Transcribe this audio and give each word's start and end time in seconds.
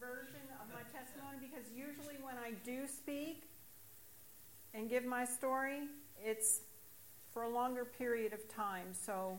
version 0.00 0.42
of 0.60 0.68
my 0.72 0.82
testimony 0.92 1.38
because 1.40 1.70
usually 1.74 2.16
when 2.22 2.36
I 2.36 2.52
do 2.64 2.86
speak 2.86 3.44
and 4.74 4.88
give 4.90 5.04
my 5.04 5.24
story, 5.24 5.88
it's 6.22 6.60
for 7.32 7.42
a 7.42 7.48
longer 7.48 7.84
period 7.84 8.32
of 8.32 8.48
time. 8.48 8.86
So 8.92 9.38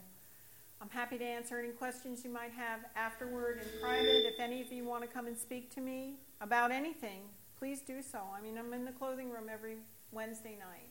I'm 0.81 0.89
happy 0.89 1.17
to 1.17 1.23
answer 1.23 1.59
any 1.59 1.69
questions 1.69 2.23
you 2.23 2.29
might 2.29 2.51
have 2.51 2.81
afterward 2.95 3.59
in 3.61 3.81
private. 3.81 4.25
If 4.25 4.39
any 4.39 4.61
of 4.61 4.71
you 4.71 4.85
want 4.85 5.03
to 5.03 5.07
come 5.07 5.27
and 5.27 5.37
speak 5.37 5.73
to 5.75 5.81
me 5.81 6.15
about 6.41 6.71
anything, 6.71 7.21
please 7.57 7.81
do 7.81 8.01
so. 8.01 8.19
I 8.35 8.41
mean, 8.41 8.57
I'm 8.57 8.73
in 8.73 8.85
the 8.85 8.91
clothing 8.91 9.29
room 9.29 9.49
every 9.51 9.77
Wednesday 10.11 10.57
night. 10.59 10.89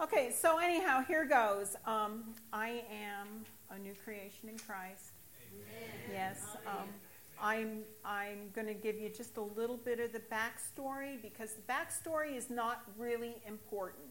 Okay, 0.00 0.32
so 0.32 0.56
anyhow, 0.58 1.04
here 1.06 1.26
goes. 1.26 1.76
Um, 1.84 2.34
I 2.54 2.84
am 2.90 3.44
a 3.70 3.78
new 3.78 3.92
creation 4.02 4.48
in 4.48 4.58
Christ. 4.58 5.12
Amen. 5.52 5.90
Yes. 6.10 6.40
Um, 6.66 6.88
I'm, 7.40 7.82
I'm 8.04 8.50
going 8.52 8.66
to 8.66 8.74
give 8.74 8.98
you 8.98 9.08
just 9.08 9.36
a 9.36 9.42
little 9.42 9.76
bit 9.76 10.00
of 10.00 10.12
the 10.12 10.20
backstory 10.20 11.20
because 11.20 11.54
the 11.54 11.62
backstory 11.62 12.36
is 12.36 12.50
not 12.50 12.82
really 12.98 13.36
important. 13.46 14.04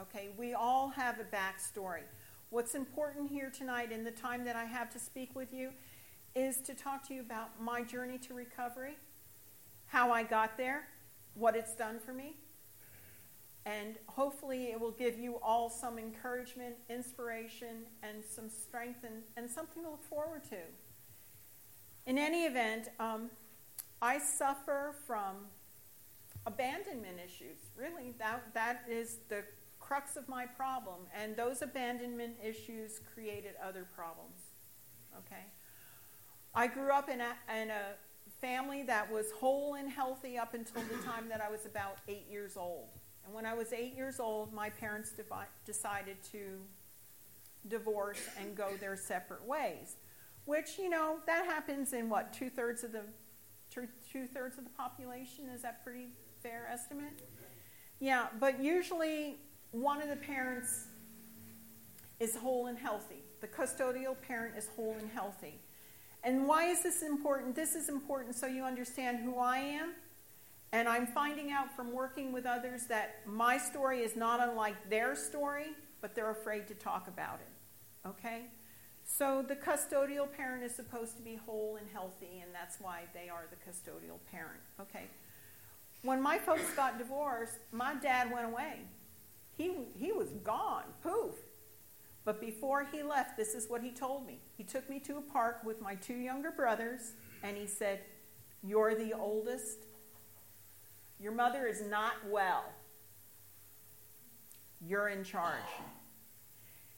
Okay, 0.00 0.28
we 0.36 0.54
all 0.54 0.88
have 0.90 1.18
a 1.18 1.24
backstory. 1.24 2.02
What's 2.50 2.74
important 2.74 3.30
here 3.30 3.50
tonight 3.50 3.90
in 3.90 4.04
the 4.04 4.10
time 4.10 4.44
that 4.44 4.56
I 4.56 4.64
have 4.64 4.90
to 4.90 4.98
speak 4.98 5.34
with 5.34 5.52
you 5.52 5.70
is 6.34 6.58
to 6.58 6.74
talk 6.74 7.06
to 7.08 7.14
you 7.14 7.20
about 7.20 7.60
my 7.60 7.82
journey 7.82 8.18
to 8.18 8.34
recovery, 8.34 8.96
how 9.86 10.12
I 10.12 10.22
got 10.22 10.56
there, 10.56 10.86
what 11.34 11.56
it's 11.56 11.74
done 11.74 11.98
for 11.98 12.12
me, 12.12 12.36
and 13.66 13.96
hopefully, 14.06 14.66
it 14.66 14.80
will 14.80 14.92
give 14.92 15.18
you 15.18 15.40
all 15.42 15.68
some 15.68 15.98
encouragement, 15.98 16.76
inspiration, 16.88 17.84
and 18.00 18.22
some 18.24 18.48
strength 18.48 19.02
and, 19.02 19.24
and 19.36 19.50
something 19.50 19.82
to 19.82 19.90
look 19.90 20.04
forward 20.04 20.44
to. 20.50 20.58
In 22.06 22.18
any 22.18 22.44
event, 22.44 22.88
um, 23.00 23.30
I 24.00 24.18
suffer 24.18 24.94
from 25.06 25.46
abandonment 26.46 27.18
issues. 27.24 27.58
Really, 27.76 28.14
that, 28.18 28.42
that 28.54 28.84
is 28.88 29.18
the 29.28 29.42
crux 29.80 30.16
of 30.16 30.28
my 30.28 30.46
problem. 30.46 31.00
And 31.20 31.36
those 31.36 31.62
abandonment 31.62 32.36
issues 32.44 33.00
created 33.12 33.54
other 33.62 33.86
problems. 33.94 34.38
Okay? 35.18 35.46
I 36.54 36.68
grew 36.68 36.92
up 36.92 37.08
in 37.08 37.20
a, 37.20 37.34
in 37.60 37.70
a 37.70 37.96
family 38.40 38.84
that 38.84 39.10
was 39.10 39.32
whole 39.32 39.74
and 39.74 39.90
healthy 39.90 40.38
up 40.38 40.54
until 40.54 40.82
the 40.82 41.02
time 41.04 41.28
that 41.28 41.40
I 41.40 41.50
was 41.50 41.66
about 41.66 41.98
eight 42.06 42.26
years 42.30 42.56
old. 42.56 42.88
And 43.24 43.34
when 43.34 43.44
I 43.44 43.54
was 43.54 43.72
eight 43.72 43.96
years 43.96 44.20
old, 44.20 44.52
my 44.52 44.70
parents 44.70 45.10
devi- 45.10 45.50
decided 45.64 46.16
to 46.30 46.60
divorce 47.68 48.20
and 48.38 48.56
go 48.56 48.76
their 48.80 48.96
separate 48.96 49.44
ways. 49.44 49.96
Which, 50.46 50.78
you 50.78 50.88
know, 50.88 51.18
that 51.26 51.44
happens 51.44 51.92
in 51.92 52.08
what, 52.08 52.32
two 52.32 52.48
thirds 52.48 52.82
of 52.82 52.92
the 52.92 53.02
two 53.68 54.26
thirds 54.26 54.58
of 54.58 54.64
the 54.64 54.70
population? 54.70 55.48
Is 55.54 55.62
that 55.62 55.84
pretty 55.84 56.06
fair 56.42 56.68
estimate? 56.72 57.22
Yeah, 58.00 58.26
but 58.40 58.62
usually 58.62 59.36
one 59.72 60.00
of 60.00 60.08
the 60.08 60.16
parents 60.16 60.86
is 62.20 62.36
whole 62.36 62.66
and 62.66 62.78
healthy. 62.78 63.22
The 63.40 63.48
custodial 63.48 64.16
parent 64.20 64.56
is 64.56 64.68
whole 64.74 64.96
and 64.98 65.10
healthy. 65.10 65.58
And 66.22 66.46
why 66.46 66.70
is 66.70 66.82
this 66.82 67.02
important? 67.02 67.54
This 67.54 67.74
is 67.74 67.88
important 67.88 68.34
so 68.34 68.46
you 68.46 68.64
understand 68.64 69.18
who 69.18 69.38
I 69.38 69.58
am 69.58 69.94
and 70.72 70.88
I'm 70.88 71.06
finding 71.06 71.52
out 71.52 71.74
from 71.74 71.92
working 71.92 72.32
with 72.32 72.46
others 72.46 72.86
that 72.86 73.20
my 73.26 73.58
story 73.58 74.00
is 74.00 74.16
not 74.16 74.46
unlike 74.46 74.90
their 74.90 75.14
story, 75.14 75.68
but 76.00 76.14
they're 76.14 76.30
afraid 76.30 76.66
to 76.68 76.74
talk 76.74 77.08
about 77.08 77.40
it. 77.40 78.08
Okay? 78.08 78.46
So 79.06 79.44
the 79.46 79.54
custodial 79.54 80.30
parent 80.30 80.64
is 80.64 80.74
supposed 80.74 81.16
to 81.16 81.22
be 81.22 81.36
whole 81.36 81.76
and 81.76 81.86
healthy, 81.92 82.42
and 82.42 82.52
that's 82.52 82.80
why 82.80 83.04
they 83.14 83.28
are 83.28 83.46
the 83.48 83.56
custodial 83.56 84.18
parent. 84.30 84.60
Okay? 84.80 85.04
When 86.02 86.20
my 86.20 86.38
folks 86.38 86.74
got 86.74 86.98
divorced, 86.98 87.58
my 87.70 87.94
dad 87.94 88.32
went 88.32 88.46
away. 88.46 88.80
He, 89.56 89.72
he 89.96 90.12
was 90.12 90.30
gone, 90.44 90.82
poof. 91.02 91.34
But 92.24 92.40
before 92.40 92.86
he 92.92 93.04
left, 93.04 93.36
this 93.36 93.54
is 93.54 93.70
what 93.70 93.80
he 93.80 93.92
told 93.92 94.26
me. 94.26 94.40
He 94.58 94.64
took 94.64 94.90
me 94.90 94.98
to 95.00 95.18
a 95.18 95.22
park 95.22 95.60
with 95.64 95.80
my 95.80 95.94
two 95.94 96.16
younger 96.16 96.50
brothers, 96.50 97.12
and 97.44 97.56
he 97.56 97.66
said, 97.66 98.00
You're 98.62 98.96
the 98.96 99.12
oldest, 99.12 99.86
your 101.20 101.32
mother 101.32 101.66
is 101.66 101.82
not 101.86 102.14
well. 102.28 102.64
You're 104.84 105.08
in 105.08 105.22
charge. 105.24 105.62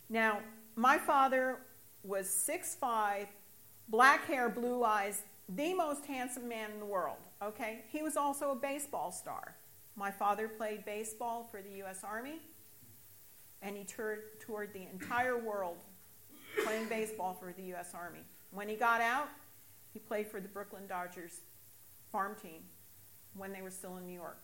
Now, 0.09 0.41
my 0.75 0.99
father 0.99 1.59
was 2.09 2.27
6'5, 2.27 3.27
black 3.89 4.25
hair, 4.27 4.49
blue 4.49 4.83
eyes, 4.83 5.23
the 5.49 5.75
most 5.75 6.07
handsome 6.07 6.49
man 6.49 6.71
in 6.73 6.79
the 6.79 6.87
world. 6.87 7.19
Okay? 7.43 7.85
He 7.91 8.03
was 8.03 8.17
also 8.17 8.51
a 8.51 8.57
baseball 8.57 9.13
star. 9.13 9.55
My 9.95 10.11
father 10.11 10.49
played 10.49 10.85
baseball 10.85 11.47
for 11.51 11.61
the 11.61 11.71
U.S. 11.79 12.03
Army, 12.05 12.41
and 13.61 13.77
he 13.77 13.85
toured, 13.85 14.41
toured 14.41 14.73
the 14.73 14.87
entire 14.91 15.37
world 15.37 15.77
playing 16.65 16.89
baseball 16.89 17.35
for 17.39 17.53
the 17.53 17.63
U.S. 17.65 17.91
Army. 17.95 18.21
When 18.53 18.69
he 18.69 18.75
got 18.75 19.01
out, 19.01 19.29
he 19.93 19.99
played 19.99 20.29
for 20.29 20.41
the 20.41 20.49
Brooklyn 20.49 20.87
Dodgers 20.89 21.41
farm 22.11 22.37
team 22.41 22.63
when 23.35 23.53
they 23.53 23.61
were 23.61 23.71
still 23.71 23.97
in 23.99 24.07
New 24.07 24.15
York. 24.15 24.39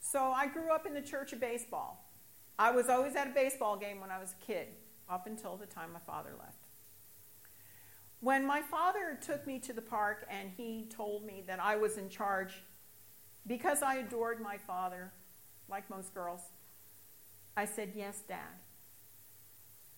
So 0.00 0.30
I 0.30 0.46
grew 0.46 0.70
up 0.72 0.86
in 0.86 0.94
the 0.94 1.02
church 1.02 1.32
of 1.32 1.40
baseball. 1.40 2.12
I 2.58 2.70
was 2.70 2.88
always 2.88 3.16
at 3.16 3.28
a 3.28 3.30
baseball 3.30 3.76
game 3.76 4.00
when 4.00 4.10
I 4.10 4.18
was 4.18 4.34
a 4.40 4.44
kid, 4.44 4.68
up 5.08 5.26
until 5.26 5.56
the 5.56 5.66
time 5.66 5.92
my 5.92 6.00
father 6.00 6.30
left. 6.38 6.67
When 8.20 8.44
my 8.44 8.62
father 8.62 9.18
took 9.20 9.46
me 9.46 9.58
to 9.60 9.72
the 9.72 9.82
park 9.82 10.26
and 10.28 10.50
he 10.56 10.86
told 10.90 11.24
me 11.24 11.44
that 11.46 11.60
I 11.60 11.76
was 11.76 11.98
in 11.98 12.08
charge, 12.08 12.62
because 13.46 13.82
I 13.82 13.96
adored 13.96 14.40
my 14.40 14.56
father, 14.58 15.12
like 15.68 15.88
most 15.88 16.12
girls, 16.14 16.40
I 17.56 17.64
said, 17.64 17.92
Yes, 17.94 18.22
Dad, 18.28 18.38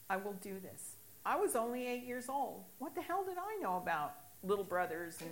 I 0.08 0.16
will 0.16 0.34
do 0.34 0.60
this. 0.60 0.96
I 1.24 1.36
was 1.36 1.56
only 1.56 1.86
eight 1.86 2.04
years 2.04 2.28
old. 2.28 2.64
What 2.78 2.94
the 2.94 3.02
hell 3.02 3.24
did 3.24 3.36
I 3.38 3.60
know 3.62 3.76
about 3.76 4.14
little 4.42 4.64
brothers 4.64 5.18
and 5.20 5.30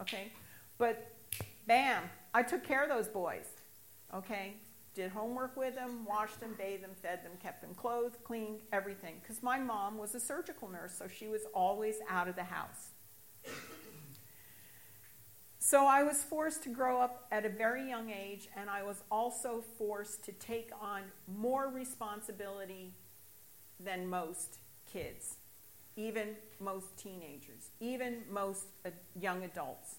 okay? 0.00 0.32
But 0.78 1.14
bam, 1.66 2.02
I 2.32 2.42
took 2.42 2.64
care 2.64 2.82
of 2.82 2.88
those 2.88 3.08
boys. 3.08 3.46
Okay? 4.14 4.54
Did 4.94 5.12
homework 5.12 5.56
with 5.56 5.76
them, 5.76 6.04
washed 6.04 6.40
them, 6.40 6.54
bathed 6.58 6.82
them, 6.82 6.90
fed 7.00 7.24
them, 7.24 7.32
kept 7.40 7.62
them 7.62 7.74
clothed, 7.74 8.22
cleaned, 8.24 8.60
everything. 8.72 9.16
Because 9.22 9.42
my 9.42 9.58
mom 9.58 9.98
was 9.98 10.14
a 10.14 10.20
surgical 10.20 10.68
nurse, 10.68 10.94
so 10.98 11.06
she 11.06 11.28
was 11.28 11.42
always 11.54 11.96
out 12.08 12.28
of 12.28 12.34
the 12.34 12.44
house. 12.44 12.90
So 15.58 15.86
I 15.86 16.02
was 16.02 16.24
forced 16.24 16.64
to 16.64 16.68
grow 16.70 17.00
up 17.00 17.26
at 17.30 17.44
a 17.44 17.48
very 17.48 17.88
young 17.88 18.10
age, 18.10 18.48
and 18.56 18.68
I 18.68 18.82
was 18.82 19.04
also 19.10 19.62
forced 19.78 20.24
to 20.24 20.32
take 20.32 20.70
on 20.80 21.02
more 21.28 21.68
responsibility 21.68 22.94
than 23.78 24.08
most 24.08 24.58
kids, 24.92 25.36
even 25.94 26.34
most 26.58 26.96
teenagers, 26.96 27.70
even 27.78 28.22
most 28.28 28.64
uh, 28.84 28.90
young 29.20 29.44
adults. 29.44 29.96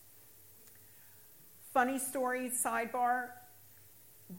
Funny 1.73 1.97
story, 1.97 2.50
sidebar. 2.50 3.29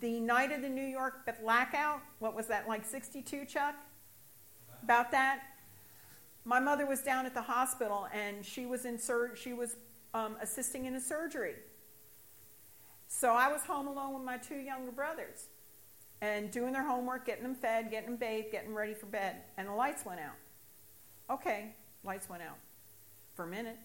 The 0.00 0.20
night 0.20 0.52
of 0.52 0.62
the 0.62 0.68
New 0.68 0.86
York 0.86 1.28
blackout, 1.42 2.00
what 2.18 2.34
was 2.34 2.46
that, 2.46 2.68
like 2.68 2.84
62, 2.84 3.44
Chuck? 3.44 3.74
About 4.82 5.10
that? 5.10 5.42
My 6.44 6.58
mother 6.58 6.86
was 6.86 7.02
down 7.02 7.26
at 7.26 7.34
the 7.34 7.42
hospital 7.42 8.08
and 8.12 8.44
she 8.44 8.66
was, 8.66 8.84
in 8.84 8.98
sur- 8.98 9.36
she 9.36 9.52
was 9.52 9.76
um, 10.14 10.36
assisting 10.40 10.86
in 10.86 10.94
a 10.94 11.00
surgery. 11.00 11.54
So 13.06 13.32
I 13.34 13.52
was 13.52 13.62
home 13.62 13.86
alone 13.86 14.14
with 14.14 14.24
my 14.24 14.38
two 14.38 14.56
younger 14.56 14.90
brothers 14.90 15.48
and 16.20 16.50
doing 16.50 16.72
their 16.72 16.86
homework, 16.86 17.26
getting 17.26 17.42
them 17.42 17.54
fed, 17.54 17.90
getting 17.90 18.10
them 18.10 18.16
bathed, 18.16 18.50
getting 18.50 18.68
them 18.68 18.78
ready 18.78 18.94
for 18.94 19.06
bed. 19.06 19.36
And 19.56 19.68
the 19.68 19.72
lights 19.72 20.06
went 20.06 20.20
out. 20.20 20.36
Okay, 21.30 21.74
lights 22.04 22.28
went 22.28 22.42
out 22.42 22.58
for 23.34 23.44
a 23.44 23.48
minute. 23.48 23.78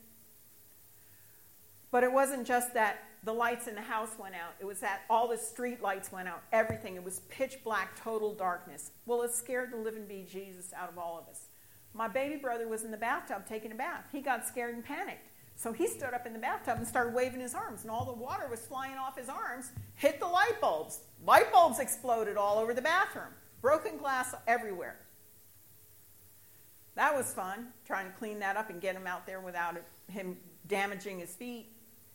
But 1.92 2.04
it 2.04 2.12
wasn't 2.12 2.46
just 2.46 2.74
that 2.74 3.04
the 3.24 3.34
lights 3.34 3.68
in 3.68 3.76
the 3.76 3.82
house 3.82 4.12
went 4.20 4.36
out. 4.36 4.54
It 4.60 4.66
was 4.66 4.80
that 4.82 5.02
all 5.10 5.28
the 5.28 5.38
street 5.38 5.82
lights 5.82 6.12
went 6.12 6.28
out, 6.28 6.44
everything. 6.52 6.96
It 6.96 7.04
was 7.04 7.22
pitch 7.30 7.60
black, 7.64 8.02
total 8.02 8.34
darkness. 8.34 8.92
Well, 9.06 9.22
it 9.24 9.34
scared 9.34 9.72
the 9.72 9.78
living 9.78 10.06
Jesus 10.30 10.74
out 10.74 10.90
of 10.90 10.98
all 10.98 11.18
of 11.18 11.28
us. 11.30 11.48
My 11.94 12.08
baby 12.08 12.36
brother 12.36 12.68
was 12.68 12.84
in 12.84 12.92
the 12.92 12.98
bathtub 12.98 13.48
taking 13.48 13.72
a 13.72 13.76
bath. 13.76 14.06
He 14.12 14.22
got 14.22 14.48
scared 14.48 14.76
and 14.76 14.84
panicked. 14.84 15.30
So 15.56 15.74
he 15.74 15.88
stood 15.88 16.14
up 16.14 16.28
in 16.28 16.34
the 16.34 16.40
bathtub 16.40 16.78
and 16.78 16.88
started 16.88 17.16
waving 17.16 17.40
his 17.40 17.56
arms, 17.56 17.82
and 17.82 17.90
all 17.90 18.06
the 18.06 18.14
water 18.14 18.48
was 18.48 18.60
flying 18.60 18.96
off 18.96 19.18
his 19.18 19.28
arms, 19.28 19.72
hit 19.96 20.20
the 20.20 20.28
light 20.28 20.62
bulbs. 20.62 21.00
Light 21.26 21.52
bulbs 21.52 21.80
exploded 21.80 22.38
all 22.38 22.60
over 22.60 22.76
the 22.76 22.82
bathroom, 22.82 23.34
broken 23.60 23.98
glass 23.98 24.36
everywhere. 24.46 25.00
That 26.94 27.16
was 27.16 27.34
fun, 27.34 27.70
trying 27.86 28.06
to 28.06 28.18
clean 28.18 28.38
that 28.40 28.56
up 28.56 28.70
and 28.70 28.80
get 28.80 28.96
him 28.96 29.08
out 29.08 29.26
there 29.26 29.42
without 29.42 29.78
him 30.08 30.38
damaging 30.68 31.18
his 31.20 31.34
feet. 31.36 31.72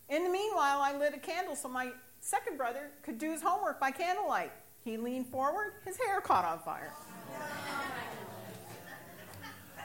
In 0.09 0.23
the 0.23 0.29
meanwhile, 0.29 0.81
I 0.81 0.95
lit 0.97 1.13
a 1.13 1.19
candle 1.19 1.55
so 1.55 1.67
my 1.67 1.91
second 2.19 2.57
brother 2.57 2.91
could 3.03 3.17
do 3.17 3.31
his 3.31 3.41
homework 3.41 3.79
by 3.79 3.91
candlelight. 3.91 4.51
He 4.83 4.97
leaned 4.97 5.27
forward, 5.27 5.73
his 5.85 5.97
hair 5.97 6.19
caught 6.21 6.45
on 6.45 6.59
fire. 6.59 6.91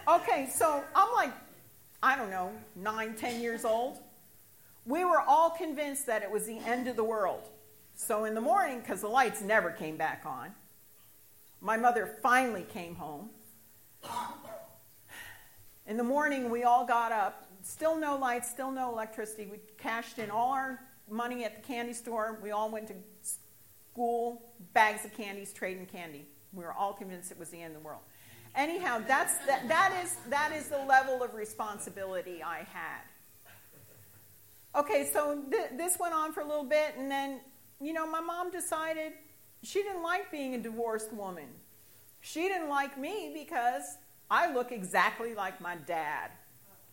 Okay, 0.09 0.49
so 0.53 0.83
I'm 0.95 1.13
like, 1.15 1.33
I 2.03 2.17
don't 2.17 2.31
know, 2.31 2.51
nine, 2.77 3.15
ten 3.15 3.41
years 3.41 3.65
old. 3.65 3.99
we 4.89 5.05
were 5.05 5.21
all 5.21 5.51
convinced 5.51 6.07
that 6.07 6.23
it 6.23 6.31
was 6.31 6.47
the 6.47 6.59
end 6.59 6.89
of 6.89 6.97
the 6.97 7.05
world. 7.05 7.51
So 7.95 8.25
in 8.25 8.35
the 8.35 8.41
morning, 8.41 8.81
because 8.81 9.03
the 9.03 9.09
lights 9.09 9.43
never 9.43 9.71
came 9.71 9.97
back 9.97 10.23
on, 10.25 10.55
my 11.61 11.77
mother 11.77 12.17
finally 12.23 12.63
came 12.73 12.95
home. 12.95 13.29
In 15.87 15.97
the 15.99 16.05
morning, 16.05 16.49
we 16.49 16.65
all 16.65 16.87
got 16.87 17.13
up. 17.13 17.48
Still 17.69 17.99
no 17.99 18.17
lights, 18.17 18.51
still 18.51 18.71
no 18.71 18.91
electricity. 18.91 19.45
We 19.45 19.59
cashed 19.77 20.19
in 20.19 20.31
all 20.31 20.53
our 20.53 20.81
money 21.11 21.45
at 21.45 21.55
the 21.55 21.61
candy 21.61 21.93
store. 21.93 22.39
We 22.43 22.51
all 22.51 22.71
went 22.71 22.89
to 22.89 22.95
school, 23.93 24.41
bags 24.73 25.05
of 25.05 25.13
candies, 25.13 25.53
trading 25.53 25.85
candy. 25.85 26.25
We 26.55 26.65
were 26.65 26.73
all 26.73 26.95
convinced 26.95 27.31
it 27.31 27.39
was 27.39 27.51
the 27.51 27.61
end 27.61 27.77
of 27.77 27.83
the 27.83 27.87
world. 27.87 28.01
Anyhow, 28.57 29.03
that's, 29.07 29.37
that, 29.45 29.69
that, 29.69 29.93
is, 30.03 30.17
that 30.31 30.53
is 30.57 30.69
the 30.69 30.79
level 30.79 31.23
of 31.23 31.35
responsibility 31.35 32.43
I 32.43 32.67
had. 32.73 33.03
Okay, 34.75 35.11
so 35.13 35.43
th- 35.51 35.73
this 35.77 35.99
went 36.01 36.15
on 36.15 36.33
for 36.33 36.41
a 36.41 36.47
little 36.47 36.65
bit, 36.65 36.95
and 36.97 37.11
then, 37.11 37.39
you 37.83 37.93
know, 37.93 38.11
my 38.11 38.21
mom 38.21 38.51
decided 38.51 39.13
she 39.63 39.83
didn't 39.83 40.03
like 40.03 40.31
being 40.31 40.55
a 40.55 40.59
divorced 40.59 41.13
woman. 41.13 41.49
She 42.23 42.49
didn't 42.49 42.71
like 42.71 42.99
me 42.99 43.31
because 43.35 43.83
I 44.31 44.55
look 44.55 44.73
exactly 44.73 45.35
like 45.35 45.61
my 45.61 45.77
dad, 45.77 46.31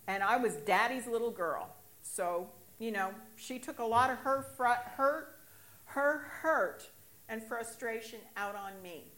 and 0.07 0.24
I 0.24 0.38
was 0.38 0.56
daddy's 0.56 1.07
little 1.07 1.31
girl. 1.31 1.75
So, 2.02 2.50
you 2.80 2.92
know, 2.92 3.12
she 3.36 3.60
took 3.60 3.80
a 3.80 3.84
lot 3.86 4.10
of 4.10 4.18
her 4.19 4.46
fr- 4.56 4.90
hurt, 4.98 5.40
her 5.86 6.25
hurt 6.42 6.90
and 7.30 7.44
frustration 7.44 8.19
out 8.38 8.56
on 8.56 8.74
me. 8.84 9.12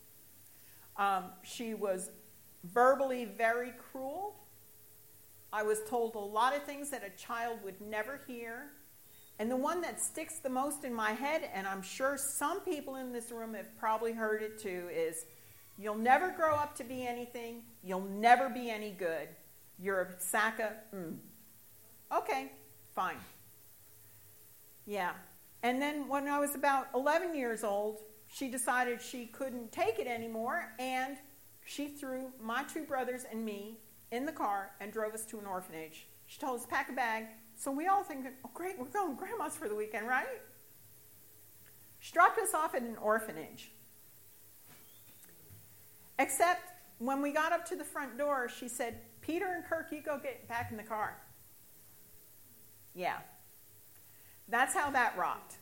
Um, 0.97 1.25
she 1.43 1.73
was 1.73 2.11
verbally 2.63 3.25
very 3.25 3.73
cruel. 3.91 4.35
I 5.51 5.63
was 5.63 5.79
told 5.87 6.15
a 6.15 6.19
lot 6.19 6.55
of 6.55 6.63
things 6.63 6.89
that 6.89 7.03
a 7.03 7.17
child 7.21 7.59
would 7.63 7.79
never 7.81 8.21
hear. 8.27 8.71
And 9.39 9.51
the 9.51 9.55
one 9.55 9.81
that 9.81 10.01
sticks 10.01 10.39
the 10.39 10.49
most 10.49 10.83
in 10.83 10.93
my 10.93 11.11
head, 11.11 11.49
and 11.53 11.67
I'm 11.67 11.83
sure 11.83 12.17
some 12.17 12.61
people 12.61 12.95
in 12.95 13.13
this 13.13 13.31
room 13.31 13.53
have 13.53 13.77
probably 13.77 14.11
heard 14.11 14.41
it 14.41 14.59
too, 14.59 14.89
is 14.91 15.25
you'll 15.77 15.97
never 15.97 16.31
grow 16.31 16.55
up 16.55 16.75
to 16.77 16.83
be 16.83 17.05
anything, 17.05 17.63
you'll 17.83 18.01
never 18.01 18.49
be 18.49 18.69
any 18.71 18.91
good. 18.91 19.27
You're 19.79 20.01
a 20.01 20.07
sack 20.21 20.59
of, 20.59 20.97
mm. 20.97 21.17
Okay, 22.15 22.51
fine. 22.95 23.17
Yeah. 24.85 25.11
And 25.63 25.81
then 25.81 26.07
when 26.07 26.27
I 26.27 26.39
was 26.39 26.55
about 26.55 26.87
11 26.95 27.35
years 27.35 27.63
old, 27.63 27.99
she 28.27 28.47
decided 28.47 29.01
she 29.01 29.25
couldn't 29.27 29.71
take 29.71 29.99
it 29.99 30.07
anymore, 30.07 30.73
and 30.79 31.17
she 31.65 31.87
threw 31.87 32.31
my 32.41 32.63
two 32.63 32.83
brothers 32.83 33.25
and 33.29 33.43
me 33.43 33.79
in 34.11 34.25
the 34.25 34.31
car 34.31 34.71
and 34.79 34.91
drove 34.91 35.13
us 35.13 35.25
to 35.25 35.39
an 35.39 35.45
orphanage. 35.45 36.07
She 36.27 36.39
told 36.39 36.59
us 36.59 36.65
pack 36.65 36.89
a 36.89 36.93
bag. 36.93 37.25
So 37.55 37.71
we 37.71 37.87
all 37.87 38.03
think, 38.03 38.25
oh, 38.45 38.49
great, 38.53 38.77
we're 38.77 38.85
going 38.85 39.15
grandma's 39.15 39.55
for 39.55 39.67
the 39.67 39.75
weekend, 39.75 40.07
right? 40.07 40.41
She 41.99 42.13
dropped 42.13 42.37
us 42.37 42.53
off 42.53 42.75
at 42.75 42.83
an 42.83 42.97
orphanage. 43.01 43.71
Except 46.19 46.61
when 46.99 47.21
we 47.21 47.31
got 47.31 47.51
up 47.51 47.65
to 47.69 47.75
the 47.75 47.83
front 47.83 48.17
door, 48.17 48.47
she 48.47 48.67
said, 48.67 48.99
Peter 49.27 49.53
and 49.53 49.65
Kirk, 49.65 49.87
you 49.91 50.01
go 50.01 50.17
get 50.17 50.47
back 50.47 50.71
in 50.71 50.77
the 50.77 50.83
car. 50.83 51.17
Yeah. 52.95 53.17
That's 54.47 54.73
how 54.73 54.89
that 54.91 55.17
rocked. 55.17 55.57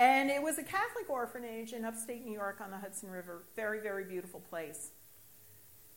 And 0.00 0.28
it 0.28 0.42
was 0.42 0.58
a 0.58 0.64
Catholic 0.64 1.08
orphanage 1.08 1.72
in 1.72 1.84
upstate 1.84 2.24
New 2.24 2.32
York 2.32 2.60
on 2.60 2.72
the 2.72 2.76
Hudson 2.76 3.08
River. 3.08 3.44
Very, 3.54 3.78
very 3.78 4.02
beautiful 4.02 4.40
place. 4.40 4.90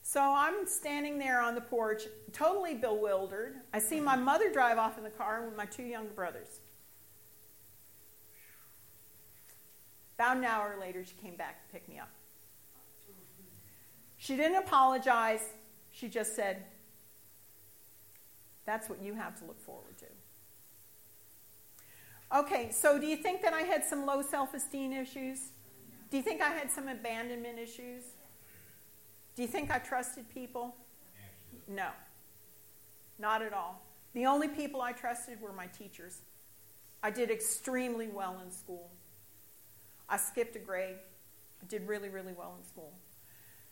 So 0.04 0.22
I'm 0.22 0.68
standing 0.68 1.18
there 1.18 1.42
on 1.42 1.56
the 1.56 1.62
porch, 1.62 2.04
totally 2.32 2.76
bewildered. 2.76 3.56
I 3.74 3.80
see 3.80 4.00
my 4.00 4.16
mother 4.16 4.54
drive 4.54 4.78
off 4.78 5.00
in 5.00 5.04
the 5.04 5.10
car 5.10 5.44
with 5.44 5.58
my 5.58 5.66
two 5.66 5.82
younger 5.82 6.14
brothers. 6.14 6.60
About 10.20 10.38
an 10.38 10.44
hour 10.44 10.78
later, 10.80 11.04
she 11.04 11.16
came 11.16 11.36
back 11.36 11.66
to 11.66 11.74
pick 11.74 11.90
me 11.90 11.98
up. 11.98 12.10
She 14.18 14.36
didn't 14.36 14.58
apologize. 14.58 15.42
She 15.96 16.10
just 16.10 16.36
said, 16.36 16.64
That's 18.66 18.90
what 18.90 19.02
you 19.02 19.14
have 19.14 19.40
to 19.40 19.46
look 19.46 19.62
forward 19.62 19.98
to. 20.00 20.06
Okay, 22.38 22.70
so 22.72 23.00
do 23.00 23.08
you 23.08 23.16
think 23.16 23.42
that 23.44 23.54
I 23.54 23.62
had 23.62 23.86
some 23.86 24.06
low 24.06 24.22
self 24.22 24.54
esteem 24.54 24.92
issues? 24.92 25.40
Do 26.12 26.18
you 26.18 26.24
think 26.24 26.42
I 26.42 26.50
had 26.50 26.70
some 26.70 26.90
abandonment 26.90 27.58
issues? 27.58 28.04
Do 29.36 29.42
you 29.42 29.48
think 29.48 29.72
I 29.72 29.80
trusted 29.80 30.26
people? 30.34 30.76
No, 31.68 31.88
not 33.18 33.42
at 33.42 33.54
all. 33.54 33.82
The 34.14 34.26
only 34.26 34.50
people 34.50 34.82
I 34.82 34.92
trusted 34.92 35.40
were 35.42 35.54
my 35.54 35.68
teachers. 35.68 36.20
I 37.02 37.10
did 37.10 37.32
extremely 37.32 38.08
well 38.08 38.42
in 38.44 38.52
school. 38.52 38.90
I 40.10 40.18
skipped 40.18 40.56
a 40.56 40.60
grade. 40.60 40.98
I 41.62 41.66
did 41.68 41.88
really, 41.88 42.10
really 42.10 42.34
well 42.34 42.56
in 42.60 42.68
school. 42.68 42.92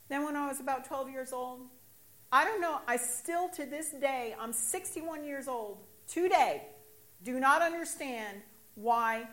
Then, 0.08 0.24
when 0.24 0.36
I 0.36 0.48
was 0.48 0.60
about 0.60 0.86
12 0.86 1.10
years 1.10 1.34
old, 1.34 1.62
I 2.34 2.46
don't 2.46 2.62
know, 2.62 2.80
I 2.88 2.98
still 2.98 3.48
to 3.50 3.64
this 3.64 3.92
day, 3.92 4.36
I'm 4.40 4.54
61 4.54 5.24
years 5.24 5.48
old, 5.48 5.78
today, 6.08 6.64
do 7.24 7.40
not 7.40 7.62
understand 7.62 8.42
why 8.74 9.28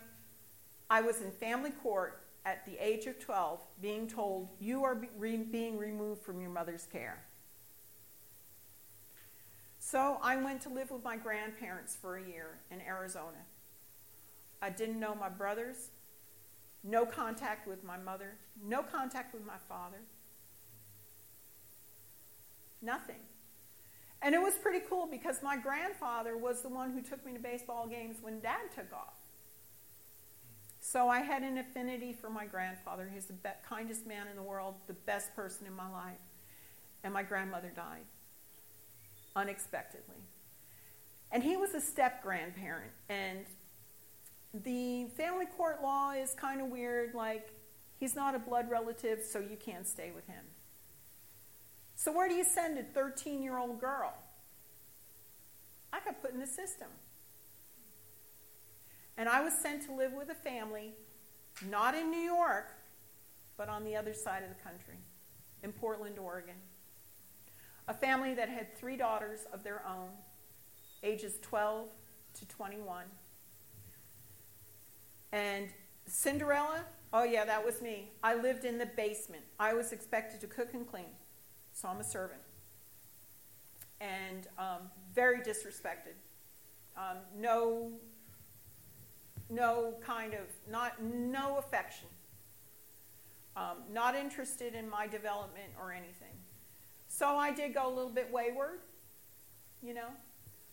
I 0.90 1.00
was 1.00 1.22
in 1.22 1.30
family 1.30 1.70
court 1.70 2.20
at 2.44 2.66
the 2.66 2.76
age 2.76 3.06
of 3.06 3.18
12 3.18 3.58
being 3.80 4.06
told, 4.06 4.50
You 4.60 4.84
are 4.84 5.00
re- 5.16 5.38
being 5.38 5.78
removed 5.78 6.20
from 6.20 6.42
your 6.42 6.50
mother's 6.50 6.86
care. 6.92 7.24
So 9.78 10.18
I 10.22 10.36
went 10.36 10.60
to 10.62 10.68
live 10.68 10.90
with 10.90 11.02
my 11.02 11.16
grandparents 11.16 11.96
for 11.96 12.18
a 12.18 12.22
year 12.22 12.58
in 12.70 12.82
Arizona. 12.82 13.46
I 14.60 14.68
didn't 14.68 15.00
know 15.00 15.14
my 15.14 15.30
brothers, 15.30 15.88
no 16.84 17.06
contact 17.06 17.66
with 17.66 17.82
my 17.82 17.96
mother, 17.96 18.34
no 18.62 18.82
contact 18.82 19.32
with 19.32 19.46
my 19.46 19.56
father. 19.70 20.02
Nothing. 22.82 23.20
And 24.22 24.34
it 24.34 24.40
was 24.40 24.54
pretty 24.54 24.84
cool 24.88 25.06
because 25.10 25.42
my 25.42 25.56
grandfather 25.56 26.36
was 26.36 26.62
the 26.62 26.68
one 26.68 26.92
who 26.92 27.00
took 27.00 27.24
me 27.24 27.32
to 27.32 27.38
baseball 27.38 27.86
games 27.86 28.16
when 28.20 28.40
dad 28.40 28.70
took 28.74 28.92
off. 28.92 29.14
So 30.80 31.08
I 31.08 31.20
had 31.20 31.42
an 31.42 31.58
affinity 31.58 32.12
for 32.12 32.30
my 32.30 32.46
grandfather. 32.46 33.10
He's 33.12 33.26
the 33.26 33.34
be- 33.34 33.50
kindest 33.66 34.06
man 34.06 34.26
in 34.28 34.36
the 34.36 34.42
world, 34.42 34.74
the 34.86 34.94
best 34.94 35.34
person 35.36 35.66
in 35.66 35.74
my 35.74 35.90
life. 35.90 36.18
And 37.02 37.14
my 37.14 37.22
grandmother 37.22 37.72
died 37.74 38.04
unexpectedly. 39.36 40.16
And 41.32 41.42
he 41.42 41.56
was 41.56 41.74
a 41.74 41.80
step 41.80 42.22
grandparent. 42.22 42.92
And 43.08 43.46
the 44.52 45.06
family 45.16 45.46
court 45.46 45.82
law 45.82 46.12
is 46.12 46.34
kind 46.34 46.60
of 46.60 46.68
weird. 46.68 47.14
Like, 47.14 47.50
he's 47.98 48.16
not 48.16 48.34
a 48.34 48.38
blood 48.38 48.68
relative, 48.68 49.20
so 49.22 49.38
you 49.38 49.56
can't 49.56 49.86
stay 49.86 50.10
with 50.14 50.26
him. 50.26 50.44
So, 52.00 52.10
where 52.10 52.30
do 52.30 52.34
you 52.34 52.44
send 52.44 52.78
a 52.78 52.82
13 52.82 53.42
year 53.42 53.58
old 53.58 53.78
girl? 53.78 54.14
I 55.92 56.00
got 56.02 56.22
put 56.22 56.32
in 56.32 56.40
the 56.40 56.46
system. 56.46 56.88
And 59.18 59.28
I 59.28 59.42
was 59.42 59.52
sent 59.52 59.84
to 59.84 59.92
live 59.92 60.14
with 60.14 60.30
a 60.30 60.34
family, 60.34 60.94
not 61.68 61.94
in 61.94 62.10
New 62.10 62.20
York, 62.20 62.72
but 63.58 63.68
on 63.68 63.84
the 63.84 63.96
other 63.96 64.14
side 64.14 64.42
of 64.42 64.48
the 64.48 64.54
country, 64.64 64.94
in 65.62 65.72
Portland, 65.74 66.18
Oregon. 66.18 66.54
A 67.86 67.92
family 67.92 68.32
that 68.32 68.48
had 68.48 68.74
three 68.78 68.96
daughters 68.96 69.40
of 69.52 69.62
their 69.62 69.82
own, 69.86 70.08
ages 71.02 71.34
12 71.42 71.90
to 72.32 72.48
21. 72.48 73.04
And 75.32 75.68
Cinderella, 76.06 76.86
oh 77.12 77.24
yeah, 77.24 77.44
that 77.44 77.62
was 77.62 77.82
me. 77.82 78.12
I 78.24 78.36
lived 78.36 78.64
in 78.64 78.78
the 78.78 78.86
basement. 78.86 79.42
I 79.58 79.74
was 79.74 79.92
expected 79.92 80.40
to 80.40 80.46
cook 80.46 80.72
and 80.72 80.88
clean, 80.88 81.12
so 81.80 81.88
I'm 81.88 82.00
a 82.00 82.04
servant. 82.04 82.40
And 84.00 84.46
um, 84.58 84.90
very 85.14 85.40
disrespected. 85.40 86.16
Um, 86.96 87.18
no 87.38 87.92
no 89.50 89.94
kind 90.00 90.32
of, 90.34 90.46
not, 90.70 91.02
no 91.02 91.58
affection. 91.58 92.06
Um, 93.56 93.78
not 93.92 94.14
interested 94.14 94.74
in 94.74 94.88
my 94.88 95.06
development 95.06 95.72
or 95.78 95.92
anything. 95.92 96.36
So 97.08 97.36
I 97.36 97.52
did 97.52 97.74
go 97.74 97.88
a 97.88 97.92
little 97.92 98.12
bit 98.12 98.32
wayward, 98.32 98.78
you 99.82 99.92
know. 99.92 100.06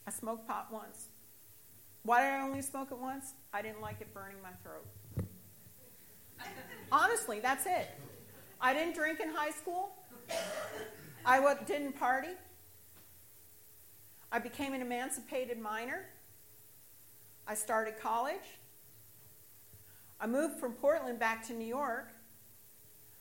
I 0.06 0.12
smoked 0.12 0.48
pot 0.48 0.68
once. 0.72 1.08
Why 2.04 2.22
did 2.22 2.34
I 2.34 2.42
only 2.42 2.62
smoke 2.62 2.90
it 2.92 2.98
once? 2.98 3.34
I 3.52 3.62
didn't 3.62 3.82
like 3.82 4.00
it 4.00 4.14
burning 4.14 4.38
my 4.44 4.52
throat. 4.64 4.86
Honestly, 6.92 7.40
that's 7.40 7.66
it. 7.66 7.90
I 8.62 8.74
didn't 8.74 8.96
drink 8.96 9.20
in 9.20 9.30
high 9.30 9.50
school. 9.50 9.90
I 11.28 11.56
didn't 11.66 12.00
party. 12.00 12.30
I 14.32 14.40
became 14.40 14.74
an 14.74 14.80
emancipated 14.80 15.60
minor. 15.60 16.06
I 17.46 17.54
started 17.54 18.00
college. 18.00 18.60
I 20.22 20.28
moved 20.28 20.58
from 20.58 20.72
Portland 20.72 21.20
back 21.20 21.46
to 21.48 21.54
New 21.54 21.68
York. 21.68 22.08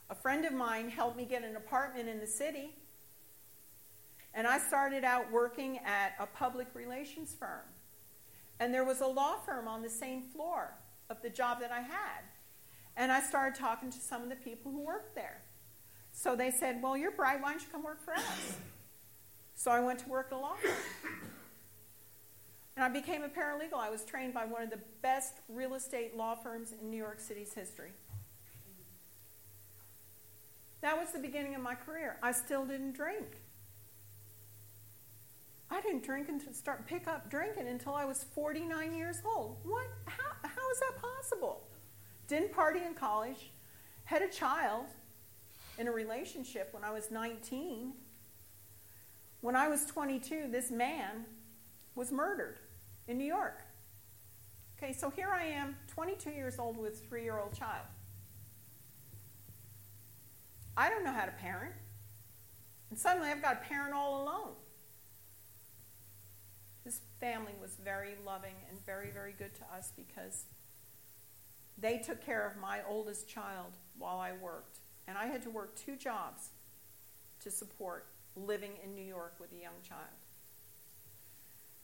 A 0.09 0.15
friend 0.15 0.45
of 0.45 0.53
mine 0.53 0.89
helped 0.89 1.17
me 1.17 1.25
get 1.25 1.43
an 1.43 1.57
apartment 1.57 2.09
in 2.09 2.21
the 2.21 2.29
city. 2.29 2.77
And 4.35 4.47
I 4.47 4.59
started 4.59 5.03
out 5.03 5.33
working 5.33 5.79
at 5.79 6.15
a 6.21 6.27
public 6.27 6.69
relations 6.75 7.35
firm. 7.37 7.65
And 8.61 8.73
there 8.73 8.85
was 8.85 9.01
a 9.01 9.07
law 9.07 9.35
firm 9.45 9.67
on 9.67 9.83
the 9.83 9.91
same 9.91 10.23
floor 10.23 10.75
of 11.11 11.21
the 11.23 11.29
job 11.29 11.59
that 11.59 11.73
I 11.73 11.81
had. 11.81 12.23
And 12.97 13.11
I 13.11 13.21
started 13.21 13.59
talking 13.59 13.91
to 13.91 13.99
some 13.99 14.23
of 14.23 14.29
the 14.29 14.37
people 14.37 14.71
who 14.71 14.81
worked 14.81 15.17
there. 15.17 15.43
So 16.17 16.35
they 16.35 16.51
said, 16.51 16.83
Well, 16.83 16.97
you're 16.97 17.11
bright. 17.11 17.43
Why 17.43 17.51
don't 17.51 17.61
you 17.61 17.69
come 17.71 17.85
work 17.85 18.03
for 18.03 18.15
us? 18.15 18.57
So 19.55 19.71
I 19.71 19.81
went 19.81 19.99
to 20.01 20.09
work 20.09 20.29
at 20.33 20.37
a 20.37 20.39
law 20.39 20.55
firm. 20.55 20.73
And 22.75 22.85
I 22.85 22.89
became 22.89 23.23
a 23.23 23.29
paralegal. 23.29 23.79
I 23.79 23.91
was 23.91 24.03
trained 24.05 24.33
by 24.33 24.47
one 24.47 24.63
of 24.63 24.71
the 24.71 24.81
best 25.03 25.35
real 25.49 25.75
estate 25.75 26.17
law 26.17 26.35
firms 26.35 26.73
in 26.79 26.91
New 26.91 26.97
York 26.97 27.21
City's 27.21 27.53
history. 27.53 27.93
That 30.81 30.99
was 30.99 31.13
the 31.13 31.19
beginning 31.19 31.55
of 31.55 31.61
my 31.61 31.75
career. 31.75 32.17
I 32.23 32.33
still 32.33 32.65
didn't 32.65 32.93
drink. 32.93 33.27
I 35.71 35.81
didn't 35.83 36.03
drink 36.03 36.29
and 36.29 36.41
start 36.55 36.87
pick 36.87 37.07
up 37.09 37.31
drinking 37.31 37.69
until 37.69 37.95
I 37.95 38.07
was 38.07 38.25
49 38.35 38.95
years 38.95 39.21
old. 39.25 39.59
What? 39.65 39.87
How, 40.07 40.49
how 40.49 40.71
is 40.71 40.81
that 40.81 41.01
possible? 41.01 41.63
Didn't 42.29 42.53
party 42.53 42.81
in 42.87 42.95
college. 42.95 43.51
Had 44.05 44.23
a 44.23 44.29
child 44.29 44.87
in 45.79 45.89
a 45.89 45.93
relationship 45.93 46.73
when 46.73 46.85
I 46.85 46.93
was 46.93 47.11
19. 47.11 47.93
When 49.41 49.57
I 49.57 49.69
was 49.69 49.85
22, 49.87 50.49
this 50.51 50.71
man 50.71 51.25
was 51.95 52.11
murdered 52.11 52.59
in 53.07 53.19
New 53.19 53.25
York. 53.25 53.61
Okay, 54.79 54.93
so 54.93 55.11
here 55.11 55.31
I 55.33 55.45
am, 55.45 55.77
22 55.89 56.31
years 56.31 56.59
old 56.59 56.77
with 56.77 56.95
a 56.95 57.07
three 57.09 57.23
year 57.23 57.39
old 57.39 57.55
child. 57.55 57.87
I 60.77 60.91
don't 60.91 61.05
know 61.05 61.13
how 61.13 61.25
to 61.25 61.33
parent. 61.33 61.73
And 62.91 62.99
suddenly 62.99 63.29
I've 63.29 63.43
got 63.43 63.55
a 63.55 63.69
parent 63.69 63.95
all 63.95 64.23
alone. 64.23 64.53
This 66.85 67.01
family 67.19 67.53
was 67.61 67.77
very 67.83 68.15
loving 68.25 68.55
and 68.71 68.85
very, 68.85 69.11
very 69.11 69.35
good 69.37 69.55
to 69.57 69.63
us 69.75 69.93
because 69.97 70.45
they 71.79 71.99
took 71.99 72.25
care 72.25 72.47
of 72.47 72.57
my 72.61 72.81
oldest 72.89 73.29
child 73.29 73.73
while 73.99 74.19
I 74.19 74.33
worked. 74.33 74.79
And 75.09 75.17
I 75.17 75.27
had 75.27 75.43
to 75.43 75.51
work 75.51 75.77
two 75.77 75.97
jobs 75.97 76.51
to 77.41 77.51
support 77.51 78.07
living 78.35 78.73
in 78.83 78.95
New 78.95 79.05
York 79.05 79.35
with 79.39 79.53
a 79.53 79.57
young 79.57 79.81
child. 79.83 80.03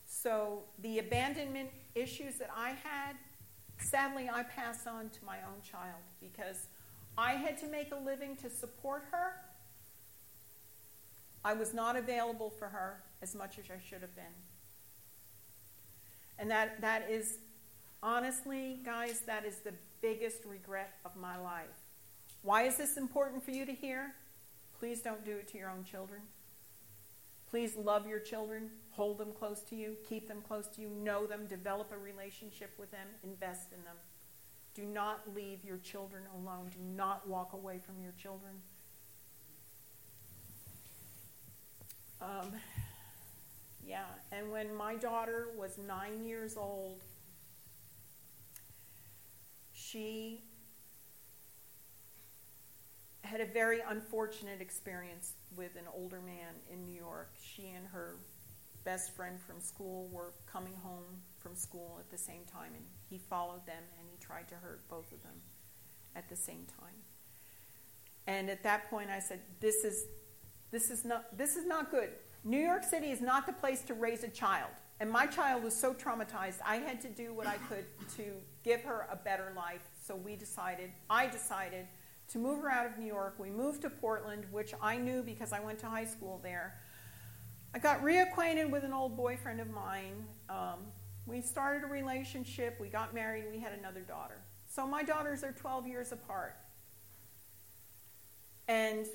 So 0.07 0.64
the 0.81 0.99
abandonment 0.99 1.71
issues 1.95 2.37
that 2.37 2.50
I 2.55 2.71
had, 2.71 3.17
sadly, 3.79 4.29
I 4.33 4.43
passed 4.43 4.87
on 4.87 5.09
to 5.11 5.25
my 5.25 5.38
own 5.38 5.62
child 5.62 6.02
because 6.21 6.67
I 7.17 7.33
had 7.33 7.59
to 7.59 7.67
make 7.67 7.93
a 7.93 7.97
living 7.97 8.37
to 8.37 8.50
support 8.50 9.05
her. 9.11 9.33
I 11.45 11.55
was 11.55 11.75
not 11.75 11.97
available 11.97 12.50
for 12.50 12.69
her 12.69 13.02
as 13.21 13.35
much 13.35 13.59
as 13.59 13.64
I 13.67 13.81
should 13.88 14.02
have 14.02 14.14
been. 14.14 14.25
And 16.38 16.50
that, 16.50 16.81
that 16.81 17.11
is, 17.11 17.38
honestly, 18.02 18.81
guys, 18.85 19.21
that 19.26 19.45
is 19.45 19.59
the 19.59 19.75
biggest 20.00 20.45
regret 20.45 20.95
of 21.05 21.17
my 21.17 21.38
life. 21.38 21.82
Why 22.43 22.63
is 22.65 22.77
this 22.77 22.97
important 22.97 23.45
for 23.45 23.53
you 23.53 23.65
to 23.65 23.73
hear? 23.73 24.15
Please 24.79 25.01
don't 25.01 25.25
do 25.25 25.37
it 25.37 25.49
to 25.49 25.59
your 25.59 25.71
own 25.71 25.85
children. 25.85 26.23
Please 27.49 27.77
love 27.77 28.07
your 28.07 28.19
children, 28.19 28.71
hold 28.91 29.19
them 29.19 29.33
close 29.39 29.61
to 29.61 29.77
you, 29.77 29.97
keep 30.09 30.27
them 30.27 30.43
close 30.47 30.67
to 30.69 30.81
you, 30.81 30.89
know 30.89 31.27
them, 31.27 31.47
develop 31.47 31.93
a 31.93 31.99
relationship 31.99 32.73
with 32.79 32.91
them, 32.91 33.07
invest 33.23 33.73
in 33.73 33.85
them. 33.85 33.97
Do 34.75 34.85
not 34.85 35.21
leave 35.35 35.63
your 35.65 35.77
children 35.77 36.23
alone. 36.35 36.71
Do 36.71 36.79
not 36.97 37.29
walk 37.29 37.53
away 37.53 37.79
from 37.85 38.01
your 38.03 38.13
children. 38.13 38.55
Um, 42.23 42.53
yeah, 43.87 44.07
and 44.31 44.51
when 44.51 44.75
my 44.75 44.95
daughter 44.95 45.49
was 45.59 45.77
nine 45.77 46.25
years 46.25 46.57
old, 46.57 47.03
she 49.75 50.43
had 53.23 53.41
a 53.41 53.47
very 53.47 53.81
unfortunate 53.88 54.61
experience 54.61 55.35
with 55.57 55.76
an 55.76 55.85
older 55.95 56.21
man 56.21 56.55
in 56.71 56.85
New 56.85 56.95
York. 56.95 57.31
She 57.41 57.69
and 57.69 57.87
her 57.87 58.17
best 58.85 59.14
friend 59.14 59.41
from 59.41 59.61
school 59.61 60.09
were 60.12 60.33
coming 60.47 60.75
home 60.83 61.05
from 61.38 61.55
school 61.55 61.99
at 62.00 62.11
the 62.11 62.19
same 62.19 62.43
time, 62.52 62.73
and 62.75 62.85
he 63.09 63.19
followed 63.19 63.64
them 63.67 63.83
and 63.99 64.09
he 64.11 64.17
tried 64.19 64.49
to 64.49 64.55
hurt 64.57 64.88
both 64.88 65.12
of 65.12 65.23
them 65.23 65.41
at 66.17 66.29
the 66.29 66.37
same 66.37 66.67
time. 66.81 66.95
And 68.26 68.50
at 68.50 68.62
that 68.64 68.91
point, 68.91 69.11
I 69.11 69.21
said, 69.21 69.41
"This 69.61 69.85
is, 69.85 70.07
this 70.71 70.91
is 70.91 71.05
not, 71.05 71.37
this 71.37 71.57
is 71.57 71.67
not 71.67 71.91
good. 71.91 72.11
New 72.45 72.59
York 72.59 72.85
City 72.85 73.11
is 73.11 73.21
not 73.21 73.47
the 73.47 73.52
place 73.52 73.83
to 73.83 73.95
raise 73.95 74.25
a 74.25 74.29
child." 74.29 74.71
And 75.00 75.11
my 75.11 75.26
child 75.26 75.64
was 75.64 75.75
so 75.75 75.93
traumatized, 75.93 76.59
I 76.64 76.76
had 76.76 77.00
to 77.00 77.09
do 77.09 77.35
what 77.35 77.49
I 77.49 77.57
could 77.69 77.85
to 78.19 78.35
give 78.62 78.83
her 78.83 79.09
a 79.11 79.17
better 79.17 79.52
life. 79.57 79.83
So 80.07 80.14
we 80.14 80.37
decided, 80.37 80.93
I 81.11 81.26
decided 81.26 81.88
to 82.29 82.38
move 82.38 82.62
her 82.62 82.71
out 82.71 82.87
of 82.87 82.99
New 82.99 83.07
York. 83.07 83.35
We 83.38 83.50
moved 83.50 83.83
to 83.83 83.91
Portland, 83.91 84.45
which 84.50 84.73
I 84.81 84.97
knew 84.97 85.23
because 85.23 85.52
I 85.52 85.61
went 85.61 85.79
to 85.81 85.87
high 85.87 86.05
school 86.05 86.41
there. 86.43 86.75
I 87.75 87.79
got 87.79 88.02
reacquainted 88.02 88.71
with 88.71 88.85
an 88.85 88.93
old 88.93 89.17
boyfriend 89.17 89.61
of 89.61 89.71
mine. 89.71 90.26
Um, 90.49 90.81
we 91.26 91.41
started 91.41 91.85
a 91.85 91.87
relationship, 91.87 92.79
we 92.81 92.88
got 92.88 93.14
married, 93.14 93.45
we 93.50 93.59
had 93.59 93.73
another 93.73 94.00
daughter. 94.00 94.38
So 94.69 94.87
my 94.87 95.02
daughters 95.02 95.45
are 95.45 95.52
12 95.52 95.87
years 95.87 96.12
apart. 96.12 96.57
And, 98.69 99.07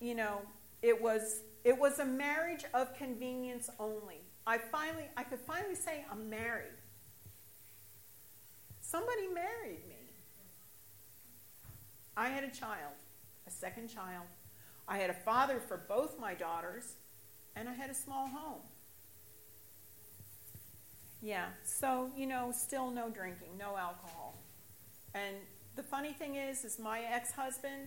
you 0.00 0.14
know, 0.14 0.42
it 0.82 1.00
was, 1.00 1.40
it 1.64 1.76
was 1.76 1.98
a 1.98 2.04
marriage 2.04 2.64
of 2.72 2.94
convenience 2.94 3.68
only. 3.78 4.20
I 4.46 4.58
finally, 4.58 5.04
I 5.16 5.24
could 5.24 5.40
finally 5.40 5.74
say 5.74 6.04
I'm 6.10 6.30
married. 6.30 6.72
Somebody 8.80 9.28
married 9.34 9.86
me. 9.88 9.97
I 12.18 12.30
had 12.30 12.42
a 12.42 12.50
child, 12.50 12.94
a 13.46 13.50
second 13.50 13.86
child. 13.86 14.24
I 14.88 14.98
had 14.98 15.08
a 15.08 15.14
father 15.14 15.60
for 15.60 15.76
both 15.76 16.18
my 16.18 16.34
daughters, 16.34 16.94
and 17.54 17.68
I 17.68 17.74
had 17.74 17.90
a 17.90 17.94
small 17.94 18.26
home. 18.26 18.62
Yeah, 21.22 21.46
so, 21.62 22.10
you 22.16 22.26
know, 22.26 22.50
still 22.52 22.90
no 22.90 23.08
drinking, 23.08 23.56
no 23.56 23.76
alcohol. 23.76 24.36
And 25.14 25.36
the 25.76 25.84
funny 25.84 26.12
thing 26.12 26.34
is, 26.34 26.64
is 26.64 26.80
my 26.80 27.02
ex-husband, 27.02 27.86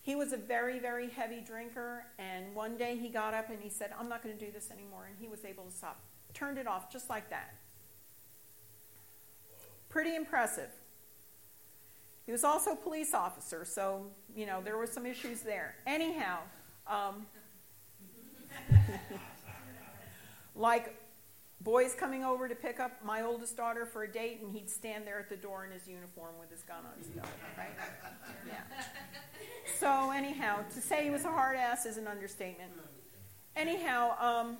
he 0.00 0.16
was 0.16 0.32
a 0.32 0.38
very, 0.38 0.78
very 0.78 1.10
heavy 1.10 1.42
drinker, 1.42 2.06
and 2.18 2.54
one 2.54 2.78
day 2.78 2.96
he 2.96 3.10
got 3.10 3.34
up 3.34 3.50
and 3.50 3.58
he 3.60 3.68
said, 3.68 3.90
I'm 3.98 4.08
not 4.08 4.22
going 4.22 4.38
to 4.38 4.42
do 4.42 4.50
this 4.50 4.70
anymore, 4.70 5.04
and 5.06 5.18
he 5.20 5.28
was 5.28 5.44
able 5.44 5.64
to 5.64 5.70
stop. 5.70 6.00
Turned 6.32 6.56
it 6.56 6.66
off 6.66 6.90
just 6.90 7.10
like 7.10 7.28
that. 7.28 7.56
Pretty 9.90 10.16
impressive. 10.16 10.70
He 12.26 12.32
was 12.32 12.44
also 12.44 12.72
a 12.72 12.76
police 12.76 13.12
officer, 13.12 13.64
so, 13.64 14.06
you 14.34 14.46
know, 14.46 14.60
there 14.62 14.78
were 14.78 14.86
some 14.86 15.04
issues 15.04 15.42
there. 15.42 15.74
Anyhow, 15.86 16.38
um, 16.86 17.26
like 20.54 20.94
boys 21.60 21.94
coming 21.94 22.24
over 22.24 22.48
to 22.48 22.54
pick 22.54 22.80
up 22.80 22.92
my 23.04 23.22
oldest 23.22 23.56
daughter 23.56 23.84
for 23.84 24.04
a 24.04 24.10
date, 24.10 24.40
and 24.42 24.52
he'd 24.52 24.70
stand 24.70 25.06
there 25.06 25.18
at 25.18 25.28
the 25.28 25.36
door 25.36 25.64
in 25.66 25.70
his 25.70 25.86
uniform 25.86 26.34
with 26.38 26.50
his 26.50 26.62
gun 26.62 26.78
on 26.78 26.98
his 26.98 27.08
belt, 27.08 27.28
right? 27.58 27.68
Yeah. 28.46 28.62
So, 29.78 30.10
anyhow, 30.10 30.60
to 30.74 30.80
say 30.80 31.04
he 31.04 31.10
was 31.10 31.24
a 31.24 31.30
hard 31.30 31.56
ass 31.56 31.84
is 31.84 31.96
an 31.96 32.06
understatement. 32.06 32.70
Anyhow, 33.56 34.16
um, 34.20 34.58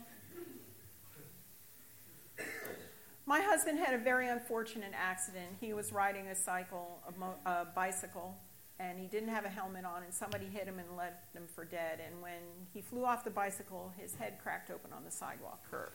my 3.26 3.40
husband 3.40 3.78
had 3.78 3.94
a 3.94 3.98
very 3.98 4.28
unfortunate 4.28 4.92
accident. 4.94 5.56
He 5.60 5.72
was 5.72 5.92
riding 5.92 6.28
a 6.28 6.34
cycle, 6.34 6.98
a, 7.08 7.18
mo- 7.18 7.38
a 7.46 7.64
bicycle, 7.64 8.36
and 8.78 8.98
he 8.98 9.06
didn't 9.06 9.30
have 9.30 9.44
a 9.44 9.48
helmet 9.48 9.84
on, 9.84 10.02
and 10.02 10.12
somebody 10.12 10.46
hit 10.46 10.66
him 10.66 10.78
and 10.78 10.96
left 10.96 11.34
him 11.34 11.44
for 11.54 11.64
dead. 11.64 12.00
And 12.04 12.20
when 12.20 12.40
he 12.72 12.80
flew 12.82 13.04
off 13.04 13.24
the 13.24 13.30
bicycle, 13.30 13.92
his 13.96 14.14
head 14.14 14.38
cracked 14.42 14.70
open 14.70 14.92
on 14.92 15.04
the 15.04 15.10
sidewalk 15.10 15.64
curb. 15.70 15.92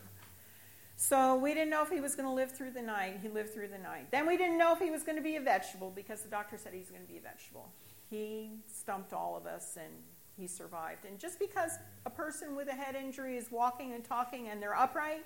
So 0.96 1.36
we 1.36 1.54
didn't 1.54 1.70
know 1.70 1.82
if 1.82 1.88
he 1.88 2.00
was 2.00 2.14
going 2.14 2.28
to 2.28 2.34
live 2.34 2.52
through 2.52 2.72
the 2.72 2.82
night. 2.82 3.20
He 3.22 3.28
lived 3.28 3.54
through 3.54 3.68
the 3.68 3.78
night. 3.78 4.10
Then 4.10 4.26
we 4.26 4.36
didn't 4.36 4.58
know 4.58 4.74
if 4.74 4.80
he 4.80 4.90
was 4.90 5.02
going 5.02 5.16
to 5.16 5.22
be 5.22 5.36
a 5.36 5.40
vegetable 5.40 5.90
because 5.94 6.20
the 6.20 6.28
doctor 6.28 6.58
said 6.58 6.72
he 6.74 6.78
was 6.78 6.90
going 6.90 7.00
to 7.00 7.08
be 7.08 7.16
a 7.16 7.22
vegetable. 7.22 7.70
He 8.10 8.50
stumped 8.66 9.14
all 9.14 9.34
of 9.34 9.46
us 9.46 9.78
and 9.80 9.92
he 10.36 10.46
survived. 10.46 11.06
And 11.06 11.18
just 11.18 11.38
because 11.38 11.72
a 12.04 12.10
person 12.10 12.54
with 12.54 12.68
a 12.68 12.74
head 12.74 12.96
injury 12.96 13.38
is 13.38 13.50
walking 13.50 13.94
and 13.94 14.04
talking 14.04 14.48
and 14.48 14.60
they're 14.60 14.76
upright, 14.76 15.24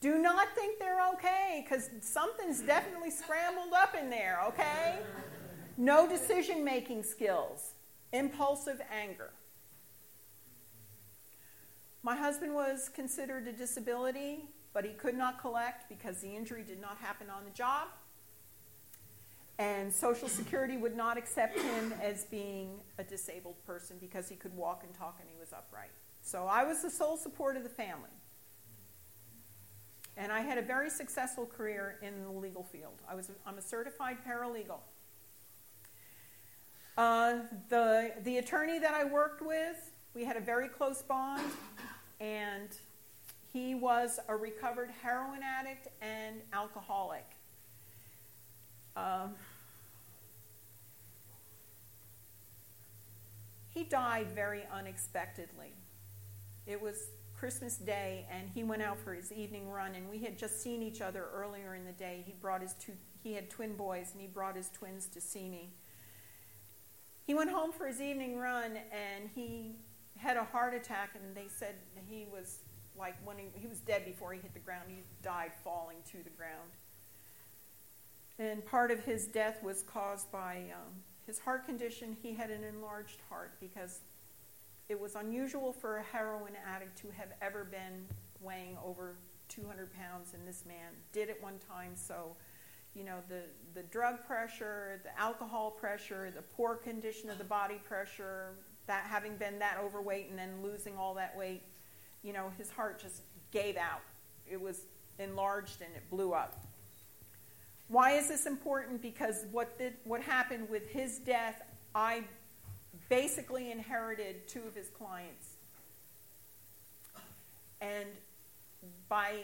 do 0.00 0.18
not 0.18 0.48
think 0.54 0.78
they're 0.78 1.06
okay 1.14 1.64
because 1.64 1.90
something's 2.00 2.60
definitely 2.60 3.10
scrambled 3.10 3.72
up 3.74 3.94
in 3.94 4.10
there, 4.10 4.40
okay? 4.48 4.98
No 5.76 6.08
decision 6.08 6.64
making 6.64 7.02
skills, 7.02 7.74
impulsive 8.12 8.80
anger. 8.92 9.30
My 12.02 12.16
husband 12.16 12.54
was 12.54 12.88
considered 12.88 13.46
a 13.46 13.52
disability 13.52 14.48
but 14.72 14.84
he 14.84 14.92
could 14.92 15.16
not 15.16 15.40
collect 15.40 15.88
because 15.88 16.18
the 16.18 16.34
injury 16.34 16.62
did 16.66 16.80
not 16.80 16.98
happen 16.98 17.28
on 17.30 17.44
the 17.44 17.50
job. 17.50 17.88
And 19.58 19.92
Social 19.92 20.28
Security 20.28 20.76
would 20.76 20.96
not 20.96 21.18
accept 21.18 21.58
him 21.58 21.92
as 22.00 22.24
being 22.24 22.80
a 22.98 23.04
disabled 23.04 23.62
person 23.66 23.96
because 24.00 24.28
he 24.28 24.36
could 24.36 24.54
walk 24.56 24.84
and 24.84 24.94
talk 24.94 25.18
and 25.20 25.28
he 25.28 25.38
was 25.38 25.52
upright. 25.52 25.90
So 26.22 26.46
I 26.46 26.64
was 26.64 26.82
the 26.82 26.90
sole 26.90 27.16
support 27.16 27.56
of 27.56 27.62
the 27.62 27.68
family. 27.68 28.10
And 30.16 30.30
I 30.32 30.40
had 30.40 30.58
a 30.58 30.62
very 30.62 30.90
successful 30.90 31.46
career 31.46 31.98
in 32.02 32.22
the 32.22 32.30
legal 32.30 32.62
field. 32.62 33.00
I 33.08 33.14
was, 33.14 33.30
I'm 33.46 33.58
a 33.58 33.62
certified 33.62 34.18
paralegal. 34.26 34.80
Uh, 36.96 37.38
the, 37.68 38.12
the 38.24 38.38
attorney 38.38 38.78
that 38.78 38.92
I 38.92 39.04
worked 39.04 39.40
with, 39.40 39.92
we 40.14 40.24
had 40.24 40.36
a 40.36 40.40
very 40.40 40.68
close 40.68 41.00
bond, 41.00 41.50
and 42.20 42.68
he 43.52 43.74
was 43.74 44.20
a 44.28 44.36
recovered 44.36 44.90
heroin 45.02 45.40
addict 45.42 45.88
and 46.02 46.36
alcoholic. 46.52 47.24
Um, 48.96 49.34
he 53.72 53.84
died 53.84 54.30
very 54.32 54.62
unexpectedly. 54.72 55.72
It 56.66 56.80
was 56.80 57.08
Christmas 57.40 57.76
Day, 57.76 58.26
and 58.30 58.50
he 58.50 58.62
went 58.62 58.82
out 58.82 58.98
for 58.98 59.14
his 59.14 59.32
evening 59.32 59.70
run, 59.70 59.94
and 59.94 60.10
we 60.10 60.18
had 60.18 60.36
just 60.36 60.62
seen 60.62 60.82
each 60.82 61.00
other 61.00 61.24
earlier 61.34 61.74
in 61.74 61.86
the 61.86 61.92
day. 61.92 62.22
He 62.26 62.34
brought 62.38 62.60
his 62.60 62.74
two, 62.74 62.92
he 63.22 63.32
had 63.32 63.48
twin 63.48 63.76
boys, 63.76 64.10
and 64.12 64.20
he 64.20 64.26
brought 64.26 64.56
his 64.56 64.68
twins 64.68 65.06
to 65.06 65.22
see 65.22 65.48
me. 65.48 65.72
He 67.26 67.32
went 67.32 67.48
home 67.48 67.72
for 67.72 67.86
his 67.86 67.98
evening 67.98 68.36
run, 68.36 68.76
and 68.76 69.30
he 69.34 69.76
had 70.18 70.36
a 70.36 70.44
heart 70.44 70.74
attack, 70.74 71.14
and 71.14 71.34
they 71.34 71.46
said 71.48 71.76
he 72.06 72.26
was 72.30 72.58
like 72.94 73.16
when 73.24 73.38
he, 73.38 73.46
he 73.54 73.66
was 73.66 73.78
dead 73.78 74.04
before 74.04 74.34
he 74.34 74.40
hit 74.40 74.52
the 74.52 74.60
ground. 74.60 74.84
He 74.88 74.98
died 75.22 75.52
falling 75.64 75.96
to 76.10 76.18
the 76.22 76.30
ground. 76.36 76.70
And 78.38 78.66
part 78.66 78.90
of 78.90 79.00
his 79.00 79.26
death 79.26 79.62
was 79.62 79.82
caused 79.82 80.30
by 80.30 80.64
um, 80.74 80.92
his 81.26 81.38
heart 81.38 81.64
condition. 81.64 82.18
He 82.22 82.34
had 82.34 82.50
an 82.50 82.64
enlarged 82.64 83.22
heart 83.30 83.52
because 83.60 84.00
it 84.90 85.00
was 85.00 85.14
unusual 85.14 85.72
for 85.72 85.98
a 85.98 86.02
heroin 86.02 86.52
addict 86.66 86.98
to 86.98 87.06
have 87.16 87.28
ever 87.40 87.62
been 87.62 88.04
weighing 88.40 88.76
over 88.84 89.14
200 89.48 89.88
pounds, 89.94 90.34
and 90.34 90.46
this 90.46 90.64
man 90.66 90.92
did 91.12 91.30
at 91.30 91.40
one 91.40 91.60
time. 91.68 91.92
So, 91.94 92.34
you 92.94 93.04
know, 93.04 93.18
the, 93.28 93.42
the 93.72 93.84
drug 93.84 94.26
pressure, 94.26 95.00
the 95.04 95.16
alcohol 95.18 95.70
pressure, 95.70 96.32
the 96.34 96.42
poor 96.42 96.74
condition 96.74 97.30
of 97.30 97.38
the 97.38 97.44
body 97.44 97.80
pressure, 97.84 98.54
that 98.88 99.04
having 99.04 99.36
been 99.36 99.60
that 99.60 99.78
overweight 99.80 100.28
and 100.28 100.36
then 100.36 100.60
losing 100.60 100.96
all 100.96 101.14
that 101.14 101.36
weight, 101.38 101.62
you 102.24 102.32
know, 102.32 102.50
his 102.58 102.68
heart 102.68 103.00
just 103.00 103.22
gave 103.52 103.76
out. 103.76 104.00
It 104.50 104.60
was 104.60 104.82
enlarged 105.20 105.82
and 105.82 105.94
it 105.94 106.02
blew 106.10 106.32
up. 106.32 106.64
Why 107.86 108.12
is 108.12 108.26
this 108.26 108.44
important? 108.44 109.02
Because 109.02 109.46
what 109.52 109.78
did, 109.78 109.94
what 110.02 110.20
happened 110.20 110.68
with 110.68 110.88
his 110.88 111.18
death, 111.18 111.62
I 111.94 112.24
basically 113.10 113.70
inherited 113.70 114.48
two 114.48 114.62
of 114.66 114.74
his 114.74 114.88
clients. 114.88 115.56
And 117.82 118.08
by 119.10 119.42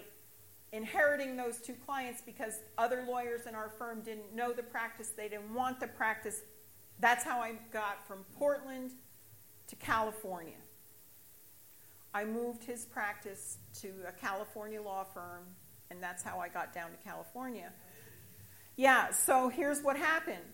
inheriting 0.72 1.36
those 1.36 1.58
two 1.58 1.74
clients 1.84 2.22
because 2.24 2.60
other 2.78 3.04
lawyers 3.06 3.46
in 3.46 3.54
our 3.54 3.68
firm 3.68 4.00
didn't 4.00 4.34
know 4.34 4.52
the 4.52 4.62
practice, 4.62 5.10
they 5.10 5.28
didn't 5.28 5.52
want 5.52 5.80
the 5.80 5.88
practice, 5.88 6.40
that's 7.00 7.24
how 7.24 7.40
I 7.40 7.54
got 7.72 8.06
from 8.06 8.24
Portland 8.38 8.92
to 9.66 9.76
California. 9.76 10.54
I 12.14 12.24
moved 12.24 12.64
his 12.64 12.84
practice 12.86 13.58
to 13.80 13.88
a 14.08 14.12
California 14.12 14.80
law 14.80 15.04
firm, 15.04 15.44
and 15.90 16.02
that's 16.02 16.22
how 16.22 16.38
I 16.38 16.48
got 16.48 16.72
down 16.72 16.90
to 16.92 16.96
California. 17.04 17.72
Yeah, 18.76 19.10
so 19.10 19.48
here's 19.48 19.82
what 19.82 19.96
happened. 19.96 20.44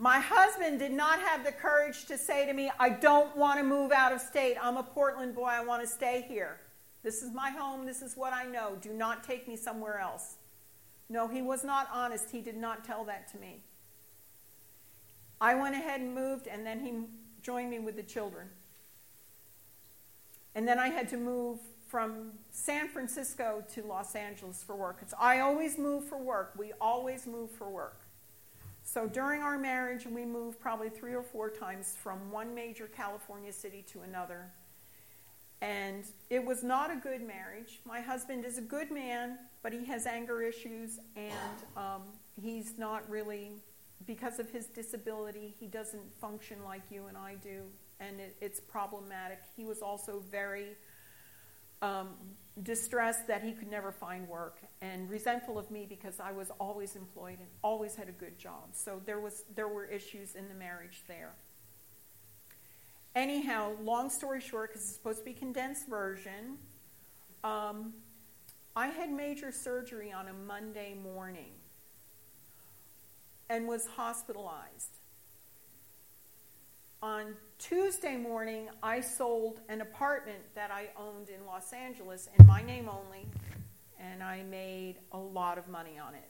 My 0.00 0.18
husband 0.18 0.78
did 0.78 0.92
not 0.92 1.20
have 1.20 1.44
the 1.44 1.52
courage 1.52 2.06
to 2.06 2.16
say 2.16 2.46
to 2.46 2.54
me, 2.54 2.70
I 2.80 2.88
don't 2.88 3.36
want 3.36 3.58
to 3.58 3.62
move 3.62 3.92
out 3.92 4.14
of 4.14 4.22
state. 4.22 4.56
I'm 4.58 4.78
a 4.78 4.82
Portland 4.82 5.34
boy. 5.34 5.48
I 5.48 5.62
want 5.62 5.82
to 5.82 5.86
stay 5.86 6.24
here. 6.26 6.58
This 7.02 7.22
is 7.22 7.34
my 7.34 7.50
home. 7.50 7.84
This 7.84 8.00
is 8.00 8.16
what 8.16 8.32
I 8.32 8.46
know. 8.46 8.78
Do 8.80 8.94
not 8.94 9.24
take 9.24 9.46
me 9.46 9.56
somewhere 9.56 9.98
else. 9.98 10.36
No, 11.10 11.28
he 11.28 11.42
was 11.42 11.64
not 11.64 11.86
honest. 11.92 12.30
He 12.30 12.40
did 12.40 12.56
not 12.56 12.82
tell 12.82 13.04
that 13.04 13.30
to 13.32 13.38
me. 13.38 13.62
I 15.38 15.54
went 15.54 15.74
ahead 15.74 16.00
and 16.00 16.14
moved, 16.14 16.46
and 16.46 16.64
then 16.64 16.80
he 16.80 16.94
joined 17.42 17.68
me 17.68 17.78
with 17.78 17.96
the 17.96 18.02
children. 18.02 18.48
And 20.54 20.66
then 20.66 20.78
I 20.78 20.88
had 20.88 21.10
to 21.10 21.18
move 21.18 21.58
from 21.88 22.30
San 22.52 22.88
Francisco 22.88 23.64
to 23.74 23.82
Los 23.82 24.14
Angeles 24.14 24.62
for 24.66 24.74
work. 24.74 25.00
It's, 25.02 25.12
I 25.20 25.40
always 25.40 25.76
move 25.76 26.06
for 26.06 26.16
work. 26.16 26.54
We 26.56 26.72
always 26.80 27.26
move 27.26 27.50
for 27.50 27.68
work. 27.68 27.99
So 28.92 29.06
during 29.06 29.40
our 29.40 29.56
marriage, 29.56 30.04
we 30.04 30.24
moved 30.24 30.58
probably 30.58 30.88
three 30.88 31.14
or 31.14 31.22
four 31.22 31.48
times 31.48 31.96
from 32.02 32.32
one 32.32 32.52
major 32.56 32.88
California 32.88 33.52
city 33.52 33.84
to 33.92 34.00
another. 34.00 34.50
And 35.60 36.04
it 36.28 36.44
was 36.44 36.64
not 36.64 36.90
a 36.90 36.96
good 36.96 37.22
marriage. 37.24 37.78
My 37.84 38.00
husband 38.00 38.44
is 38.44 38.58
a 38.58 38.62
good 38.62 38.90
man, 38.90 39.38
but 39.62 39.72
he 39.72 39.84
has 39.84 40.06
anger 40.06 40.42
issues, 40.42 40.98
and 41.14 41.32
um, 41.76 42.02
he's 42.42 42.78
not 42.78 43.08
really, 43.08 43.52
because 44.06 44.40
of 44.40 44.50
his 44.50 44.66
disability, 44.66 45.54
he 45.60 45.68
doesn't 45.68 46.12
function 46.20 46.64
like 46.64 46.82
you 46.90 47.06
and 47.06 47.16
I 47.16 47.36
do 47.36 47.62
and 48.00 48.18
it, 48.18 48.34
it's 48.40 48.58
problematic. 48.58 49.38
He 49.56 49.64
was 49.64 49.82
also 49.82 50.22
very 50.30 50.68
um, 51.80 52.08
distressed 52.62 53.28
that 53.28 53.42
he 53.42 53.52
could 53.52 53.70
never 53.70 53.92
find 53.92 54.26
work 54.28 54.58
and 54.82 55.10
resentful 55.10 55.58
of 55.58 55.70
me 55.70 55.86
because 55.88 56.20
I 56.20 56.32
was 56.32 56.50
always 56.58 56.96
employed 56.96 57.38
and 57.38 57.48
always 57.62 57.94
had 57.94 58.08
a 58.08 58.12
good 58.12 58.38
job. 58.38 58.70
So 58.72 59.00
there 59.04 59.20
was 59.20 59.44
there 59.54 59.68
were 59.68 59.84
issues 59.84 60.34
in 60.34 60.48
the 60.48 60.54
marriage 60.54 61.02
there. 61.06 61.32
Anyhow, 63.14 63.72
long 63.82 64.08
story 64.08 64.40
short, 64.40 64.70
because 64.70 64.86
it's 64.86 64.94
supposed 64.94 65.18
to 65.18 65.24
be 65.24 65.32
condensed 65.32 65.88
version, 65.88 66.58
um, 67.42 67.92
I 68.76 68.86
had 68.86 69.10
major 69.10 69.50
surgery 69.50 70.12
on 70.12 70.28
a 70.28 70.32
Monday 70.32 70.94
morning 70.94 71.52
and 73.48 73.66
was 73.66 73.86
hospitalized 73.86 75.00
on 77.02 77.34
Tuesday 77.58 78.16
morning, 78.16 78.68
I 78.82 79.00
sold 79.00 79.60
an 79.70 79.80
apartment 79.80 80.40
that 80.54 80.70
I 80.70 80.88
owned 80.98 81.30
in 81.30 81.46
Los 81.46 81.72
Angeles 81.72 82.28
in 82.38 82.46
my 82.46 82.62
name 82.62 82.90
only, 82.90 83.26
and 84.00 84.22
I 84.22 84.42
made 84.42 84.96
a 85.12 85.18
lot 85.18 85.58
of 85.58 85.68
money 85.68 85.98
on 85.98 86.14
it. 86.14 86.28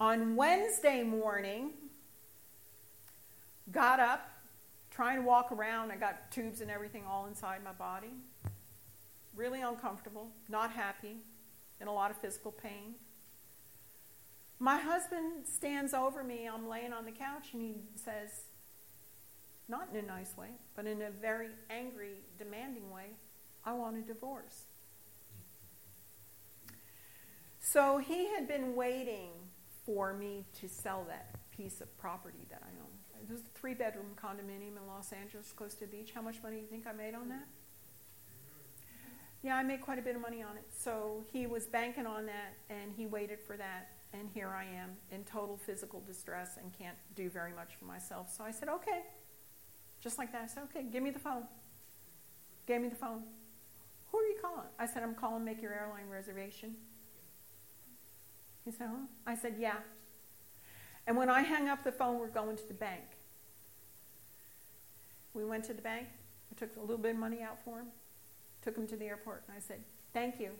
On 0.00 0.36
Wednesday 0.36 1.02
morning, 1.02 1.72
got 3.72 3.98
up, 3.98 4.30
trying 4.90 5.16
to 5.16 5.22
walk 5.22 5.50
around. 5.50 5.90
I 5.90 5.96
got 5.96 6.30
tubes 6.30 6.60
and 6.60 6.70
everything 6.70 7.02
all 7.08 7.26
inside 7.26 7.64
my 7.64 7.72
body. 7.72 8.12
Really 9.34 9.60
uncomfortable, 9.60 10.28
not 10.48 10.70
happy, 10.70 11.16
in 11.80 11.88
a 11.88 11.92
lot 11.92 12.10
of 12.10 12.16
physical 12.18 12.52
pain. 12.52 12.94
My 14.60 14.76
husband 14.76 15.46
stands 15.46 15.94
over 15.94 16.24
me. 16.24 16.48
I'm 16.52 16.68
laying 16.68 16.92
on 16.92 17.04
the 17.04 17.12
couch 17.12 17.48
and 17.52 17.62
he 17.62 17.74
says, 17.94 18.46
not 19.68 19.88
in 19.92 19.98
a 20.04 20.06
nice 20.06 20.36
way, 20.36 20.48
but 20.74 20.86
in 20.86 21.02
a 21.02 21.10
very 21.10 21.50
angry, 21.70 22.14
demanding 22.38 22.90
way, 22.90 23.10
I 23.68 23.72
want 23.74 23.98
a 23.98 24.00
divorce. 24.00 24.64
So 27.60 27.98
he 27.98 28.28
had 28.28 28.48
been 28.48 28.74
waiting 28.74 29.28
for 29.84 30.14
me 30.14 30.46
to 30.60 30.68
sell 30.68 31.04
that 31.08 31.34
piece 31.54 31.82
of 31.82 31.98
property 31.98 32.46
that 32.48 32.62
I 32.64 32.70
own. 32.80 33.22
It 33.22 33.30
was 33.30 33.42
a 33.42 33.58
three 33.58 33.74
bedroom 33.74 34.06
condominium 34.16 34.78
in 34.80 34.86
Los 34.86 35.12
Angeles, 35.12 35.52
close 35.52 35.74
to 35.74 35.80
the 35.80 35.86
beach. 35.86 36.12
How 36.14 36.22
much 36.22 36.42
money 36.42 36.56
do 36.56 36.62
you 36.62 36.68
think 36.68 36.86
I 36.86 36.92
made 36.92 37.14
on 37.14 37.28
that? 37.28 37.46
Yeah, 39.42 39.56
I 39.56 39.62
made 39.62 39.82
quite 39.82 39.98
a 39.98 40.02
bit 40.02 40.16
of 40.16 40.22
money 40.22 40.42
on 40.42 40.56
it. 40.56 40.64
So 40.74 41.24
he 41.30 41.46
was 41.46 41.66
banking 41.66 42.06
on 42.06 42.24
that 42.24 42.54
and 42.70 42.92
he 42.96 43.06
waited 43.06 43.38
for 43.38 43.58
that 43.58 43.90
and 44.14 44.30
here 44.32 44.48
I 44.48 44.64
am 44.64 44.96
in 45.12 45.24
total 45.24 45.58
physical 45.58 46.00
distress 46.06 46.56
and 46.56 46.72
can't 46.72 46.96
do 47.14 47.28
very 47.28 47.52
much 47.52 47.74
for 47.78 47.84
myself. 47.84 48.32
So 48.34 48.44
I 48.44 48.50
said, 48.50 48.70
okay. 48.70 49.02
Just 50.00 50.16
like 50.16 50.32
that. 50.32 50.44
I 50.44 50.46
said, 50.46 50.62
okay, 50.70 50.86
give 50.90 51.02
me 51.02 51.10
the 51.10 51.18
phone. 51.18 51.42
Gave 52.66 52.80
me 52.80 52.88
the 52.88 52.96
phone. 52.96 53.24
Calling? 54.40 54.68
I 54.78 54.86
said, 54.86 55.02
I'm 55.02 55.14
calling 55.14 55.44
make 55.44 55.60
your 55.60 55.72
airline 55.72 56.08
reservation. 56.10 56.76
He 58.64 58.70
said, 58.70 58.88
huh? 58.90 59.06
I 59.26 59.34
said, 59.34 59.56
yeah. 59.58 59.76
And 61.06 61.16
when 61.16 61.30
I 61.30 61.42
hung 61.42 61.68
up 61.68 61.84
the 61.84 61.92
phone, 61.92 62.18
we're 62.18 62.28
going 62.28 62.56
to 62.56 62.68
the 62.68 62.74
bank. 62.74 63.02
We 65.34 65.44
went 65.44 65.64
to 65.64 65.74
the 65.74 65.82
bank. 65.82 66.08
I 66.52 66.58
took 66.58 66.76
a 66.76 66.80
little 66.80 66.98
bit 66.98 67.12
of 67.12 67.16
money 67.16 67.42
out 67.42 67.58
for 67.64 67.78
him, 67.78 67.86
took 68.62 68.76
him 68.76 68.86
to 68.88 68.96
the 68.96 69.06
airport, 69.06 69.44
and 69.48 69.56
I 69.56 69.60
said, 69.60 69.80
thank 70.12 70.38
you. 70.40 70.50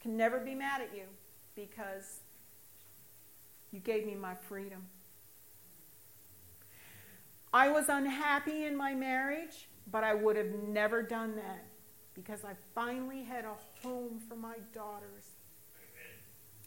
Can 0.00 0.16
never 0.16 0.38
be 0.38 0.54
mad 0.54 0.80
at 0.80 0.96
you 0.96 1.04
because 1.54 2.20
you 3.70 3.80
gave 3.80 4.06
me 4.06 4.14
my 4.14 4.34
freedom. 4.34 4.86
I 7.52 7.68
was 7.70 7.88
unhappy 7.88 8.64
in 8.64 8.76
my 8.76 8.94
marriage, 8.94 9.68
but 9.90 10.04
I 10.04 10.14
would 10.14 10.36
have 10.36 10.52
never 10.68 11.02
done 11.02 11.36
that 11.36 11.64
because 12.14 12.44
I 12.44 12.52
finally 12.74 13.22
had 13.22 13.44
a 13.44 13.54
home 13.82 14.20
for 14.28 14.36
my 14.36 14.56
daughters. 14.74 15.24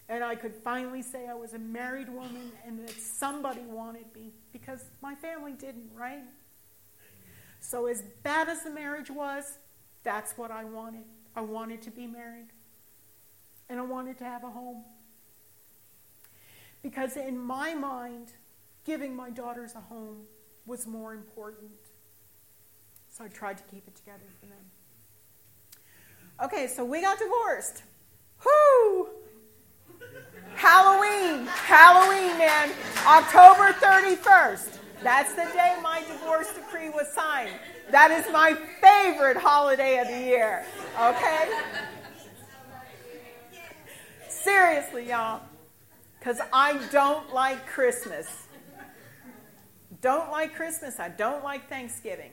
And 0.08 0.24
I 0.24 0.36
could 0.36 0.54
finally 0.54 1.02
say 1.02 1.28
I 1.28 1.34
was 1.34 1.54
a 1.54 1.60
married 1.60 2.10
woman 2.10 2.52
and 2.66 2.80
that 2.88 2.92
somebody 2.92 3.62
wanted 3.62 4.06
me 4.14 4.32
because 4.54 4.84
my 5.02 5.16
family 5.16 5.54
didn't, 5.54 5.90
right? 5.96 6.24
So, 7.60 7.88
as 7.88 8.04
bad 8.22 8.48
as 8.48 8.64
the 8.64 8.70
marriage 8.70 9.10
was, 9.10 9.58
that's 10.04 10.38
what 10.38 10.52
I 10.52 10.64
wanted. 10.64 11.06
I 11.36 11.42
wanted 11.42 11.82
to 11.84 11.92
be 11.92 12.06
married. 12.06 12.50
And 13.68 13.80
I 13.80 13.82
wanted 13.82 14.20
to 14.20 14.24
have 14.24 14.44
a 14.44 14.50
home. 14.52 14.84
Because 16.84 17.18
in 17.18 17.40
my 17.40 17.74
mind, 17.74 18.28
giving 18.84 19.16
my 19.16 19.32
daughters 19.32 19.74
a 19.74 19.82
home 19.82 20.26
was 20.68 20.86
more 20.86 21.16
important. 21.16 21.72
So 23.10 23.24
I 23.24 23.28
tried 23.28 23.58
to 23.58 23.64
keep 23.64 23.88
it 23.88 23.96
together 23.96 24.28
for 24.40 24.46
them. 24.46 24.75
Okay, 26.44 26.68
so 26.68 26.84
we 26.84 27.02
got 27.02 27.18
divorced. 27.18 27.84
Whoo! 28.46 29.08
Halloween, 30.56 31.46
Halloween, 31.48 32.38
man. 32.38 32.72
October 33.06 33.72
31st. 33.74 34.80
That's 35.02 35.34
the 35.34 35.46
day 35.54 35.76
my 35.82 36.02
divorce 36.08 36.52
decree 36.54 36.90
was 36.90 37.08
signed. 37.14 37.52
That 37.92 38.12
is 38.12 38.26
my 38.32 38.54
favorite 38.82 39.38
holiday 39.38 40.00
of 40.00 40.08
the 40.08 40.20
year. 40.20 40.66
Okay? 41.00 41.50
Seriously, 44.28 45.10
y'all. 45.10 45.42
Because 46.20 46.40
I 46.52 46.80
don't 46.92 47.34
like 47.34 47.66
Christmas. 47.68 48.28
Don't 50.02 50.32
like 50.32 50.56
Christmas. 50.56 51.00
I 51.00 51.10
don't 51.10 51.44
like 51.44 51.70
Thanksgiving. 51.70 52.32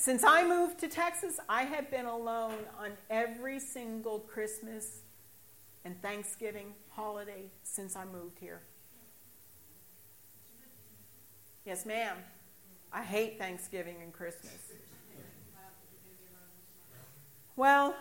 Since 0.00 0.22
I 0.22 0.46
moved 0.46 0.78
to 0.78 0.88
Texas, 0.88 1.40
I 1.48 1.62
have 1.62 1.90
been 1.90 2.06
alone 2.06 2.54
on 2.78 2.92
every 3.10 3.58
single 3.58 4.20
Christmas 4.20 5.00
and 5.84 6.00
Thanksgiving 6.00 6.72
holiday 6.90 7.50
since 7.64 7.96
I 7.96 8.04
moved 8.04 8.38
here. 8.38 8.60
Yes, 11.66 11.84
ma'am. 11.84 12.16
I 12.92 13.02
hate 13.02 13.40
Thanksgiving 13.40 13.96
and 14.00 14.12
Christmas. 14.12 14.56
Well, 17.56 17.96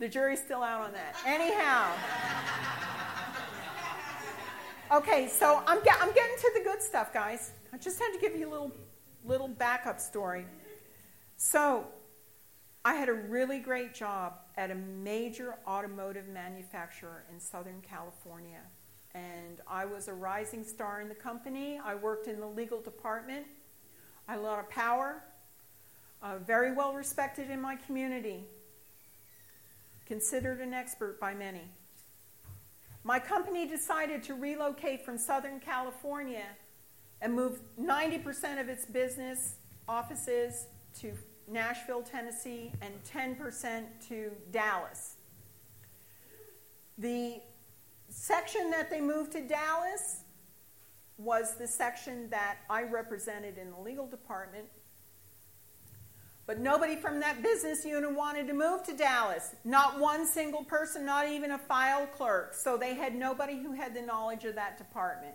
the 0.00 0.08
jury's 0.08 0.40
still 0.40 0.64
out 0.64 0.80
on 0.80 0.92
that. 0.92 1.14
Anyhow. 1.24 1.92
Okay, 4.90 5.28
so 5.28 5.62
I'm, 5.68 5.84
get, 5.84 5.96
I'm 6.00 6.12
getting 6.12 6.36
to 6.36 6.52
the 6.58 6.64
good 6.64 6.82
stuff, 6.82 7.14
guys. 7.14 7.52
I 7.72 7.78
just 7.78 8.00
had 8.00 8.10
to 8.12 8.18
give 8.18 8.34
you 8.34 8.48
a 8.48 8.50
little, 8.50 8.72
little 9.24 9.48
backup 9.48 10.00
story. 10.00 10.44
So, 11.40 11.86
I 12.84 12.94
had 12.94 13.08
a 13.08 13.12
really 13.12 13.60
great 13.60 13.94
job 13.94 14.34
at 14.56 14.72
a 14.72 14.74
major 14.74 15.54
automotive 15.68 16.26
manufacturer 16.26 17.24
in 17.32 17.38
Southern 17.38 17.80
California. 17.80 18.60
And 19.14 19.60
I 19.68 19.84
was 19.84 20.08
a 20.08 20.14
rising 20.14 20.64
star 20.64 21.00
in 21.00 21.08
the 21.08 21.14
company. 21.14 21.80
I 21.82 21.94
worked 21.94 22.26
in 22.26 22.40
the 22.40 22.46
legal 22.46 22.80
department. 22.80 23.46
I 24.26 24.32
had 24.32 24.40
a 24.40 24.42
lot 24.42 24.58
of 24.58 24.68
power, 24.68 25.22
uh, 26.22 26.38
very 26.38 26.74
well 26.74 26.92
respected 26.92 27.50
in 27.50 27.60
my 27.60 27.76
community, 27.76 28.44
considered 30.06 30.60
an 30.60 30.74
expert 30.74 31.20
by 31.20 31.34
many. 31.34 31.68
My 33.04 33.20
company 33.20 33.64
decided 33.64 34.24
to 34.24 34.34
relocate 34.34 35.04
from 35.04 35.16
Southern 35.16 35.60
California 35.60 36.46
and 37.22 37.32
move 37.32 37.60
90% 37.80 38.60
of 38.60 38.68
its 38.68 38.86
business 38.86 39.54
offices 39.88 40.66
to 41.00 41.12
Nashville, 41.50 42.02
Tennessee, 42.02 42.72
and 42.82 42.92
10% 43.04 43.84
to 44.08 44.30
Dallas. 44.50 45.16
The 46.98 47.40
section 48.08 48.70
that 48.70 48.90
they 48.90 49.00
moved 49.00 49.32
to 49.32 49.40
Dallas 49.40 50.24
was 51.16 51.56
the 51.56 51.66
section 51.66 52.30
that 52.30 52.58
I 52.70 52.82
represented 52.82 53.58
in 53.58 53.70
the 53.70 53.78
legal 53.78 54.06
department. 54.06 54.66
But 56.46 56.60
nobody 56.60 56.96
from 56.96 57.20
that 57.20 57.42
business 57.42 57.84
unit 57.84 58.14
wanted 58.14 58.46
to 58.46 58.54
move 58.54 58.82
to 58.84 58.96
Dallas. 58.96 59.54
Not 59.64 59.98
one 59.98 60.26
single 60.26 60.64
person, 60.64 61.04
not 61.04 61.28
even 61.28 61.50
a 61.50 61.58
file 61.58 62.06
clerk. 62.06 62.54
So 62.54 62.78
they 62.78 62.94
had 62.94 63.14
nobody 63.14 63.58
who 63.58 63.72
had 63.72 63.94
the 63.94 64.00
knowledge 64.00 64.44
of 64.44 64.54
that 64.54 64.78
department. 64.78 65.34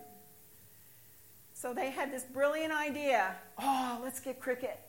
So 1.52 1.72
they 1.72 1.90
had 1.90 2.12
this 2.12 2.24
brilliant 2.24 2.72
idea 2.72 3.36
oh, 3.58 4.00
let's 4.02 4.18
get 4.18 4.40
Cricket. 4.40 4.80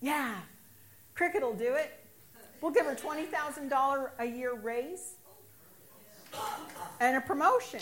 Yeah, 0.00 0.36
Cricket 1.14 1.42
will 1.42 1.54
do 1.54 1.74
it. 1.74 1.92
We'll 2.60 2.72
give 2.72 2.86
her 2.86 2.94
$20,000 2.94 4.10
a 4.18 4.24
year 4.24 4.54
raise 4.54 5.16
and 7.00 7.16
a 7.16 7.20
promotion. 7.20 7.80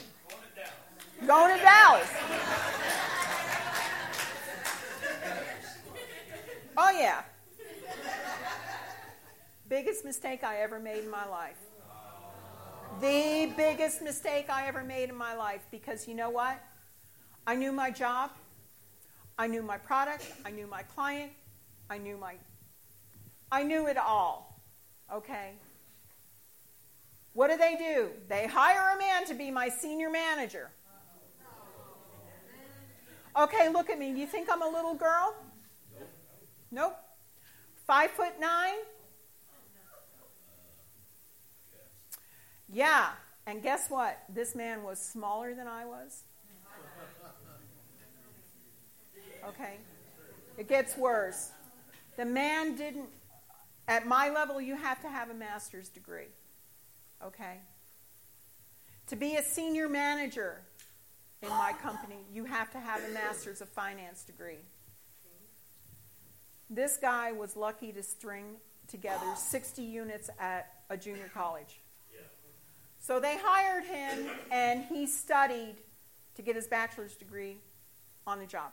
Going 1.27 1.57
to 1.57 1.63
Dallas. 1.63 2.09
Oh, 6.77 6.91
yeah. 6.91 7.23
Biggest 9.69 10.05
mistake 10.05 10.45
I 10.45 10.59
ever 10.59 10.79
made 10.79 11.05
in 11.05 11.11
my 11.11 11.27
life. 11.27 11.59
The 13.01 13.53
biggest 13.57 14.01
mistake 14.01 14.49
I 14.49 14.67
ever 14.67 14.83
made 14.83 15.09
in 15.09 15.15
my 15.15 15.35
life 15.35 15.67
because 15.71 16.09
you 16.09 16.15
know 16.15 16.31
what? 16.31 16.59
I 17.47 17.55
knew 17.55 17.73
my 17.73 17.91
job, 17.91 18.31
I 19.39 19.47
knew 19.47 19.63
my 19.63 19.79
product, 19.79 20.33
I 20.45 20.51
knew 20.51 20.67
my 20.67 20.83
client, 20.83 21.33
I 21.91 21.99
knew 21.99 22.17
my 22.17 22.35
I 23.51 23.63
knew 23.63 23.87
it 23.87 23.97
all. 23.97 24.61
Okay? 25.13 25.53
What 27.33 27.51
do 27.51 27.57
they 27.57 27.77
do? 27.77 28.09
They 28.29 28.47
hire 28.47 28.95
a 28.95 28.99
man 28.99 29.25
to 29.27 29.35
be 29.35 29.51
my 29.51 29.69
senior 29.69 30.11
manager. 30.11 30.71
Okay, 33.39 33.69
look 33.69 33.89
at 33.89 33.99
me. 33.99 34.11
You 34.11 34.27
think 34.27 34.49
I'm 34.51 34.63
a 34.63 34.69
little 34.69 34.95
girl? 34.95 35.35
Nope. 36.71 36.97
Five 37.87 38.11
foot 38.11 38.41
nine? 38.41 38.75
Yeah. 42.71 43.11
And 43.47 43.63
guess 43.63 43.89
what? 43.89 44.19
This 44.29 44.55
man 44.55 44.83
was 44.83 44.99
smaller 44.99 45.55
than 45.55 45.67
I 45.67 45.87
was. 45.87 46.25
Okay. 49.49 49.77
It 50.59 50.69
gets 50.69 50.97
worse. 50.97 51.53
The 52.19 52.25
man 52.25 52.75
didn't, 52.75 53.09
at 53.87 54.05
my 54.05 54.29
level, 54.29 54.61
you 54.61 54.75
have 54.75 55.01
to 55.03 55.09
have 55.09 55.31
a 55.31 55.35
master's 55.35 55.89
degree. 55.89 56.27
Okay? 57.25 57.59
To 59.07 59.17
be 59.17 59.37
a 59.37 59.43
senior 59.43 59.89
manager 59.89 60.61
in 61.43 61.49
my 61.51 61.73
company, 61.81 62.19
you 62.33 62.45
have 62.45 62.73
to 62.73 62.81
have 62.81 63.05
a 63.09 63.13
master's 63.15 63.61
of 63.61 63.69
finance 63.69 64.25
degree. 64.25 64.59
This 66.69 66.99
guy 67.01 67.31
was 67.31 67.57
lucky 67.57 67.93
to 67.93 68.03
string 68.03 68.57
together 68.89 69.27
60 69.37 69.81
units 69.81 70.29
at 70.41 70.73
a 70.91 70.97
junior 70.97 71.31
college. 71.33 71.79
So 72.99 73.21
they 73.21 73.39
hired 73.41 73.85
him, 73.85 74.29
and 74.51 74.85
he 74.87 75.07
studied 75.07 75.77
to 76.35 76.43
get 76.43 76.57
his 76.57 76.67
bachelor's 76.67 77.15
degree 77.15 77.59
on 78.27 78.41
the 78.41 78.47
job. 78.47 78.73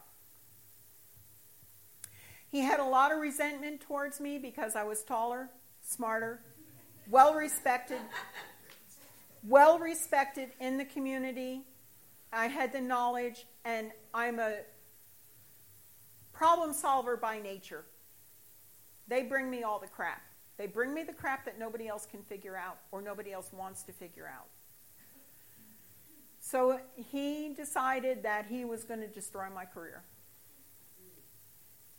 He 2.52 2.62
had 2.62 2.80
a 2.80 2.86
lot 2.86 3.12
of 3.12 3.20
resentment 3.20 3.82
towards 3.82 4.20
me 4.20 4.38
because 4.38 4.76
I 4.76 4.84
was 4.84 5.04
taller, 5.04 5.50
smarter, 5.82 6.42
well 7.10 7.34
respected, 7.34 8.00
well 9.44 9.80
respected 9.80 10.50
in 10.60 10.78
the 10.78 10.86
community. 10.86 11.64
I 12.32 12.48
had 12.48 12.74
the 12.74 12.82
knowledge, 12.82 13.46
and 13.64 13.92
I'm 14.14 14.40
a 14.40 14.58
problem 16.34 16.74
solver 16.74 17.18
by 17.18 17.40
nature. 17.40 17.86
They 19.08 19.24
bring 19.24 19.50
me 19.50 19.64
all 19.64 19.80
the 19.80 19.88
crap. 19.88 20.22
They 20.58 20.68
bring 20.68 20.94
me 20.94 21.04
the 21.04 21.14
crap 21.14 21.46
that 21.46 21.60
nobody 21.60 21.88
else 21.88 22.06
can 22.06 22.24
figure 22.24 22.56
out 22.56 22.78
or 22.92 23.02
nobody 23.02 23.32
else 23.32 23.52
wants 23.52 23.84
to 23.84 23.92
figure 23.92 24.28
out. 24.28 24.48
So 26.40 26.80
he 26.96 27.54
decided 27.56 28.24
that 28.24 28.46
he 28.46 28.66
was 28.66 28.84
going 28.84 29.02
to 29.02 29.08
destroy 29.08 29.48
my 29.54 29.66
career. 29.66 30.04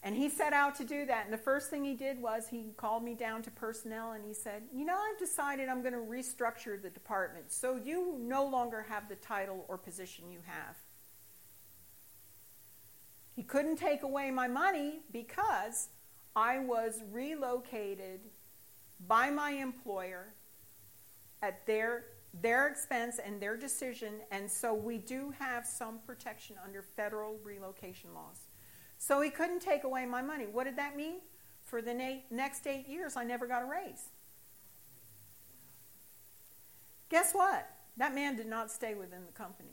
And 0.03 0.15
he 0.15 0.29
set 0.29 0.53
out 0.53 0.77
to 0.77 0.85
do 0.85 1.05
that. 1.07 1.25
And 1.25 1.33
the 1.33 1.39
first 1.39 1.69
thing 1.69 1.85
he 1.85 1.95
did 1.95 2.21
was 2.21 2.47
he 2.49 2.71
called 2.77 3.03
me 3.03 3.15
down 3.15 3.43
to 3.43 3.51
personnel 3.51 4.13
and 4.13 4.25
he 4.25 4.35
said, 4.35 4.63
You 4.73 4.85
know, 4.85 4.97
I've 4.97 5.19
decided 5.19 5.69
I'm 5.69 5.83
going 5.83 5.95
to 5.95 5.99
restructure 5.99 6.81
the 6.81 6.91
department 6.91 7.51
so 7.51 7.77
you 7.77 8.17
no 8.21 8.47
longer 8.47 8.87
have 8.89 9.09
the 9.09 9.17
title 9.17 9.65
or 9.69 9.77
position 9.77 10.31
you 10.31 10.41
have. 10.45 10.77
He 13.35 13.43
couldn't 13.43 13.77
take 13.77 14.03
away 14.03 14.31
my 14.31 14.49
money 14.49 15.01
because 15.13 15.89
I 16.35 16.59
was 16.59 17.03
relocated 17.11 18.21
by 19.07 19.31
my 19.31 19.51
employer 19.51 20.35
at 21.43 21.67
their 21.67 22.05
their 22.43 22.67
expense 22.67 23.19
and 23.25 23.41
their 23.41 23.57
decision 23.57 24.15
and 24.31 24.51
so 24.51 24.75
we 24.75 24.99
do 24.99 25.33
have 25.39 25.65
some 25.65 25.99
protection 26.07 26.57
under 26.65 26.83
federal 26.83 27.39
relocation 27.43 28.13
laws. 28.15 28.41
So 28.99 29.21
he 29.21 29.31
couldn't 29.31 29.61
take 29.61 29.85
away 29.85 30.07
my 30.07 30.23
money. 30.23 30.47
What 30.47 30.65
did 30.65 30.77
that 30.77 30.97
mean? 30.97 31.17
For 31.65 31.83
the 31.83 31.95
na- 31.95 32.21
next 32.31 32.67
eight 32.67 32.89
years, 32.89 33.17
I 33.17 33.25
never 33.25 33.47
got 33.47 33.63
a 33.63 33.67
raise. 33.67 34.11
Guess 37.09 37.33
what? 37.33 37.69
That 37.97 38.15
man 38.15 38.37
did 38.37 38.47
not 38.47 38.71
stay 38.71 38.95
within 38.95 39.25
the 39.27 39.33
company. 39.33 39.71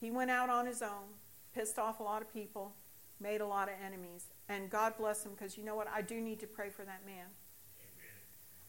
He 0.00 0.10
went 0.10 0.30
out 0.30 0.50
on 0.50 0.66
his 0.66 0.82
own, 0.82 1.16
pissed 1.54 1.78
off 1.78 2.00
a 2.00 2.02
lot 2.02 2.22
of 2.22 2.32
people, 2.32 2.74
made 3.20 3.40
a 3.40 3.46
lot 3.46 3.68
of 3.68 3.74
enemies, 3.84 4.26
And 4.48 4.68
God 4.68 4.94
bless 4.98 5.24
him 5.24 5.32
because 5.32 5.56
you 5.56 5.64
know 5.64 5.74
what? 5.74 5.88
I 5.92 6.02
do 6.02 6.20
need 6.20 6.40
to 6.40 6.46
pray 6.46 6.68
for 6.68 6.84
that 6.84 7.06
man. 7.06 7.26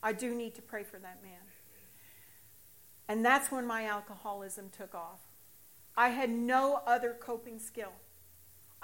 I 0.02 0.13
do 0.13 0.34
need 0.34 0.56
to 0.56 0.62
pray 0.62 0.84
for 0.84 0.98
that 1.00 1.21
man. 1.21 1.41
And 3.08 3.26
that's 3.26 3.52
when 3.52 3.67
my 3.67 3.86
alcoholism 3.86 4.69
took 4.76 4.95
off. 4.95 5.19
I 5.98 6.10
had 6.10 6.30
no 6.30 6.82
other 6.86 7.15
coping 7.19 7.60
skill. 7.60 7.93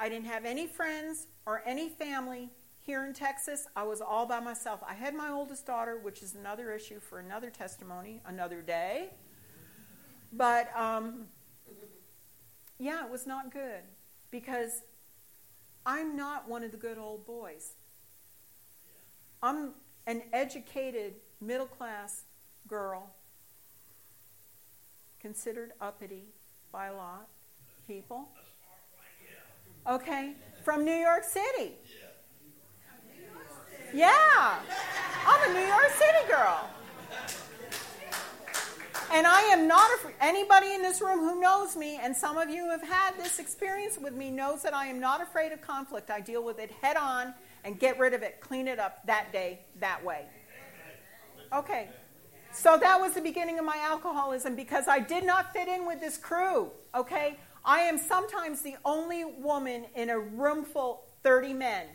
I 0.02 0.10
didn't 0.10 0.26
have 0.26 0.46
any 0.46 0.66
friends 0.66 1.28
or 1.46 1.62
any 1.64 1.88
family 1.88 2.50
here 2.80 3.06
in 3.06 3.14
Texas. 3.14 3.68
I 3.76 3.84
was 3.84 4.02
all 4.02 4.26
by 4.26 4.40
myself. 4.40 4.82
I 4.90 4.96
had 4.96 5.14
my 5.14 5.30
oldest 5.30 5.68
daughter, 5.68 6.00
which 6.02 6.24
is 6.24 6.34
another 6.34 6.72
issue 6.72 7.00
for 7.00 7.20
another 7.20 7.52
testimony, 7.52 8.20
another 8.26 8.64
day. 8.64 9.12
But 10.34 10.76
um, 10.76 11.28
yeah, 12.80 13.06
it 13.06 13.12
was 13.12 13.28
not 13.28 13.54
good 13.54 13.84
because 14.32 14.82
I'm 15.86 16.16
not 16.18 16.50
one 16.50 16.64
of 16.64 16.72
the 16.72 16.78
good 16.78 16.98
old 16.98 17.28
boys. 17.28 17.76
I'm 19.44 19.74
an 20.08 20.24
educated, 20.34 21.14
middle 21.40 21.68
class 21.68 22.24
girl, 22.68 23.12
considered 25.20 25.74
uppity 25.80 26.30
by 26.72 26.88
a 26.88 26.96
lot 26.96 27.28
people. 27.86 28.30
Okay, 29.90 30.34
from 30.64 30.86
New 30.86 30.96
York 30.96 31.24
City. 31.24 31.74
Yeah, 33.94 34.60
I'm 35.26 35.50
a 35.50 35.54
New 35.54 35.68
York 35.68 35.90
City 35.90 36.28
girl. 36.30 36.70
And 39.14 39.28
I 39.28 39.42
am 39.52 39.68
not 39.68 39.94
afraid. 39.96 40.16
Anybody 40.22 40.74
in 40.74 40.82
this 40.82 41.02
room 41.02 41.20
who 41.20 41.42
knows 41.42 41.76
me, 41.76 42.00
and 42.02 42.16
some 42.16 42.38
of 42.38 42.50
you 42.50 42.70
have 42.70 42.84
had 42.84 43.18
this 43.18 43.40
experience 43.40 43.98
with 43.98 44.14
me, 44.14 44.32
knows 44.32 44.62
that 44.62 44.74
I 44.74 44.86
am 44.86 45.02
not 45.02 45.22
afraid 45.22 45.52
of 45.52 45.60
conflict. 45.60 46.10
I 46.10 46.22
deal 46.22 46.44
with 46.44 46.60
it 46.60 46.72
head 46.72 46.96
on 46.96 47.34
and 47.66 47.78
get 47.78 48.00
rid 48.00 48.14
of 48.14 48.22
it, 48.22 48.40
clean 48.40 48.70
it 48.70 48.80
up 48.80 49.06
that 49.08 49.34
day, 49.34 49.60
that 49.82 50.04
way. 50.06 50.26
Okay. 51.52 51.90
So 52.54 52.78
that 52.78 53.00
was 53.02 53.14
the 53.14 53.22
beginning 53.22 53.60
of 53.60 53.66
my 53.66 53.78
alcoholism 53.78 54.56
because 54.56 54.88
I 54.88 55.00
did 55.00 55.26
not 55.26 55.52
fit 55.52 55.68
in 55.68 55.86
with 55.86 56.00
this 56.00 56.18
crew. 56.18 56.72
Okay? 56.96 57.38
I 57.64 57.82
am 57.82 57.98
sometimes 57.98 58.62
the 58.62 58.76
only 58.86 59.26
woman 59.26 59.86
in 59.96 60.10
a 60.10 60.20
room 60.20 60.64
full 60.66 61.04
30 61.24 61.54
men. 61.54 61.86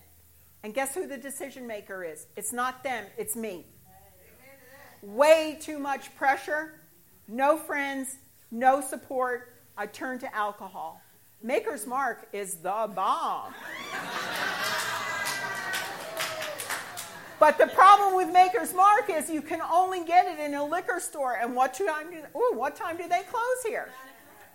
And 0.63 0.75
guess 0.75 0.95
who 0.95 1.07
the 1.07 1.19
decision 1.19 1.67
maker 1.67 2.05
is? 2.05 2.27
It's 2.37 2.53
not 2.53 2.83
them, 2.83 3.05
it's 3.17 3.37
me. 3.37 3.67
Way 5.03 5.59
too 5.61 5.79
much 5.79 6.15
pressure 6.17 6.81
no 7.29 7.57
friends, 7.57 8.19
no 8.51 8.81
support. 8.81 9.53
I 9.77 9.87
turn 9.87 10.19
to 10.21 10.35
alcohol. 10.35 11.03
Maker's 11.43 11.87
Mark 11.87 12.29
is 12.33 12.57
the 12.57 12.91
bomb. 12.95 13.53
But 17.39 17.59
the 17.59 17.67
problem 17.67 18.17
with 18.17 18.33
Maker's 18.33 18.73
Mark 18.73 19.11
is 19.11 19.29
you 19.29 19.43
can 19.43 19.61
only 19.61 20.05
get 20.05 20.27
it 20.27 20.39
in 20.39 20.55
a 20.55 20.65
liquor 20.65 21.01
store. 21.01 21.37
And 21.41 21.55
what 21.55 21.75
time 21.75 22.11
do, 22.11 22.19
ooh, 22.39 22.57
what 22.57 22.75
time 22.75 22.97
do 22.97 23.07
they 23.09 23.23
close 23.23 23.63
here? 23.67 23.91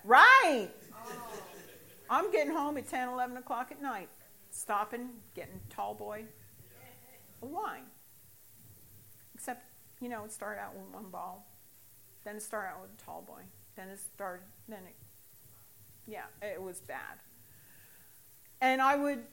Right. 0.04 0.69
I'm 2.12 2.30
getting 2.30 2.52
home 2.52 2.78
at 2.78 2.89
10, 2.89 3.08
11 3.08 3.38
o'clock 3.38 3.69
at 3.71 3.82
night, 3.82 4.10
stopping, 4.50 5.12
getting 5.34 5.62
tall 5.69 5.93
boy 5.95 6.26
a 7.41 7.45
wine. 7.45 7.86
Except, 9.34 9.63
you 10.02 10.10
know, 10.10 10.26
it 10.26 10.32
started 10.34 10.60
out 10.60 10.76
with 10.76 10.93
one 10.93 11.10
ball. 11.10 11.47
Then 12.26 12.36
it 12.36 12.43
started 12.43 12.69
out 12.69 12.82
with 12.82 12.91
a 13.02 13.04
tall 13.04 13.24
boy. 13.26 13.41
Then 13.76 13.88
it 13.88 14.00
started, 14.13 14.43
then 14.67 14.80
it, 14.86 14.95
yeah, 16.06 16.26
it 16.41 16.62
was 16.62 16.82
bad. 16.82 17.17
And 18.60 18.82
I 18.82 18.97
would 18.97 19.24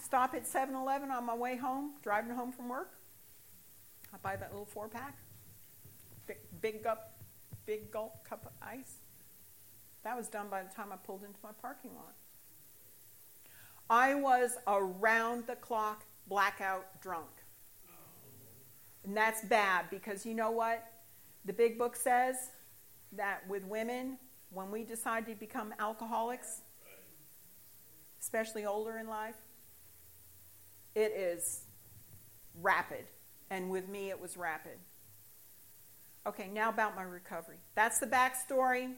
stop 0.00 0.34
at 0.34 0.46
7 0.46 0.74
Eleven 0.74 1.10
on 1.10 1.24
my 1.24 1.34
way 1.34 1.56
home, 1.56 1.94
driving 2.02 2.36
home 2.36 2.52
from 2.52 2.68
work. 2.68 2.92
I'd 4.12 4.22
buy 4.22 4.36
that 4.36 4.50
little 4.52 4.66
four 4.66 4.88
pack, 4.88 5.16
big, 6.26 6.38
big, 6.60 6.84
gulp, 6.84 7.00
big 7.64 7.90
gulp 7.90 8.22
cup 8.22 8.44
of 8.44 8.52
ice. 8.62 8.98
That 10.04 10.16
was 10.16 10.28
done 10.28 10.48
by 10.50 10.62
the 10.62 10.74
time 10.74 10.92
I 10.92 10.96
pulled 10.96 11.22
into 11.22 11.38
my 11.42 11.50
parking 11.60 11.94
lot. 11.94 12.14
I 13.90 14.14
was 14.14 14.56
around 14.66 15.46
the 15.46 15.56
clock 15.56 16.04
blackout 16.28 17.00
drunk. 17.00 17.30
And 19.04 19.16
that's 19.16 19.44
bad 19.44 19.86
because 19.90 20.26
you 20.26 20.34
know 20.34 20.50
what? 20.50 20.84
The 21.44 21.52
big 21.52 21.78
book 21.78 21.96
says 21.96 22.50
that 23.12 23.48
with 23.48 23.64
women, 23.64 24.18
when 24.50 24.70
we 24.70 24.84
decide 24.84 25.26
to 25.26 25.34
become 25.34 25.72
alcoholics, 25.78 26.60
especially 28.20 28.66
older 28.66 28.98
in 28.98 29.08
life, 29.08 29.36
it 30.94 31.12
is 31.12 31.64
rapid. 32.60 33.06
And 33.50 33.70
with 33.70 33.88
me, 33.88 34.10
it 34.10 34.20
was 34.20 34.36
rapid. 34.36 34.78
Okay, 36.26 36.48
now 36.52 36.68
about 36.68 36.94
my 36.94 37.02
recovery. 37.02 37.56
That's 37.74 37.98
the 37.98 38.06
backstory. 38.06 38.94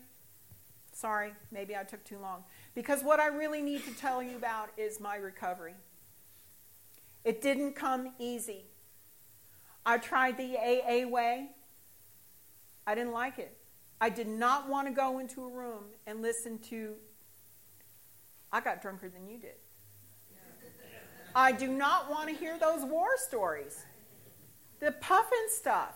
Sorry, 1.01 1.33
maybe 1.51 1.75
I 1.75 1.83
took 1.83 2.05
too 2.05 2.19
long. 2.19 2.45
Because 2.75 3.03
what 3.03 3.21
I 3.21 3.29
really 3.29 3.63
need 3.63 3.87
to 3.87 3.95
tell 3.95 4.23
you 4.23 4.37
about 4.37 4.69
is 4.77 5.01
my 5.01 5.17
recovery. 5.17 5.73
It 7.25 7.41
didn't 7.41 7.75
come 7.75 8.13
easy. 8.19 8.67
I 9.87 9.97
tried 9.97 10.37
the 10.37 10.59
AA 10.59 11.09
way. 11.09 11.53
I 12.87 12.95
didn't 12.95 13.13
like 13.13 13.39
it. 13.39 13.57
I 13.99 14.11
did 14.11 14.29
not 14.29 14.69
want 14.69 14.89
to 14.89 14.93
go 14.93 15.21
into 15.21 15.43
a 15.43 15.49
room 15.49 15.85
and 16.07 16.21
listen 16.21 16.59
to, 16.69 16.97
I 18.53 18.61
got 18.61 18.83
drunker 18.83 19.09
than 19.09 19.27
you 19.27 19.39
did. 19.39 19.57
I 21.35 21.53
do 21.53 21.69
not 21.69 22.11
want 22.11 22.29
to 22.29 22.35
hear 22.35 22.59
those 22.59 22.85
war 22.85 23.09
stories, 23.17 23.85
the 24.81 24.93
puffin 24.93 25.49
stuff. 25.49 25.95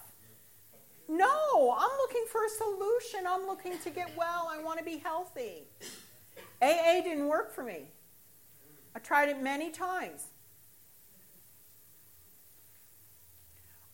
No, 1.08 1.76
I'm 1.76 1.90
looking 1.98 2.24
for 2.30 2.44
a 2.44 2.48
solution. 2.48 3.26
I'm 3.28 3.46
looking 3.46 3.78
to 3.78 3.90
get 3.90 4.10
well. 4.16 4.48
I 4.50 4.62
want 4.62 4.78
to 4.78 4.84
be 4.84 4.98
healthy. 4.98 5.64
AA 6.62 7.02
didn't 7.02 7.28
work 7.28 7.54
for 7.54 7.62
me. 7.62 7.88
I 8.94 8.98
tried 9.00 9.28
it 9.28 9.42
many 9.42 9.70
times. 9.70 10.28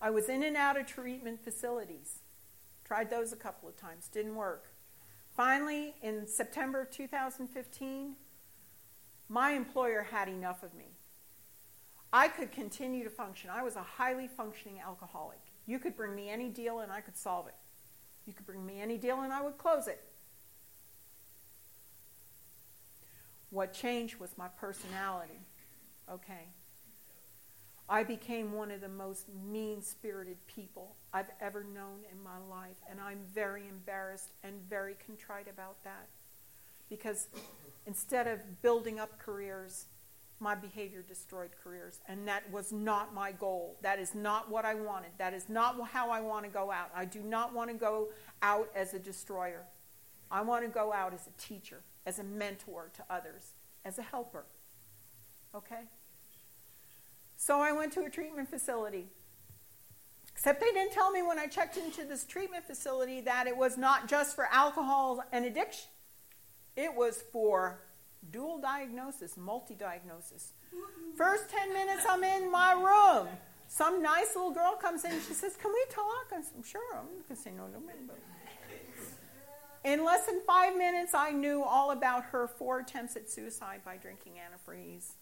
I 0.01 0.11
was 0.11 0.29
in 0.29 0.43
and 0.43 0.57
out 0.57 0.79
of 0.79 0.87
treatment 0.87 1.43
facilities. 1.43 2.21
Tried 2.85 3.11
those 3.11 3.33
a 3.33 3.37
couple 3.37 3.69
of 3.69 3.77
times, 3.77 4.09
didn't 4.09 4.35
work. 4.35 4.69
Finally, 5.37 5.95
in 6.03 6.27
September 6.27 6.85
2015, 6.85 8.17
my 9.29 9.53
employer 9.53 10.07
had 10.11 10.29
enough 10.29 10.63
of 10.63 10.75
me. 10.75 10.87
I 12.13 12.29
could 12.29 12.51
continue 12.51 13.05
to 13.05 13.11
function. 13.11 13.51
I 13.51 13.63
was 13.63 13.77
a 13.77 13.83
highly 13.83 14.27
functioning 14.27 14.81
alcoholic. 14.85 15.50
You 15.71 15.79
could 15.79 15.97
bring 15.97 16.17
me 16.17 16.29
any 16.29 16.49
deal 16.49 16.81
and 16.81 16.91
I 16.91 17.01
could 17.01 17.17
solve 17.17 17.47
it. 17.47 17.55
You 18.27 18.33
could 18.33 18.45
bring 18.45 18.67
me 18.67 18.81
any 18.81 18.99
deal 18.99 19.21
and 19.21 19.33
I 19.33 19.41
would 19.41 19.57
close 19.57 19.87
it. 19.87 20.03
What 23.51 23.73
changed 23.73 24.19
was 24.19 24.37
my 24.37 24.49
personality. 24.49 25.39
Okay. 26.13 26.49
I 27.89 28.03
became 28.03 28.53
one 28.53 28.73
of 28.73 28.81
the 28.81 28.89
most 28.89 29.27
mean 29.49 29.81
spirited 29.81 30.45
people 30.49 30.97
I've 31.13 31.31
ever 31.41 31.63
known 31.63 32.01
in 32.11 32.21
my 32.21 32.39
life. 32.51 32.79
And 32.91 33.01
I'm 33.01 33.21
very 33.33 33.69
embarrassed 33.69 34.31
and 34.43 34.55
very 34.69 34.97
contrite 35.07 35.47
about 35.49 35.85
that. 35.85 36.09
Because 36.89 37.29
instead 37.87 38.27
of 38.27 38.61
building 38.61 38.99
up 38.99 39.21
careers, 39.21 39.85
my 40.41 40.55
behavior 40.55 41.03
destroyed 41.03 41.51
careers. 41.63 42.01
And 42.09 42.27
that 42.27 42.51
was 42.51 42.73
not 42.73 43.15
my 43.15 43.33
goal. 43.33 43.77
That 43.83 43.99
is 43.99 44.15
not 44.15 44.51
what 44.51 44.65
I 44.65 44.75
wanted. 44.75 45.11
That 45.19 45.35
is 45.35 45.49
not 45.49 45.79
how 45.89 46.11
I 46.11 46.21
want 46.21 46.45
to 46.47 46.51
go 46.51 46.71
out. 46.71 46.91
I 46.95 47.05
do 47.05 47.21
not 47.21 47.55
want 47.55 47.71
to 47.71 47.77
go 47.77 48.09
out 48.43 48.71
as 48.75 48.95
a 48.95 48.99
destroyer. 48.99 49.65
I 50.31 50.43
want 50.43 50.65
to 50.65 50.71
go 50.71 50.93
out 50.93 51.13
as 51.13 51.27
a 51.27 51.41
teacher, 51.41 51.83
as 52.07 52.19
a 52.19 52.25
mentor 52.25 52.91
to 52.95 53.05
others, 53.11 53.53
as 53.85 53.99
a 53.99 54.03
helper. 54.03 54.47
Okay? 55.55 55.83
So 57.37 57.61
I 57.61 57.73
went 57.73 57.93
to 57.95 58.03
a 58.03 58.11
treatment 58.11 58.49
facility. 58.49 59.09
Except 60.33 60.61
they 60.61 60.71
didn't 60.73 60.93
tell 60.93 61.11
me 61.11 61.23
when 61.23 61.39
I 61.39 61.47
checked 61.47 61.77
into 61.77 62.05
this 62.05 62.25
treatment 62.25 62.65
facility 62.65 63.21
that 63.23 63.47
it 63.47 63.57
was 63.57 63.77
not 63.77 64.09
just 64.09 64.35
for 64.35 64.47
alcohol 64.51 65.23
and 65.33 65.45
addiction, 65.45 65.89
it 66.77 66.95
was 66.95 67.23
for 67.33 67.81
dual 68.31 68.61
diagnosis, 68.61 69.37
multi 69.37 69.75
diagnosis. 69.75 70.53
First 71.17 71.51
10 71.51 71.73
minutes 71.73 72.05
I'm 72.09 72.23
in 72.25 72.51
my 72.51 72.73
room. 72.73 73.29
Some 73.69 74.03
nice 74.03 74.35
little 74.35 74.53
girl 74.53 74.77
comes 74.81 75.05
in 75.05 75.13
and 75.13 75.23
she 75.23 75.35
says, 75.35 75.57
Can 75.57 75.73
we 75.73 75.85
talk? 75.91 76.27
I'm 76.33 76.63
sure. 76.63 76.97
I'm 76.97 77.07
going 77.07 77.23
to 77.29 77.37
say 77.37 77.51
no, 77.51 77.67
no, 77.67 77.81
but. 78.07 78.19
In 79.83 80.05
less 80.05 80.27
than 80.27 80.43
five 80.47 80.77
minutes, 80.77 81.15
I 81.15 81.31
knew 81.31 81.63
all 81.63 81.93
about 81.93 82.25
her 82.25 82.47
four 82.47 82.81
attempts 82.81 83.17
at 83.17 83.31
suicide 83.31 83.81
by 83.83 83.97
drinking 83.97 84.35
antifreeze 84.35 85.13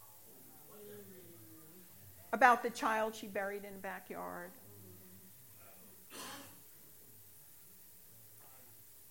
about 2.33 2.63
the 2.63 2.71
child 2.71 3.15
she 3.15 3.27
buried 3.27 3.65
in 3.65 3.75
the 3.75 3.79
backyard. 3.81 4.51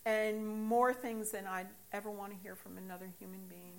And 0.08 0.48
more 0.48 0.94
things 0.94 1.32
than 1.32 1.46
I'd 1.46 1.68
ever 1.92 2.10
want 2.10 2.32
to 2.32 2.38
hear 2.42 2.56
from 2.56 2.78
another 2.78 3.10
human 3.20 3.42
being. 3.50 3.74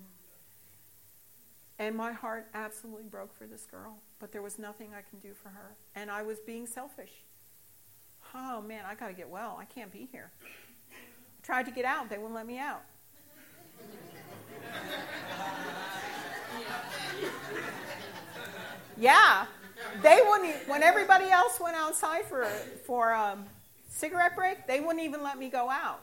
And 1.79 1.95
my 1.95 2.11
heart 2.11 2.45
absolutely 2.53 3.05
broke 3.05 3.35
for 3.35 3.47
this 3.47 3.65
girl, 3.65 3.97
but 4.19 4.31
there 4.31 4.43
was 4.43 4.59
nothing 4.59 4.91
I 4.93 5.01
can 5.01 5.17
do 5.17 5.33
for 5.33 5.49
her. 5.49 5.75
And 5.95 6.11
I 6.11 6.21
was 6.21 6.37
being 6.39 6.67
selfish. 6.67 7.09
Oh 8.35 8.61
man, 8.61 8.83
I 8.87 8.93
got 8.93 9.07
to 9.07 9.13
get 9.13 9.27
well. 9.27 9.57
I 9.59 9.65
can't 9.65 9.91
be 9.91 10.07
here. 10.11 10.29
I 10.91 11.41
tried 11.41 11.65
to 11.65 11.71
get 11.71 11.83
out, 11.83 12.11
they 12.11 12.17
wouldn't 12.17 12.35
let 12.35 12.45
me 12.45 12.59
out. 12.59 12.83
Yeah, 18.99 19.47
they 20.03 20.21
wouldn't. 20.29 20.67
When 20.67 20.83
everybody 20.83 21.31
else 21.31 21.59
went 21.59 21.75
outside 21.75 22.25
for 22.25 22.45
for 22.85 23.15
um, 23.15 23.45
cigarette 23.89 24.35
break, 24.35 24.67
they 24.67 24.79
wouldn't 24.79 25.03
even 25.03 25.23
let 25.23 25.39
me 25.39 25.49
go 25.49 25.71
out. 25.71 26.01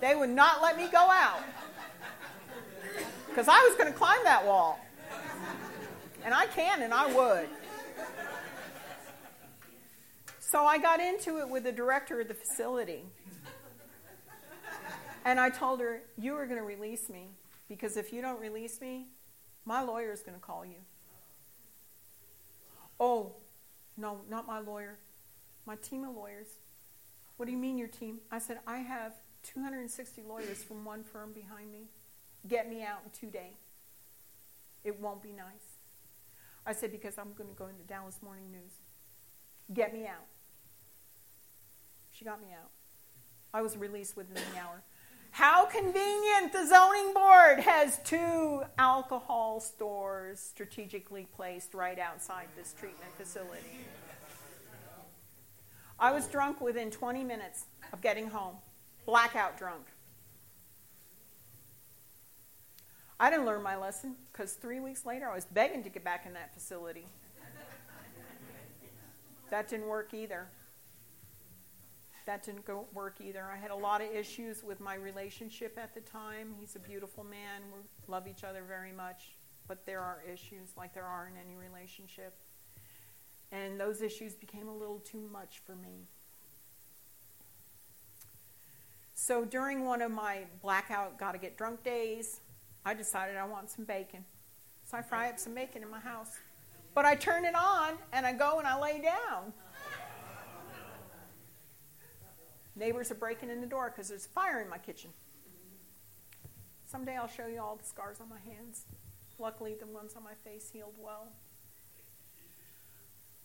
They 0.00 0.14
would 0.14 0.30
not 0.30 0.62
let 0.62 0.76
me 0.76 0.88
go 0.90 1.10
out 1.10 1.42
because 3.28 3.48
I 3.48 3.66
was 3.68 3.76
going 3.76 3.92
to 3.92 3.96
climb 3.96 4.18
that 4.24 4.44
wall, 4.44 4.80
and 6.24 6.34
I 6.34 6.46
can, 6.46 6.82
and 6.82 6.92
I 6.92 7.06
would. 7.12 7.48
So 10.40 10.64
I 10.64 10.78
got 10.78 10.98
into 10.98 11.38
it 11.38 11.48
with 11.48 11.64
the 11.64 11.72
director 11.72 12.20
of 12.20 12.28
the 12.28 12.34
facility. 12.34 13.04
And 15.24 15.38
I 15.38 15.50
told 15.50 15.80
her, 15.80 16.00
You 16.16 16.34
are 16.36 16.46
going 16.46 16.58
to 16.58 16.64
release 16.64 17.10
me 17.10 17.28
because 17.68 17.96
if 17.96 18.12
you 18.12 18.22
don't 18.22 18.40
release 18.40 18.80
me, 18.80 19.08
my 19.64 19.82
lawyer 19.82 20.10
is 20.10 20.22
going 20.22 20.38
to 20.38 20.44
call 20.44 20.64
you. 20.64 20.78
Oh, 22.98 23.34
no, 23.96 24.20
not 24.30 24.46
my 24.46 24.58
lawyer. 24.58 24.98
My 25.66 25.76
team 25.76 26.04
of 26.04 26.16
lawyers. 26.16 26.48
What 27.36 27.46
do 27.46 27.52
you 27.52 27.58
mean, 27.58 27.76
your 27.76 27.88
team? 27.88 28.18
I 28.32 28.38
said, 28.38 28.58
I 28.66 28.78
have 28.78 29.12
260 29.52 30.22
lawyers 30.28 30.62
from 30.62 30.84
one 30.84 31.02
firm 31.02 31.32
behind 31.32 31.72
me. 31.72 31.88
Get 32.46 32.68
me 32.68 32.82
out 32.82 33.00
in 33.04 33.10
two 33.10 33.30
days. 33.30 33.56
It 34.84 35.00
won't 35.00 35.22
be 35.22 35.32
nice. 35.32 35.78
I 36.66 36.72
said, 36.72 36.92
because 36.92 37.18
I'm 37.18 37.32
going 37.32 37.48
to 37.48 37.56
go 37.56 37.66
in 37.66 37.76
the 37.78 37.84
Dallas 37.84 38.20
Morning 38.22 38.50
News. 38.50 38.72
Get 39.72 39.92
me 39.92 40.06
out. 40.06 40.26
She 42.10 42.24
got 42.24 42.40
me 42.40 42.48
out. 42.52 42.70
I 43.54 43.62
was 43.62 43.76
released 43.76 44.16
within 44.16 44.34
the 44.34 44.60
hour. 44.60 44.82
How 45.30 45.66
convenient 45.66 46.52
the 46.52 46.66
zoning 46.66 47.14
board 47.14 47.60
has 47.60 47.98
two 48.04 48.62
alcohol 48.76 49.60
stores 49.60 50.40
strategically 50.40 51.26
placed 51.34 51.74
right 51.74 51.98
outside 51.98 52.48
this 52.56 52.74
treatment 52.78 53.10
facility. 53.16 53.80
I 55.98 56.12
was 56.12 56.26
drunk 56.26 56.60
within 56.60 56.90
20 56.90 57.24
minutes 57.24 57.66
of 57.92 58.00
getting 58.00 58.28
home, 58.28 58.56
blackout 59.08 59.56
drunk. 59.56 59.86
I 63.18 63.30
didn't 63.30 63.46
learn 63.46 63.62
my 63.62 63.76
lesson 63.76 64.16
because 64.30 64.52
three 64.52 64.80
weeks 64.80 65.06
later 65.06 65.26
I 65.28 65.34
was 65.34 65.46
begging 65.46 65.82
to 65.84 65.88
get 65.88 66.04
back 66.04 66.26
in 66.26 66.34
that 66.34 66.52
facility. 66.52 67.06
That 69.50 69.66
didn't 69.68 69.88
work 69.88 70.12
either 70.12 70.48
that 72.28 72.42
didn't 72.42 72.66
go 72.66 72.84
work 72.92 73.22
either. 73.22 73.42
I 73.50 73.56
had 73.56 73.70
a 73.70 73.74
lot 73.74 74.02
of 74.02 74.14
issues 74.14 74.62
with 74.62 74.80
my 74.80 74.96
relationship 74.96 75.78
at 75.82 75.94
the 75.94 76.02
time. 76.02 76.54
He's 76.60 76.76
a 76.76 76.78
beautiful 76.78 77.24
man. 77.24 77.62
We 77.74 77.80
love 78.06 78.28
each 78.28 78.44
other 78.44 78.62
very 78.68 78.92
much, 78.92 79.38
but 79.66 79.86
there 79.86 80.02
are 80.02 80.22
issues 80.30 80.76
like 80.76 80.92
there 80.92 81.06
are 81.06 81.26
in 81.26 81.40
any 81.42 81.56
relationship. 81.56 82.34
And 83.50 83.80
those 83.80 84.02
issues 84.02 84.34
became 84.34 84.68
a 84.68 84.76
little 84.76 84.98
too 84.98 85.26
much 85.32 85.62
for 85.64 85.74
me. 85.74 86.06
So 89.20 89.44
during 89.44 89.84
one 89.84 90.00
of 90.00 90.12
my 90.12 90.44
blackout, 90.62 91.18
gotta 91.18 91.38
get 91.38 91.58
drunk 91.58 91.82
days, 91.82 92.40
I 92.84 92.94
decided 92.94 93.36
I 93.36 93.44
want 93.46 93.68
some 93.68 93.84
bacon. 93.84 94.24
So 94.84 94.96
I 94.96 95.02
fry 95.02 95.28
up 95.28 95.40
some 95.40 95.56
bacon 95.56 95.82
in 95.82 95.90
my 95.90 95.98
house. 95.98 96.38
But 96.94 97.04
I 97.04 97.16
turn 97.16 97.44
it 97.44 97.56
on 97.56 97.94
and 98.12 98.24
I 98.24 98.32
go 98.32 98.60
and 98.60 98.66
I 98.66 98.80
lay 98.80 99.00
down. 99.00 99.52
Neighbors 102.76 103.10
are 103.10 103.16
breaking 103.16 103.50
in 103.50 103.60
the 103.60 103.66
door 103.66 103.92
because 103.92 104.08
there's 104.08 104.24
a 104.24 104.28
fire 104.28 104.60
in 104.60 104.70
my 104.70 104.78
kitchen. 104.78 105.10
Someday 106.86 107.16
I'll 107.16 107.26
show 107.26 107.48
you 107.48 107.60
all 107.60 107.74
the 107.74 107.84
scars 107.84 108.18
on 108.20 108.28
my 108.28 108.38
hands. 108.38 108.84
Luckily, 109.36 109.74
the 109.74 109.86
ones 109.88 110.14
on 110.16 110.22
my 110.22 110.34
face 110.44 110.70
healed 110.72 110.94
well. 110.96 111.32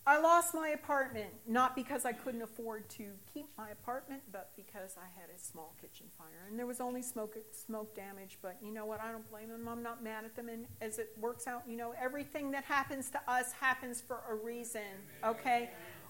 I 0.05 0.19
lost 0.19 0.53
my 0.53 0.69
apartment, 0.69 1.29
not 1.47 1.77
because 1.77 2.03
I 2.03 2.11
couldn't 2.11 2.41
afford 2.41 2.89
to 2.91 3.05
keep 3.33 3.47
my 3.57 3.69
apartment, 3.69 4.21
but 4.33 4.51
because 4.57 4.97
I 4.97 5.05
had 5.17 5.29
a 5.33 5.39
small 5.39 5.75
kitchen 5.79 6.07
fire. 6.17 6.45
And 6.49 6.59
there 6.59 6.65
was 6.65 6.81
only 6.81 7.01
smoke, 7.01 7.37
smoke 7.51 7.95
damage, 7.95 8.37
but 8.41 8.57
you 8.61 8.73
know 8.73 8.85
what? 8.85 8.99
I 8.99 9.13
don't 9.13 9.29
blame 9.31 9.47
them. 9.47 9.65
I'm 9.67 9.81
not 9.81 10.03
mad 10.03 10.25
at 10.25 10.35
them. 10.35 10.49
And 10.49 10.65
as 10.81 10.99
it 10.99 11.15
works 11.17 11.47
out, 11.47 11.63
you 11.67 11.77
know, 11.77 11.93
everything 12.01 12.51
that 12.51 12.65
happens 12.65 13.09
to 13.11 13.21
us 13.31 13.53
happens 13.53 14.01
for 14.01 14.19
a 14.29 14.35
reason, 14.35 14.81
okay? 15.23 15.69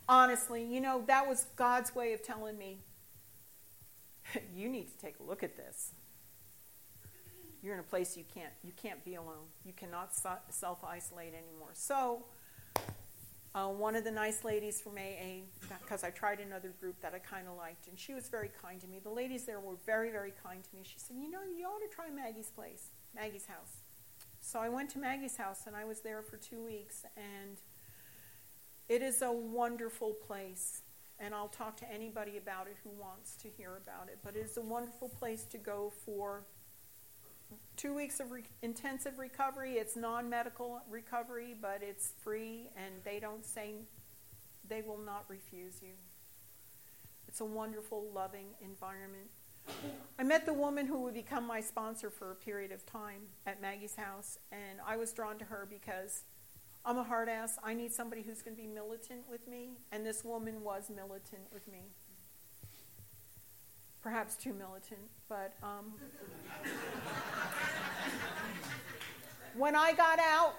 Honestly, 0.10 0.64
you 0.64 0.82
know, 0.82 1.04
that 1.06 1.28
was 1.28 1.46
God's 1.56 1.94
way 1.94 2.14
of 2.14 2.24
telling 2.24 2.58
me 2.58 2.80
you 4.56 4.70
need 4.70 4.90
to 4.90 4.98
take 4.98 5.20
a 5.20 5.24
look 5.24 5.44
at 5.44 5.56
this. 5.56 5.92
You're 7.62 7.76
in 7.76 7.80
a 7.80 7.84
place 7.84 8.18
you 8.18 8.26
can't 8.34 8.52
you 8.62 8.74
can't 8.76 9.06
be 9.06 9.16
alone. 9.16 9.48
You 9.64 9.72
cannot 9.72 10.14
self 10.14 10.84
isolate 10.84 11.34
anymore. 11.34 11.70
So, 11.74 12.26
uh, 13.56 13.68
one 13.68 13.96
of 13.96 14.04
the 14.04 14.12
nice 14.12 14.44
ladies 14.44 14.82
from 14.82 14.94
AA, 14.98 15.44
because 15.82 16.04
I 16.04 16.10
tried 16.10 16.40
another 16.40 16.74
group 16.80 17.00
that 17.02 17.14
I 17.14 17.20
kind 17.20 17.48
of 17.48 17.56
liked, 17.56 17.88
and 17.88 17.98
she 17.98 18.14
was 18.14 18.30
very 18.30 18.50
kind 18.62 18.82
to 18.82 18.88
me. 18.88 19.00
The 19.00 19.12
ladies 19.12 19.46
there 19.46 19.60
were 19.60 19.76
very 19.86 20.12
very 20.12 20.34
kind 20.44 20.64
to 20.64 20.76
me. 20.76 20.82
She 20.84 20.98
said, 20.98 21.18
"You 21.18 21.30
know, 21.30 21.42
you 21.44 21.66
ought 21.66 21.80
to 21.88 21.94
try 21.94 22.10
Maggie's 22.10 22.50
place, 22.50 22.90
Maggie's 23.16 23.46
house." 23.46 23.84
So 24.42 24.60
I 24.60 24.70
went 24.70 24.90
to 24.92 25.00
Maggie's 25.00 25.38
house, 25.38 25.62
and 25.68 25.76
I 25.76 25.86
was 25.86 26.02
there 26.02 26.22
for 26.22 26.38
two 26.38 26.64
weeks, 26.64 27.06
and 27.16 27.58
it 28.90 29.02
is 29.02 29.22
a 29.22 29.32
wonderful 29.32 30.14
place 30.14 30.82
and 31.20 31.34
I'll 31.34 31.48
talk 31.48 31.78
to 31.78 31.92
anybody 31.92 32.38
about 32.38 32.68
it 32.68 32.76
who 32.84 32.90
wants 32.90 33.36
to 33.38 33.48
hear 33.48 33.78
about 33.78 34.10
it. 34.10 34.20
But 34.24 34.36
it's 34.36 34.58
a 34.58 34.62
wonderful 34.62 35.10
place 35.10 35.46
to 35.46 35.58
go 35.58 35.92
for 36.06 36.46
two 37.76 37.94
weeks 37.94 38.20
of 38.20 38.32
re- 38.32 38.44
intensive 38.62 39.20
recovery. 39.20 39.74
It's 39.74 39.96
non 39.96 40.30
medical 40.30 40.82
recovery, 40.90 41.56
but 41.60 41.80
it's 41.82 42.14
free, 42.22 42.70
and 42.76 42.96
they 43.04 43.20
don't 43.20 43.46
say, 43.46 43.76
they 44.68 44.82
will 44.82 45.00
not 45.00 45.26
refuse 45.28 45.82
you. 45.82 45.94
It's 47.28 47.42
a 47.42 47.46
wonderful, 47.46 48.06
loving 48.14 48.48
environment. 48.62 49.30
I 50.20 50.24
met 50.24 50.46
the 50.46 50.54
woman 50.54 50.88
who 50.88 51.02
would 51.04 51.14
become 51.14 51.48
my 51.48 51.62
sponsor 51.62 52.10
for 52.10 52.32
a 52.32 52.36
period 52.36 52.72
of 52.72 52.86
time 52.86 53.22
at 53.46 53.62
Maggie's 53.62 53.96
house, 53.96 54.38
and 54.52 54.80
I 54.86 54.98
was 54.98 55.14
drawn 55.14 55.38
to 55.40 55.46
her 55.46 55.68
because 55.70 56.24
I'm 56.86 56.98
a 56.98 57.04
hard 57.04 57.30
ass. 57.30 57.58
I 57.64 57.74
need 57.74 57.94
somebody 57.94 58.24
who's 58.24 58.42
going 58.42 58.58
to 58.58 58.62
be 58.62 58.68
militant 58.68 59.22
with 59.30 59.48
me. 59.48 59.70
And 59.92 60.06
this 60.06 60.24
woman 60.24 60.64
was 60.64 60.90
militant 60.94 61.44
with 61.52 61.68
me. 61.68 61.92
Perhaps 64.04 64.36
too 64.36 64.54
militant, 64.54 65.00
but 65.30 65.54
um, 65.64 65.94
when 69.56 69.78
I 69.78 69.94
got 69.94 70.20
out, 70.20 70.56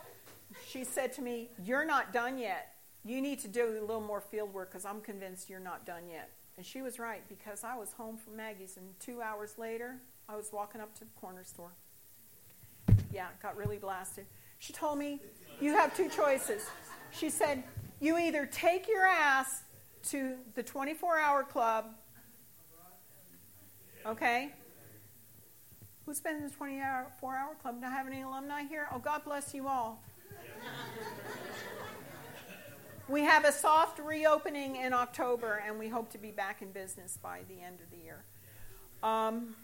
she 0.66 0.82
said 0.82 1.12
to 1.14 1.22
me, 1.22 1.50
You're 1.62 1.84
not 1.84 2.10
done 2.12 2.38
yet. 2.38 2.72
You 3.04 3.20
need 3.20 3.38
to 3.40 3.48
do 3.48 3.68
a 3.68 3.84
little 3.84 4.00
more 4.00 4.22
field 4.22 4.54
work 4.54 4.70
because 4.70 4.86
I'm 4.86 5.02
convinced 5.02 5.50
you're 5.50 5.60
not 5.60 5.84
done 5.84 6.08
yet. 6.10 6.30
And 6.56 6.64
she 6.64 6.80
was 6.80 6.98
right 6.98 7.22
because 7.28 7.64
I 7.64 7.76
was 7.76 7.92
home 7.92 8.16
from 8.16 8.36
Maggie's, 8.36 8.78
and 8.78 8.98
two 8.98 9.20
hours 9.20 9.58
later, 9.58 9.96
I 10.26 10.36
was 10.36 10.50
walking 10.50 10.80
up 10.80 10.94
to 10.94 11.00
the 11.00 11.10
corner 11.20 11.44
store. 11.44 11.72
Yeah, 13.12 13.26
got 13.42 13.58
really 13.58 13.76
blasted. 13.76 14.24
She 14.58 14.72
told 14.72 14.98
me, 14.98 15.20
You 15.60 15.74
have 15.74 15.94
two 15.94 16.08
choices. 16.08 16.66
She 17.10 17.28
said, 17.28 17.62
You 18.00 18.16
either 18.16 18.46
take 18.46 18.88
your 18.88 19.06
ass 19.06 19.64
to 20.04 20.36
the 20.54 20.62
24 20.62 21.18
hour 21.18 21.42
club, 21.42 21.94
okay? 24.06 24.52
Who's 26.06 26.20
been 26.20 26.36
in 26.36 26.44
the 26.44 26.50
24 26.50 27.36
hour 27.36 27.54
club? 27.60 27.80
Do 27.80 27.86
I 27.86 27.90
have 27.90 28.06
any 28.06 28.22
alumni 28.22 28.64
here? 28.64 28.88
Oh, 28.92 28.98
God 28.98 29.24
bless 29.24 29.54
you 29.54 29.68
all. 29.68 30.02
we 33.08 33.22
have 33.22 33.44
a 33.44 33.52
soft 33.52 33.98
reopening 33.98 34.76
in 34.76 34.92
October, 34.92 35.62
and 35.66 35.78
we 35.78 35.88
hope 35.88 36.10
to 36.12 36.18
be 36.18 36.30
back 36.30 36.60
in 36.60 36.72
business 36.72 37.18
by 37.22 37.40
the 37.48 37.62
end 37.62 37.78
of 37.80 37.90
the 37.90 38.04
year. 38.04 38.24
Um, 39.02 39.56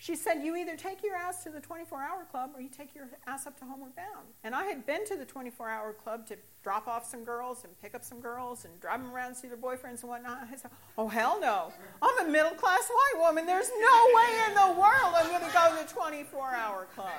she 0.00 0.16
said, 0.16 0.42
You 0.42 0.56
either 0.56 0.76
take 0.76 1.02
your 1.04 1.14
ass 1.14 1.44
to 1.44 1.50
the 1.50 1.60
24 1.60 2.00
hour 2.00 2.24
club 2.30 2.52
or 2.54 2.62
you 2.62 2.70
take 2.70 2.94
your 2.94 3.10
ass 3.26 3.46
up 3.46 3.58
to 3.58 3.66
Homeward 3.66 3.94
Bound. 3.94 4.28
And 4.42 4.54
I 4.54 4.64
had 4.64 4.86
been 4.86 5.04
to 5.04 5.14
the 5.14 5.26
24 5.26 5.68
hour 5.68 5.92
club 5.92 6.26
to 6.28 6.38
drop 6.62 6.88
off 6.88 7.04
some 7.04 7.22
girls 7.22 7.64
and 7.64 7.78
pick 7.82 7.94
up 7.94 8.02
some 8.02 8.18
girls 8.18 8.64
and 8.64 8.80
drive 8.80 9.02
them 9.02 9.12
around 9.12 9.34
to 9.34 9.34
see 9.34 9.48
their 9.48 9.58
boyfriends 9.58 10.00
and 10.00 10.08
whatnot. 10.08 10.48
I 10.50 10.56
said, 10.56 10.70
Oh, 10.96 11.06
hell 11.06 11.38
no. 11.38 11.70
I'm 12.00 12.26
a 12.26 12.30
middle 12.30 12.52
class 12.52 12.88
white 12.88 13.20
woman. 13.20 13.44
There's 13.44 13.68
no 13.68 14.06
way 14.16 14.38
in 14.48 14.54
the 14.54 14.80
world 14.80 15.12
I'm 15.14 15.28
going 15.28 15.44
to 15.44 15.52
go 15.52 15.76
to 15.76 15.86
the 15.86 15.92
24 15.92 16.54
hour 16.54 16.86
club. 16.94 17.10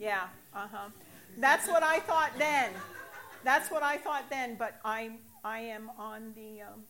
Yeah, 0.00 0.24
uh 0.52 0.66
huh. 0.68 0.88
That's 1.38 1.68
what 1.68 1.84
I 1.84 2.00
thought 2.00 2.32
then. 2.36 2.72
That's 3.44 3.70
what 3.70 3.84
I 3.84 3.96
thought 3.96 4.24
then, 4.28 4.56
but 4.58 4.80
I, 4.84 5.12
I 5.44 5.60
am 5.60 5.92
on 5.96 6.32
the. 6.34 6.62
Um, 6.62 6.82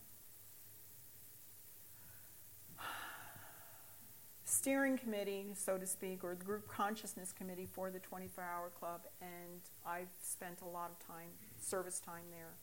steering 4.56 4.96
committee, 4.96 5.46
so 5.54 5.76
to 5.76 5.86
speak, 5.86 6.24
or 6.24 6.34
the 6.34 6.44
group 6.44 6.66
consciousness 6.66 7.32
committee 7.32 7.68
for 7.70 7.90
the 7.90 7.98
24 7.98 8.42
Hour 8.42 8.70
Club, 8.78 9.02
and 9.20 9.60
I've 9.86 10.08
spent 10.22 10.62
a 10.62 10.64
lot 10.64 10.90
of 10.90 11.06
time, 11.06 11.28
service 11.60 12.00
time 12.00 12.24
there. 12.30 12.54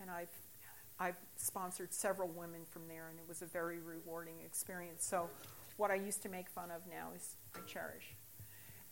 And 0.00 0.10
I've, 0.10 0.30
I've 1.00 1.16
sponsored 1.36 1.92
several 1.92 2.28
women 2.28 2.60
from 2.70 2.82
there, 2.88 3.08
and 3.10 3.18
it 3.18 3.24
was 3.28 3.42
a 3.42 3.46
very 3.46 3.78
rewarding 3.80 4.36
experience. 4.44 5.04
So, 5.04 5.28
what 5.76 5.90
I 5.90 5.96
used 5.96 6.22
to 6.22 6.28
make 6.28 6.48
fun 6.48 6.70
of 6.70 6.82
now 6.88 7.08
is 7.16 7.34
I 7.56 7.60
cherish. 7.66 8.14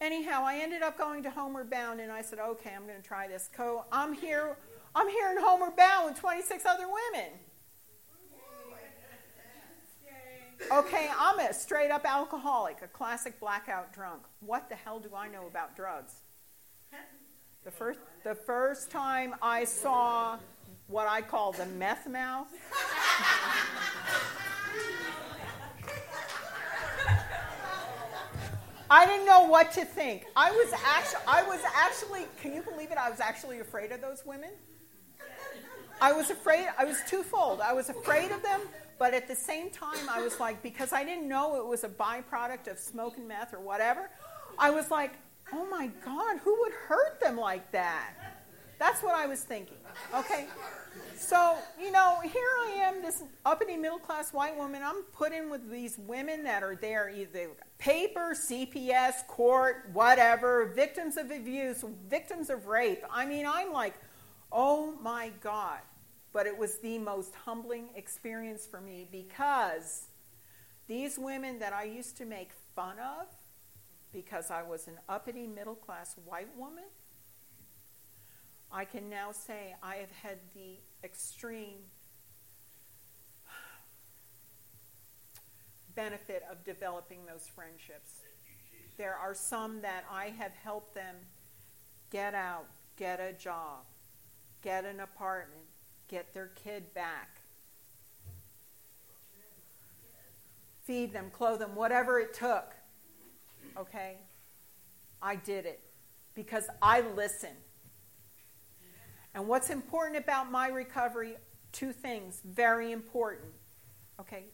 Anyhow, 0.00 0.42
I 0.44 0.58
ended 0.58 0.82
up 0.82 0.98
going 0.98 1.22
to 1.22 1.30
Homeward 1.30 1.70
Bound, 1.70 2.00
and 2.00 2.10
I 2.10 2.22
said, 2.22 2.38
okay, 2.38 2.72
I'm 2.74 2.86
going 2.86 3.00
to 3.00 3.06
try 3.06 3.28
this. 3.28 3.48
Co, 3.52 3.84
I'm 3.92 4.14
here, 4.14 4.56
I'm 4.94 5.08
here 5.08 5.30
in 5.30 5.36
Homeward 5.38 5.76
Bound 5.76 6.06
with 6.06 6.18
26 6.18 6.64
other 6.66 6.86
women. 6.86 7.30
Okay, 10.72 11.10
I'm 11.18 11.38
a 11.40 11.52
straight 11.52 11.90
up 11.90 12.04
alcoholic, 12.04 12.78
a 12.82 12.88
classic 12.88 13.40
blackout 13.40 13.92
drunk. 13.92 14.22
What 14.40 14.68
the 14.68 14.76
hell 14.76 15.00
do 15.00 15.10
I 15.16 15.26
know 15.28 15.46
about 15.46 15.74
drugs? 15.74 16.14
The 17.64 17.70
first, 17.70 17.98
the 18.24 18.34
first 18.34 18.90
time 18.90 19.34
I 19.42 19.64
saw 19.64 20.38
what 20.86 21.06
I 21.08 21.22
call 21.22 21.52
the 21.52 21.66
meth 21.66 22.08
mouth. 22.08 22.48
I 28.90 29.06
didn't 29.06 29.26
know 29.26 29.44
what 29.44 29.72
to 29.72 29.84
think. 29.84 30.26
I 30.34 30.50
was 30.50 30.72
actually, 30.84 31.20
I 31.26 31.42
was 31.44 31.60
actually, 31.76 32.26
can 32.40 32.54
you 32.54 32.62
believe 32.62 32.90
it? 32.90 32.98
I 32.98 33.08
was 33.10 33.20
actually 33.20 33.60
afraid 33.60 33.92
of 33.92 34.00
those 34.00 34.24
women. 34.26 34.50
I 36.00 36.12
was 36.12 36.30
afraid, 36.30 36.66
I 36.78 36.84
was 36.84 36.98
twofold. 37.06 37.60
I 37.60 37.72
was 37.72 37.88
afraid 37.90 38.30
of 38.30 38.42
them, 38.42 38.60
but 38.98 39.14
at 39.14 39.28
the 39.28 39.36
same 39.36 39.70
time, 39.70 40.08
I 40.08 40.22
was 40.22 40.40
like, 40.40 40.62
because 40.62 40.92
I 40.92 41.04
didn't 41.04 41.28
know 41.28 41.56
it 41.56 41.66
was 41.66 41.84
a 41.84 41.88
byproduct 41.88 42.70
of 42.70 42.78
smoking 42.78 43.28
meth 43.28 43.52
or 43.52 43.60
whatever, 43.60 44.10
I 44.58 44.70
was 44.70 44.90
like, 44.90 45.12
oh 45.52 45.66
my 45.70 45.88
God, 46.04 46.38
who 46.38 46.58
would 46.60 46.72
hurt 46.72 47.20
them 47.20 47.36
like 47.36 47.70
that? 47.72 48.14
That's 48.78 49.02
what 49.02 49.14
I 49.14 49.26
was 49.26 49.42
thinking. 49.42 49.76
Okay? 50.14 50.46
So, 51.16 51.58
you 51.78 51.92
know, 51.92 52.20
here 52.22 52.48
I 52.62 52.70
am, 52.78 53.02
this 53.02 53.22
uppity 53.44 53.76
middle 53.76 53.98
class 53.98 54.32
white 54.32 54.56
woman. 54.56 54.82
I'm 54.82 55.02
put 55.12 55.32
in 55.32 55.50
with 55.50 55.70
these 55.70 55.98
women 55.98 56.44
that 56.44 56.62
are 56.62 56.76
there, 56.76 57.10
either 57.10 57.50
paper, 57.76 58.34
CPS, 58.34 59.26
court, 59.26 59.90
whatever, 59.92 60.72
victims 60.74 61.18
of 61.18 61.30
abuse, 61.30 61.84
victims 62.08 62.48
of 62.48 62.66
rape. 62.66 63.04
I 63.10 63.26
mean, 63.26 63.44
I'm 63.46 63.70
like, 63.70 63.94
oh 64.50 64.94
my 65.02 65.30
God. 65.42 65.80
But 66.32 66.46
it 66.46 66.56
was 66.56 66.78
the 66.78 66.98
most 66.98 67.34
humbling 67.34 67.88
experience 67.96 68.66
for 68.66 68.80
me 68.80 69.08
because 69.10 70.06
these 70.86 71.18
women 71.18 71.58
that 71.58 71.72
I 71.72 71.84
used 71.84 72.16
to 72.18 72.24
make 72.24 72.50
fun 72.74 72.96
of 72.98 73.26
because 74.12 74.50
I 74.50 74.62
was 74.62 74.88
an 74.88 74.98
uppity 75.08 75.46
middle 75.46 75.74
class 75.74 76.16
white 76.24 76.48
woman, 76.56 76.84
I 78.72 78.84
can 78.84 79.08
now 79.08 79.32
say 79.32 79.74
I 79.82 79.96
have 79.96 80.10
had 80.10 80.38
the 80.54 80.78
extreme 81.02 81.78
benefit 85.94 86.42
of 86.50 86.64
developing 86.64 87.26
those 87.26 87.48
friendships. 87.54 88.10
There 88.96 89.14
are 89.14 89.34
some 89.34 89.80
that 89.82 90.04
I 90.10 90.26
have 90.38 90.52
helped 90.62 90.94
them 90.94 91.16
get 92.10 92.34
out, 92.34 92.66
get 92.96 93.20
a 93.20 93.32
job, 93.32 93.84
get 94.62 94.84
an 94.84 95.00
apartment, 95.00 95.69
get 96.10 96.34
their 96.34 96.48
kid 96.48 96.92
back, 96.92 97.40
feed 100.84 101.12
them, 101.12 101.30
clothe 101.32 101.60
them, 101.60 101.74
whatever 101.76 102.18
it 102.18 102.34
took. 102.34 102.74
Okay? 103.78 104.16
I 105.22 105.36
did 105.36 105.66
it 105.66 105.80
because 106.34 106.64
I 106.82 107.02
listened. 107.02 107.56
And 109.34 109.46
what's 109.46 109.70
important 109.70 110.18
about 110.18 110.50
my 110.50 110.66
recovery? 110.68 111.36
Two 111.70 111.92
things, 111.92 112.40
very 112.44 112.90
important. 112.90 113.52
Okay? 114.18 114.46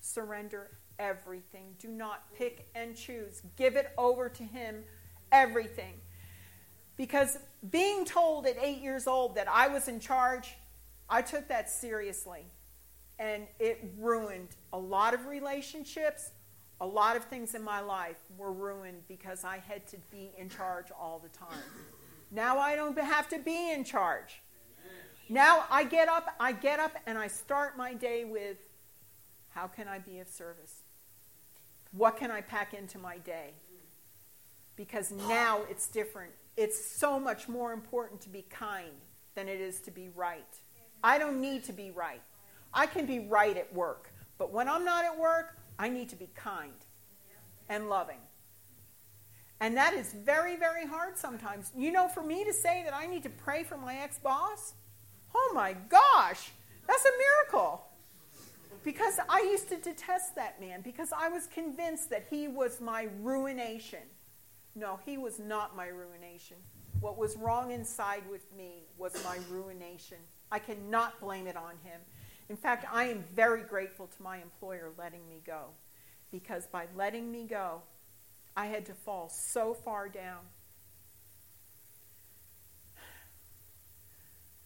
Surrender 0.00 0.70
everything. 0.98 1.74
Do 1.78 1.88
not 1.88 2.24
pick 2.34 2.66
and 2.74 2.96
choose. 2.96 3.42
Give 3.56 3.76
it 3.76 3.92
over 3.96 4.28
to 4.28 4.42
Him, 4.42 4.82
everything. 5.30 5.94
Because 6.96 7.38
being 7.70 8.04
told 8.04 8.46
at 8.46 8.56
eight 8.60 8.80
years 8.80 9.06
old 9.06 9.34
that 9.36 9.48
I 9.48 9.68
was 9.68 9.88
in 9.88 10.00
charge, 10.00 10.56
I 11.08 11.22
took 11.22 11.48
that 11.48 11.70
seriously. 11.70 12.46
And 13.18 13.46
it 13.58 13.82
ruined 13.98 14.48
a 14.72 14.78
lot 14.78 15.14
of 15.14 15.26
relationships. 15.26 16.30
A 16.80 16.86
lot 16.86 17.16
of 17.16 17.24
things 17.24 17.54
in 17.54 17.62
my 17.62 17.80
life 17.80 18.18
were 18.36 18.52
ruined 18.52 19.02
because 19.08 19.44
I 19.44 19.62
had 19.66 19.86
to 19.88 19.96
be 20.10 20.32
in 20.36 20.50
charge 20.50 20.86
all 20.98 21.18
the 21.18 21.30
time. 21.30 21.58
Now 22.30 22.58
I 22.58 22.76
don't 22.76 22.98
have 22.98 23.28
to 23.30 23.38
be 23.38 23.72
in 23.72 23.84
charge. 23.84 24.42
Now 25.28 25.64
I 25.70 25.84
get 25.84 26.08
up, 26.08 26.34
I 26.38 26.52
get 26.52 26.78
up 26.78 26.92
and 27.06 27.16
I 27.16 27.28
start 27.28 27.76
my 27.76 27.94
day 27.94 28.24
with 28.24 28.58
how 29.50 29.66
can 29.66 29.88
I 29.88 29.98
be 29.98 30.18
of 30.20 30.28
service? 30.28 30.82
What 31.92 32.18
can 32.18 32.30
I 32.30 32.42
pack 32.42 32.74
into 32.74 32.98
my 32.98 33.18
day? 33.18 33.54
Because 34.76 35.10
now 35.10 35.60
it's 35.70 35.88
different. 35.88 36.32
It's 36.56 36.84
so 36.98 37.20
much 37.20 37.48
more 37.48 37.72
important 37.72 38.20
to 38.22 38.28
be 38.28 38.42
kind 38.42 39.02
than 39.34 39.48
it 39.48 39.60
is 39.60 39.80
to 39.82 39.90
be 39.90 40.08
right. 40.08 40.44
I 41.04 41.18
don't 41.18 41.40
need 41.40 41.64
to 41.64 41.72
be 41.72 41.90
right. 41.90 42.22
I 42.72 42.86
can 42.86 43.06
be 43.06 43.20
right 43.20 43.56
at 43.56 43.72
work. 43.72 44.10
But 44.38 44.52
when 44.52 44.68
I'm 44.68 44.84
not 44.84 45.04
at 45.04 45.18
work, 45.18 45.58
I 45.78 45.88
need 45.88 46.08
to 46.10 46.16
be 46.16 46.28
kind 46.34 46.72
and 47.68 47.88
loving. 47.88 48.18
And 49.60 49.76
that 49.76 49.94
is 49.94 50.12
very, 50.12 50.56
very 50.56 50.86
hard 50.86 51.16
sometimes. 51.16 51.72
You 51.76 51.90
know, 51.90 52.08
for 52.08 52.22
me 52.22 52.44
to 52.44 52.52
say 52.52 52.82
that 52.84 52.94
I 52.94 53.06
need 53.06 53.22
to 53.22 53.30
pray 53.30 53.64
for 53.64 53.76
my 53.78 53.96
ex 53.96 54.18
boss, 54.18 54.74
oh 55.34 55.52
my 55.54 55.74
gosh, 55.88 56.52
that's 56.86 57.04
a 57.04 57.12
miracle. 57.18 57.82
Because 58.84 59.18
I 59.28 59.40
used 59.40 59.68
to 59.70 59.76
detest 59.76 60.36
that 60.36 60.60
man 60.60 60.80
because 60.82 61.12
I 61.16 61.28
was 61.28 61.46
convinced 61.46 62.10
that 62.10 62.26
he 62.30 62.46
was 62.46 62.80
my 62.80 63.08
ruination. 63.20 64.00
No, 64.76 65.00
he 65.06 65.16
was 65.16 65.38
not 65.38 65.74
my 65.74 65.86
ruination. 65.86 66.58
What 67.00 67.16
was 67.16 67.34
wrong 67.36 67.70
inside 67.70 68.22
with 68.30 68.44
me 68.54 68.84
was 68.98 69.12
my 69.24 69.38
ruination. 69.50 70.18
I 70.52 70.58
cannot 70.58 71.18
blame 71.18 71.46
it 71.46 71.56
on 71.56 71.72
him. 71.82 72.00
In 72.50 72.56
fact, 72.56 72.84
I 72.92 73.04
am 73.04 73.24
very 73.34 73.62
grateful 73.62 74.06
to 74.06 74.22
my 74.22 74.36
employer 74.36 74.90
letting 74.98 75.26
me 75.28 75.40
go 75.44 75.70
because 76.30 76.66
by 76.66 76.86
letting 76.94 77.32
me 77.32 77.44
go, 77.44 77.80
I 78.54 78.66
had 78.66 78.84
to 78.86 78.94
fall 78.94 79.30
so 79.30 79.72
far 79.72 80.10
down. 80.10 80.40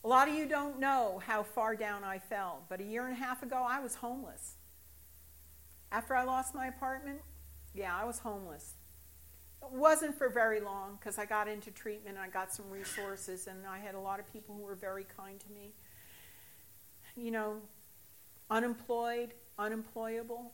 A 0.03 0.09
lot 0.09 0.29
of 0.29 0.35
you 0.35 0.47
don't 0.47 0.81
know 0.81 1.21
how 1.25 1.43
far 1.43 1.77
down 1.77 2.03
I 2.03 2.19
fell, 2.19 2.65
but 2.69 2.81
a 2.81 2.85
year 2.85 3.07
and 3.07 3.13
a 3.13 3.21
half 3.21 3.43
ago, 3.43 3.65
I 3.69 3.81
was 3.81 3.97
homeless. 3.97 4.57
After 5.93 6.15
I 6.15 6.25
lost 6.25 6.55
my 6.55 6.67
apartment, 6.67 7.21
yeah, 7.75 7.95
I 7.95 8.05
was 8.05 8.19
homeless. 8.19 8.75
It 9.63 9.73
wasn't 9.73 10.17
for 10.17 10.29
very 10.29 10.61
long 10.61 10.97
because 10.99 11.19
I 11.19 11.27
got 11.27 11.49
into 11.49 11.71
treatment 11.71 12.17
and 12.17 12.25
I 12.25 12.29
got 12.29 12.53
some 12.53 12.69
resources, 12.71 13.47
and 13.47 13.59
I 13.69 13.79
had 13.79 13.95
a 13.95 14.01
lot 14.01 14.19
of 14.19 14.33
people 14.33 14.55
who 14.55 14.63
were 14.63 14.75
very 14.75 15.07
kind 15.17 15.39
to 15.41 15.47
me. 15.53 15.73
You 17.17 17.31
know, 17.31 17.57
unemployed, 18.51 19.35
unemployable, 19.59 20.53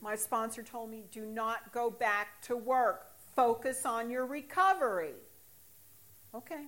my 0.00 0.16
sponsor 0.16 0.62
told 0.62 0.90
me, 0.90 1.04
do 1.10 1.26
not 1.26 1.72
go 1.72 1.90
back 1.90 2.40
to 2.42 2.56
work. 2.56 3.06
Focus 3.34 3.84
on 3.84 4.10
your 4.10 4.26
recovery. 4.26 5.14
Okay. 6.34 6.66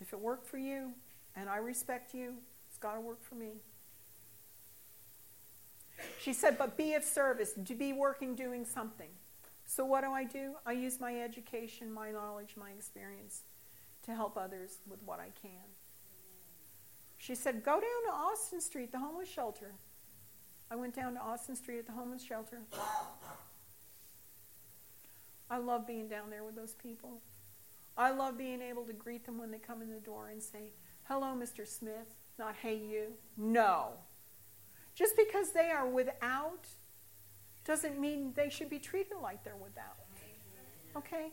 If 0.00 0.12
it 0.12 0.20
worked 0.20 0.46
for 0.46 0.58
you, 0.58 0.92
and 1.34 1.48
I 1.48 1.56
respect 1.56 2.14
you, 2.14 2.34
it's 2.68 2.78
got 2.78 2.94
to 2.94 3.00
work 3.00 3.22
for 3.22 3.34
me. 3.34 3.52
She 6.20 6.32
said, 6.32 6.58
but 6.58 6.76
be 6.76 6.94
of 6.94 7.04
service, 7.04 7.52
to 7.64 7.74
be 7.74 7.92
working 7.92 8.34
doing 8.34 8.64
something. 8.64 9.08
So 9.66 9.84
what 9.84 10.02
do 10.02 10.12
I 10.12 10.24
do? 10.24 10.54
I 10.64 10.72
use 10.72 11.00
my 11.00 11.20
education, 11.20 11.92
my 11.92 12.10
knowledge, 12.12 12.54
my 12.56 12.70
experience 12.70 13.42
to 14.04 14.14
help 14.14 14.36
others 14.38 14.78
with 14.88 15.02
what 15.04 15.18
I 15.18 15.30
can. 15.42 15.66
She 17.18 17.34
said, 17.34 17.64
go 17.64 17.72
down 17.72 17.82
to 18.06 18.12
Austin 18.12 18.60
Street, 18.60 18.92
the 18.92 18.98
homeless 18.98 19.28
shelter. 19.28 19.72
I 20.70 20.76
went 20.76 20.94
down 20.94 21.14
to 21.14 21.20
Austin 21.20 21.56
Street 21.56 21.80
at 21.80 21.86
the 21.86 21.92
homeless 21.92 22.22
shelter. 22.22 22.60
I 25.50 25.58
love 25.58 25.86
being 25.86 26.08
down 26.08 26.30
there 26.30 26.44
with 26.44 26.56
those 26.56 26.74
people. 26.74 27.20
I 27.96 28.10
love 28.10 28.36
being 28.36 28.60
able 28.60 28.84
to 28.84 28.92
greet 28.92 29.24
them 29.24 29.38
when 29.38 29.50
they 29.50 29.58
come 29.58 29.80
in 29.82 29.90
the 29.90 30.00
door 30.00 30.28
and 30.28 30.42
say, 30.42 30.72
Hello, 31.04 31.28
Mr. 31.28 31.66
Smith, 31.66 32.14
not 32.38 32.56
hey 32.62 32.76
you. 32.76 33.12
No. 33.36 33.92
Just 34.94 35.16
because 35.16 35.52
they 35.52 35.70
are 35.70 35.86
without 35.86 36.66
doesn't 37.66 37.98
mean 37.98 38.32
they 38.36 38.48
should 38.48 38.70
be 38.70 38.78
treated 38.78 39.16
like 39.22 39.44
they're 39.44 39.56
without. 39.56 39.96
Okay? 40.96 41.32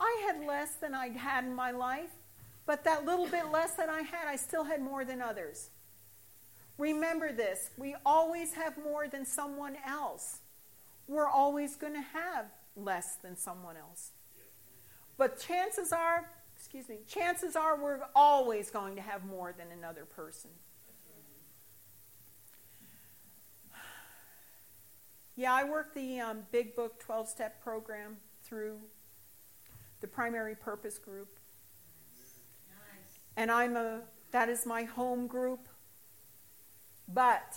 I 0.00 0.22
had 0.26 0.44
less 0.44 0.74
than 0.74 0.94
I'd 0.94 1.16
had 1.16 1.44
in 1.44 1.54
my 1.54 1.70
life, 1.70 2.10
but 2.66 2.84
that 2.84 3.04
little 3.04 3.26
bit 3.26 3.50
less 3.52 3.74
that 3.74 3.88
I 3.88 4.00
had, 4.00 4.26
I 4.26 4.36
still 4.36 4.64
had 4.64 4.82
more 4.82 5.04
than 5.04 5.22
others. 5.22 5.70
Remember 6.78 7.32
this 7.32 7.70
we 7.78 7.94
always 8.04 8.54
have 8.54 8.76
more 8.82 9.08
than 9.08 9.24
someone 9.24 9.76
else. 9.86 10.40
We're 11.08 11.28
always 11.28 11.76
going 11.76 11.94
to 11.94 12.00
have 12.00 12.46
less 12.74 13.16
than 13.16 13.36
someone 13.36 13.76
else. 13.76 14.10
But 15.16 15.40
chances 15.40 15.92
are, 15.92 16.28
excuse 16.56 16.88
me, 16.88 16.98
chances 17.06 17.56
are 17.56 17.80
we're 17.80 18.00
always 18.14 18.70
going 18.70 18.96
to 18.96 19.02
have 19.02 19.24
more 19.24 19.54
than 19.56 19.68
another 19.70 20.04
person. 20.04 20.50
Yeah, 25.36 25.52
I 25.52 25.64
work 25.64 25.94
the 25.94 26.18
um, 26.18 26.46
Big 26.50 26.74
Book 26.74 26.98
12 26.98 27.28
step 27.28 27.62
program 27.62 28.16
through 28.42 28.78
the 30.00 30.06
primary 30.06 30.54
purpose 30.54 30.96
group. 30.96 31.38
Nice. 32.70 33.18
And 33.36 33.50
I'm 33.50 33.76
a, 33.76 34.00
that 34.30 34.48
is 34.48 34.64
my 34.64 34.84
home 34.84 35.26
group. 35.26 35.68
But 37.06 37.54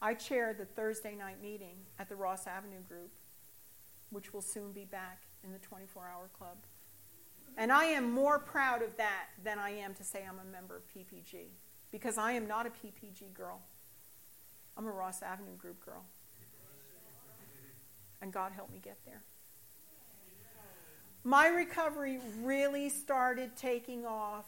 I 0.00 0.14
chair 0.14 0.54
the 0.54 0.64
Thursday 0.64 1.16
night 1.16 1.42
meeting 1.42 1.76
at 1.98 2.08
the 2.08 2.14
Ross 2.14 2.46
Avenue 2.46 2.80
group, 2.88 3.10
which 4.10 4.32
will 4.32 4.40
soon 4.40 4.70
be 4.70 4.84
back 4.84 5.22
in 5.42 5.50
the 5.50 5.58
24 5.58 6.04
hour 6.06 6.30
club. 6.38 6.58
And 7.56 7.72
I 7.72 7.86
am 7.86 8.12
more 8.12 8.38
proud 8.38 8.82
of 8.82 8.96
that 8.98 9.26
than 9.42 9.58
I 9.58 9.70
am 9.70 9.94
to 9.94 10.04
say 10.04 10.24
I'm 10.28 10.38
a 10.38 10.52
member 10.52 10.76
of 10.76 10.82
PPG 10.86 11.46
because 11.90 12.18
I 12.18 12.32
am 12.32 12.46
not 12.46 12.66
a 12.66 12.70
PPG 12.70 13.32
girl. 13.34 13.62
I'm 14.76 14.86
a 14.86 14.90
Ross 14.90 15.22
Avenue 15.22 15.56
group 15.56 15.84
girl. 15.84 16.04
And 18.20 18.32
God 18.32 18.52
help 18.52 18.72
me 18.72 18.80
get 18.82 18.98
there. 19.04 19.22
My 21.22 21.48
recovery 21.48 22.20
really 22.42 22.88
started 22.88 23.56
taking 23.56 24.04
off 24.04 24.44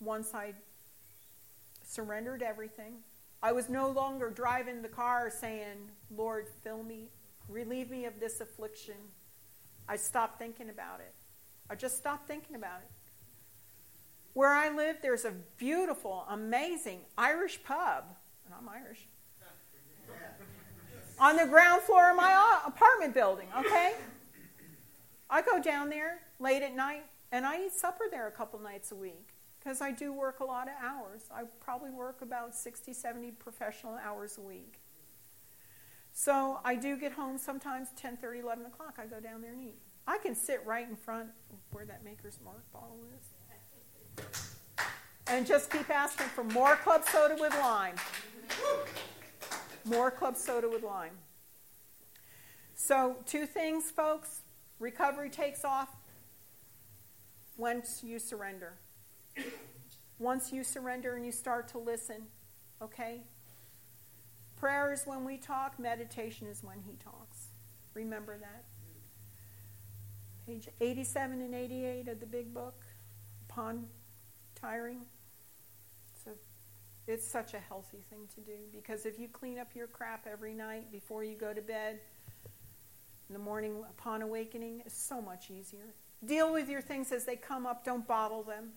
once 0.00 0.34
I 0.34 0.54
surrendered 1.84 2.42
everything. 2.42 2.94
I 3.42 3.52
was 3.52 3.68
no 3.68 3.90
longer 3.90 4.30
driving 4.30 4.82
the 4.82 4.88
car 4.88 5.30
saying, 5.30 5.90
Lord, 6.14 6.46
fill 6.62 6.82
me, 6.82 7.08
relieve 7.48 7.90
me 7.90 8.04
of 8.04 8.20
this 8.20 8.40
affliction. 8.40 8.94
I 9.88 9.96
stopped 9.96 10.38
thinking 10.38 10.68
about 10.68 11.00
it. 11.00 11.14
I 11.68 11.74
just 11.74 11.96
stopped 11.96 12.28
thinking 12.28 12.54
about 12.54 12.80
it. 12.82 12.90
Where 14.34 14.50
I 14.50 14.68
live, 14.68 14.98
there's 15.02 15.24
a 15.24 15.34
beautiful, 15.56 16.24
amazing 16.28 17.00
Irish 17.18 17.62
pub, 17.64 18.04
and 18.50 18.68
I'm 18.68 18.68
Irish, 18.68 19.06
on 21.18 21.36
the 21.36 21.46
ground 21.46 21.82
floor 21.82 22.10
of 22.10 22.16
my 22.16 22.60
apartment 22.66 23.14
building, 23.14 23.46
okay? 23.56 23.94
I 25.28 25.42
go 25.42 25.62
down 25.62 25.88
there 25.88 26.20
late 26.40 26.62
at 26.62 26.74
night 26.74 27.04
and 27.30 27.46
I 27.46 27.66
eat 27.66 27.72
supper 27.72 28.04
there 28.10 28.26
a 28.26 28.30
couple 28.30 28.58
nights 28.58 28.90
a 28.90 28.96
week 28.96 29.34
because 29.58 29.80
I 29.80 29.92
do 29.92 30.12
work 30.12 30.40
a 30.40 30.44
lot 30.44 30.66
of 30.66 30.74
hours. 30.82 31.22
I 31.32 31.42
probably 31.60 31.90
work 31.90 32.22
about 32.22 32.54
60, 32.54 32.92
70 32.92 33.30
professional 33.32 33.96
hours 34.02 34.38
a 34.38 34.40
week. 34.40 34.80
So 36.12 36.58
I 36.64 36.74
do 36.74 36.96
get 36.96 37.12
home 37.12 37.38
sometimes 37.38 37.88
10, 37.96 38.16
30, 38.16 38.40
11 38.40 38.66
o'clock. 38.66 38.94
I 38.98 39.06
go 39.06 39.20
down 39.20 39.42
there 39.42 39.52
and 39.52 39.62
eat. 39.62 39.78
I 40.08 40.18
can 40.18 40.34
sit 40.34 40.64
right 40.66 40.88
in 40.88 40.96
front 40.96 41.28
where 41.70 41.84
that 41.84 42.02
Maker's 42.02 42.38
Mark 42.44 42.64
bottle 42.72 42.98
is 43.16 44.26
and 45.30 45.46
just 45.46 45.70
keep 45.70 45.88
asking 45.90 46.26
for 46.26 46.44
more 46.44 46.76
club 46.76 47.04
soda 47.06 47.36
with 47.38 47.54
lime. 47.60 47.94
More 49.84 50.10
club 50.10 50.36
soda 50.36 50.68
with 50.68 50.82
lime. 50.82 51.18
So, 52.74 53.16
two 53.26 53.46
things, 53.46 53.90
folks. 53.90 54.42
Recovery 54.78 55.30
takes 55.30 55.64
off 55.64 55.88
once 57.56 58.02
you 58.02 58.18
surrender. 58.18 58.74
Once 60.18 60.52
you 60.52 60.64
surrender 60.64 61.14
and 61.14 61.24
you 61.24 61.32
start 61.32 61.68
to 61.68 61.78
listen, 61.78 62.22
okay? 62.82 63.22
Prayer 64.56 64.92
is 64.92 65.04
when 65.06 65.24
we 65.24 65.36
talk, 65.36 65.78
meditation 65.78 66.46
is 66.46 66.62
when 66.62 66.80
he 66.86 66.96
talks. 66.96 67.48
Remember 67.94 68.36
that. 68.38 68.64
Page 70.46 70.68
87 70.80 71.40
and 71.40 71.54
88 71.54 72.08
of 72.08 72.20
the 72.20 72.26
big 72.26 72.52
book, 72.52 72.84
upon 73.48 73.86
tiring. 74.54 75.00
It's 77.06 77.26
such 77.26 77.54
a 77.54 77.58
healthy 77.58 78.04
thing 78.08 78.28
to 78.34 78.40
do 78.40 78.56
because 78.72 79.06
if 79.06 79.18
you 79.18 79.28
clean 79.28 79.58
up 79.58 79.74
your 79.74 79.86
crap 79.86 80.26
every 80.30 80.54
night 80.54 80.92
before 80.92 81.24
you 81.24 81.34
go 81.34 81.52
to 81.52 81.60
bed, 81.60 82.00
in 83.28 83.32
the 83.32 83.38
morning 83.38 83.84
upon 83.88 84.22
awakening, 84.22 84.82
it's 84.84 85.00
so 85.00 85.20
much 85.20 85.50
easier. 85.50 85.94
Deal 86.24 86.52
with 86.52 86.68
your 86.68 86.80
things 86.80 87.12
as 87.12 87.24
they 87.24 87.36
come 87.36 87.64
up, 87.64 87.84
don't 87.84 88.06
bottle 88.06 88.42
them. 88.42 88.70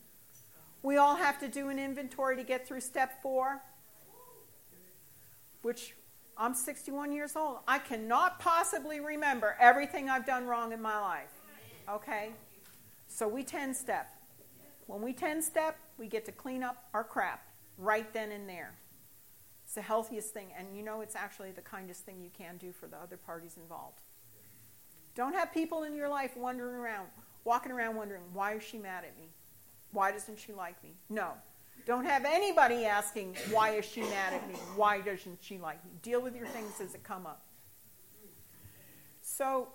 We 0.83 0.97
all 0.97 1.15
have 1.15 1.39
to 1.39 1.47
do 1.47 1.69
an 1.69 1.79
inventory 1.79 2.35
to 2.35 2.43
get 2.43 2.67
through 2.67 2.81
step 2.81 3.21
four, 3.21 3.61
which 5.63 5.95
I'm 6.37 6.53
61 6.53 7.11
years 7.11 7.35
old. 7.35 7.59
I 7.67 7.79
cannot 7.79 8.39
possibly 8.39 8.99
remember 8.99 9.55
everything 9.59 10.09
I've 10.09 10.25
done 10.25 10.45
wrong 10.45 10.71
in 10.71 10.81
my 10.81 10.99
life. 10.99 11.31
Okay? 11.89 12.29
So 13.07 13.27
we 13.27 13.43
10 13.43 13.73
step. 13.73 14.07
When 14.85 15.01
we 15.01 15.13
10 15.13 15.41
step, 15.41 15.77
we 15.97 16.07
get 16.07 16.25
to 16.25 16.31
clean 16.31 16.61
up 16.61 16.89
our 16.93 17.03
crap 17.03 17.41
right 17.77 18.11
then 18.13 18.31
and 18.31 18.47
there. 18.47 18.75
It's 19.63 19.75
the 19.75 19.81
healthiest 19.81 20.33
thing, 20.33 20.47
and 20.57 20.75
you 20.75 20.83
know 20.83 21.01
it's 21.01 21.15
actually 21.15 21.51
the 21.51 21.61
kindest 21.61 22.05
thing 22.05 22.21
you 22.21 22.29
can 22.29 22.57
do 22.57 22.71
for 22.71 22.87
the 22.87 22.97
other 22.97 23.17
parties 23.17 23.57
involved. 23.57 24.01
Don't 25.15 25.33
have 25.33 25.53
people 25.53 25.83
in 25.83 25.95
your 25.95 26.09
life 26.09 26.35
wandering 26.35 26.75
around, 26.75 27.07
walking 27.43 27.71
around 27.71 27.95
wondering, 27.95 28.23
why 28.33 28.53
is 28.55 28.63
she 28.63 28.77
mad 28.77 29.03
at 29.03 29.17
me? 29.17 29.29
Why 29.91 30.11
doesn't 30.11 30.39
she 30.39 30.53
like 30.53 30.81
me? 30.83 30.95
No. 31.09 31.31
Don't 31.85 32.05
have 32.05 32.25
anybody 32.25 32.85
asking, 32.85 33.35
why 33.51 33.71
is 33.71 33.85
she 33.85 34.01
mad 34.01 34.33
at 34.33 34.47
me? 34.47 34.55
Why 34.75 35.01
doesn't 35.01 35.39
she 35.41 35.57
like 35.57 35.83
me? 35.85 35.91
Deal 36.01 36.21
with 36.21 36.35
your 36.35 36.47
things 36.47 36.79
as 36.81 36.95
it 36.95 37.03
come 37.03 37.25
up. 37.25 37.45
So 39.21 39.69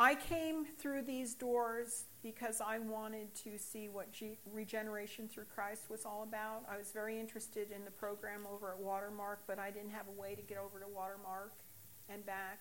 I 0.00 0.14
came 0.14 0.64
through 0.64 1.02
these 1.02 1.34
doors 1.34 2.04
because 2.22 2.62
I 2.66 2.78
wanted 2.78 3.34
to 3.44 3.58
see 3.58 3.90
what 3.90 4.10
G- 4.12 4.38
regeneration 4.50 5.28
through 5.28 5.44
Christ 5.54 5.90
was 5.90 6.06
all 6.06 6.22
about. 6.22 6.62
I 6.72 6.78
was 6.78 6.90
very 6.90 7.20
interested 7.20 7.70
in 7.70 7.84
the 7.84 7.90
program 7.90 8.46
over 8.50 8.70
at 8.70 8.78
Watermark, 8.78 9.40
but 9.46 9.58
I 9.58 9.70
didn't 9.70 9.90
have 9.90 10.06
a 10.08 10.18
way 10.18 10.34
to 10.34 10.40
get 10.40 10.56
over 10.56 10.80
to 10.80 10.86
Watermark 10.88 11.52
and 12.08 12.24
back. 12.24 12.60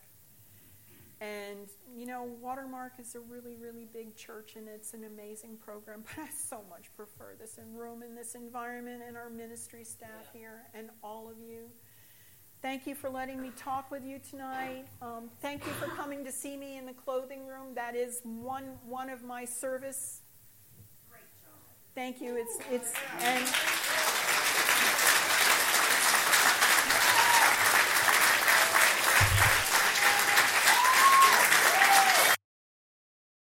And, 1.21 1.69
you 1.95 2.05
know, 2.05 2.29
Watermark 2.41 2.99
is 2.99 3.15
a 3.15 3.21
really, 3.21 3.55
really 3.55 3.85
big 3.85 4.17
church 4.17 4.57
and 4.57 4.67
it's 4.67 4.93
an 4.93 5.05
amazing 5.05 5.55
program, 5.63 6.03
but 6.17 6.23
I 6.23 6.29
so 6.31 6.61
much 6.69 6.93
prefer 6.97 7.35
this 7.39 7.57
in 7.57 7.73
room 7.73 8.01
and 8.01 8.17
this 8.17 8.35
environment 8.35 9.01
and 9.07 9.15
our 9.15 9.29
ministry 9.29 9.85
staff 9.85 10.27
here 10.33 10.63
and 10.73 10.89
all 11.01 11.29
of 11.29 11.39
you. 11.39 11.69
Thank 12.61 12.85
you 12.85 12.93
for 12.93 13.09
letting 13.09 13.41
me 13.41 13.51
talk 13.55 13.89
with 13.89 14.03
you 14.03 14.19
tonight. 14.19 14.85
Um, 15.01 15.29
thank 15.41 15.65
you 15.65 15.71
for 15.73 15.85
coming 15.87 16.25
to 16.25 16.31
see 16.31 16.57
me 16.57 16.77
in 16.77 16.85
the 16.85 16.93
clothing 16.93 17.47
room. 17.47 17.73
That 17.73 17.95
is 17.95 18.19
one 18.23 18.77
one 18.85 19.09
of 19.09 19.23
my 19.23 19.45
service. 19.45 20.21
Great 21.09 21.21
job. 21.41 21.53
Thank 21.95 22.19
you. 22.19 22.35
It's 22.35 22.59
it's 22.69 22.93
and. 23.21 23.88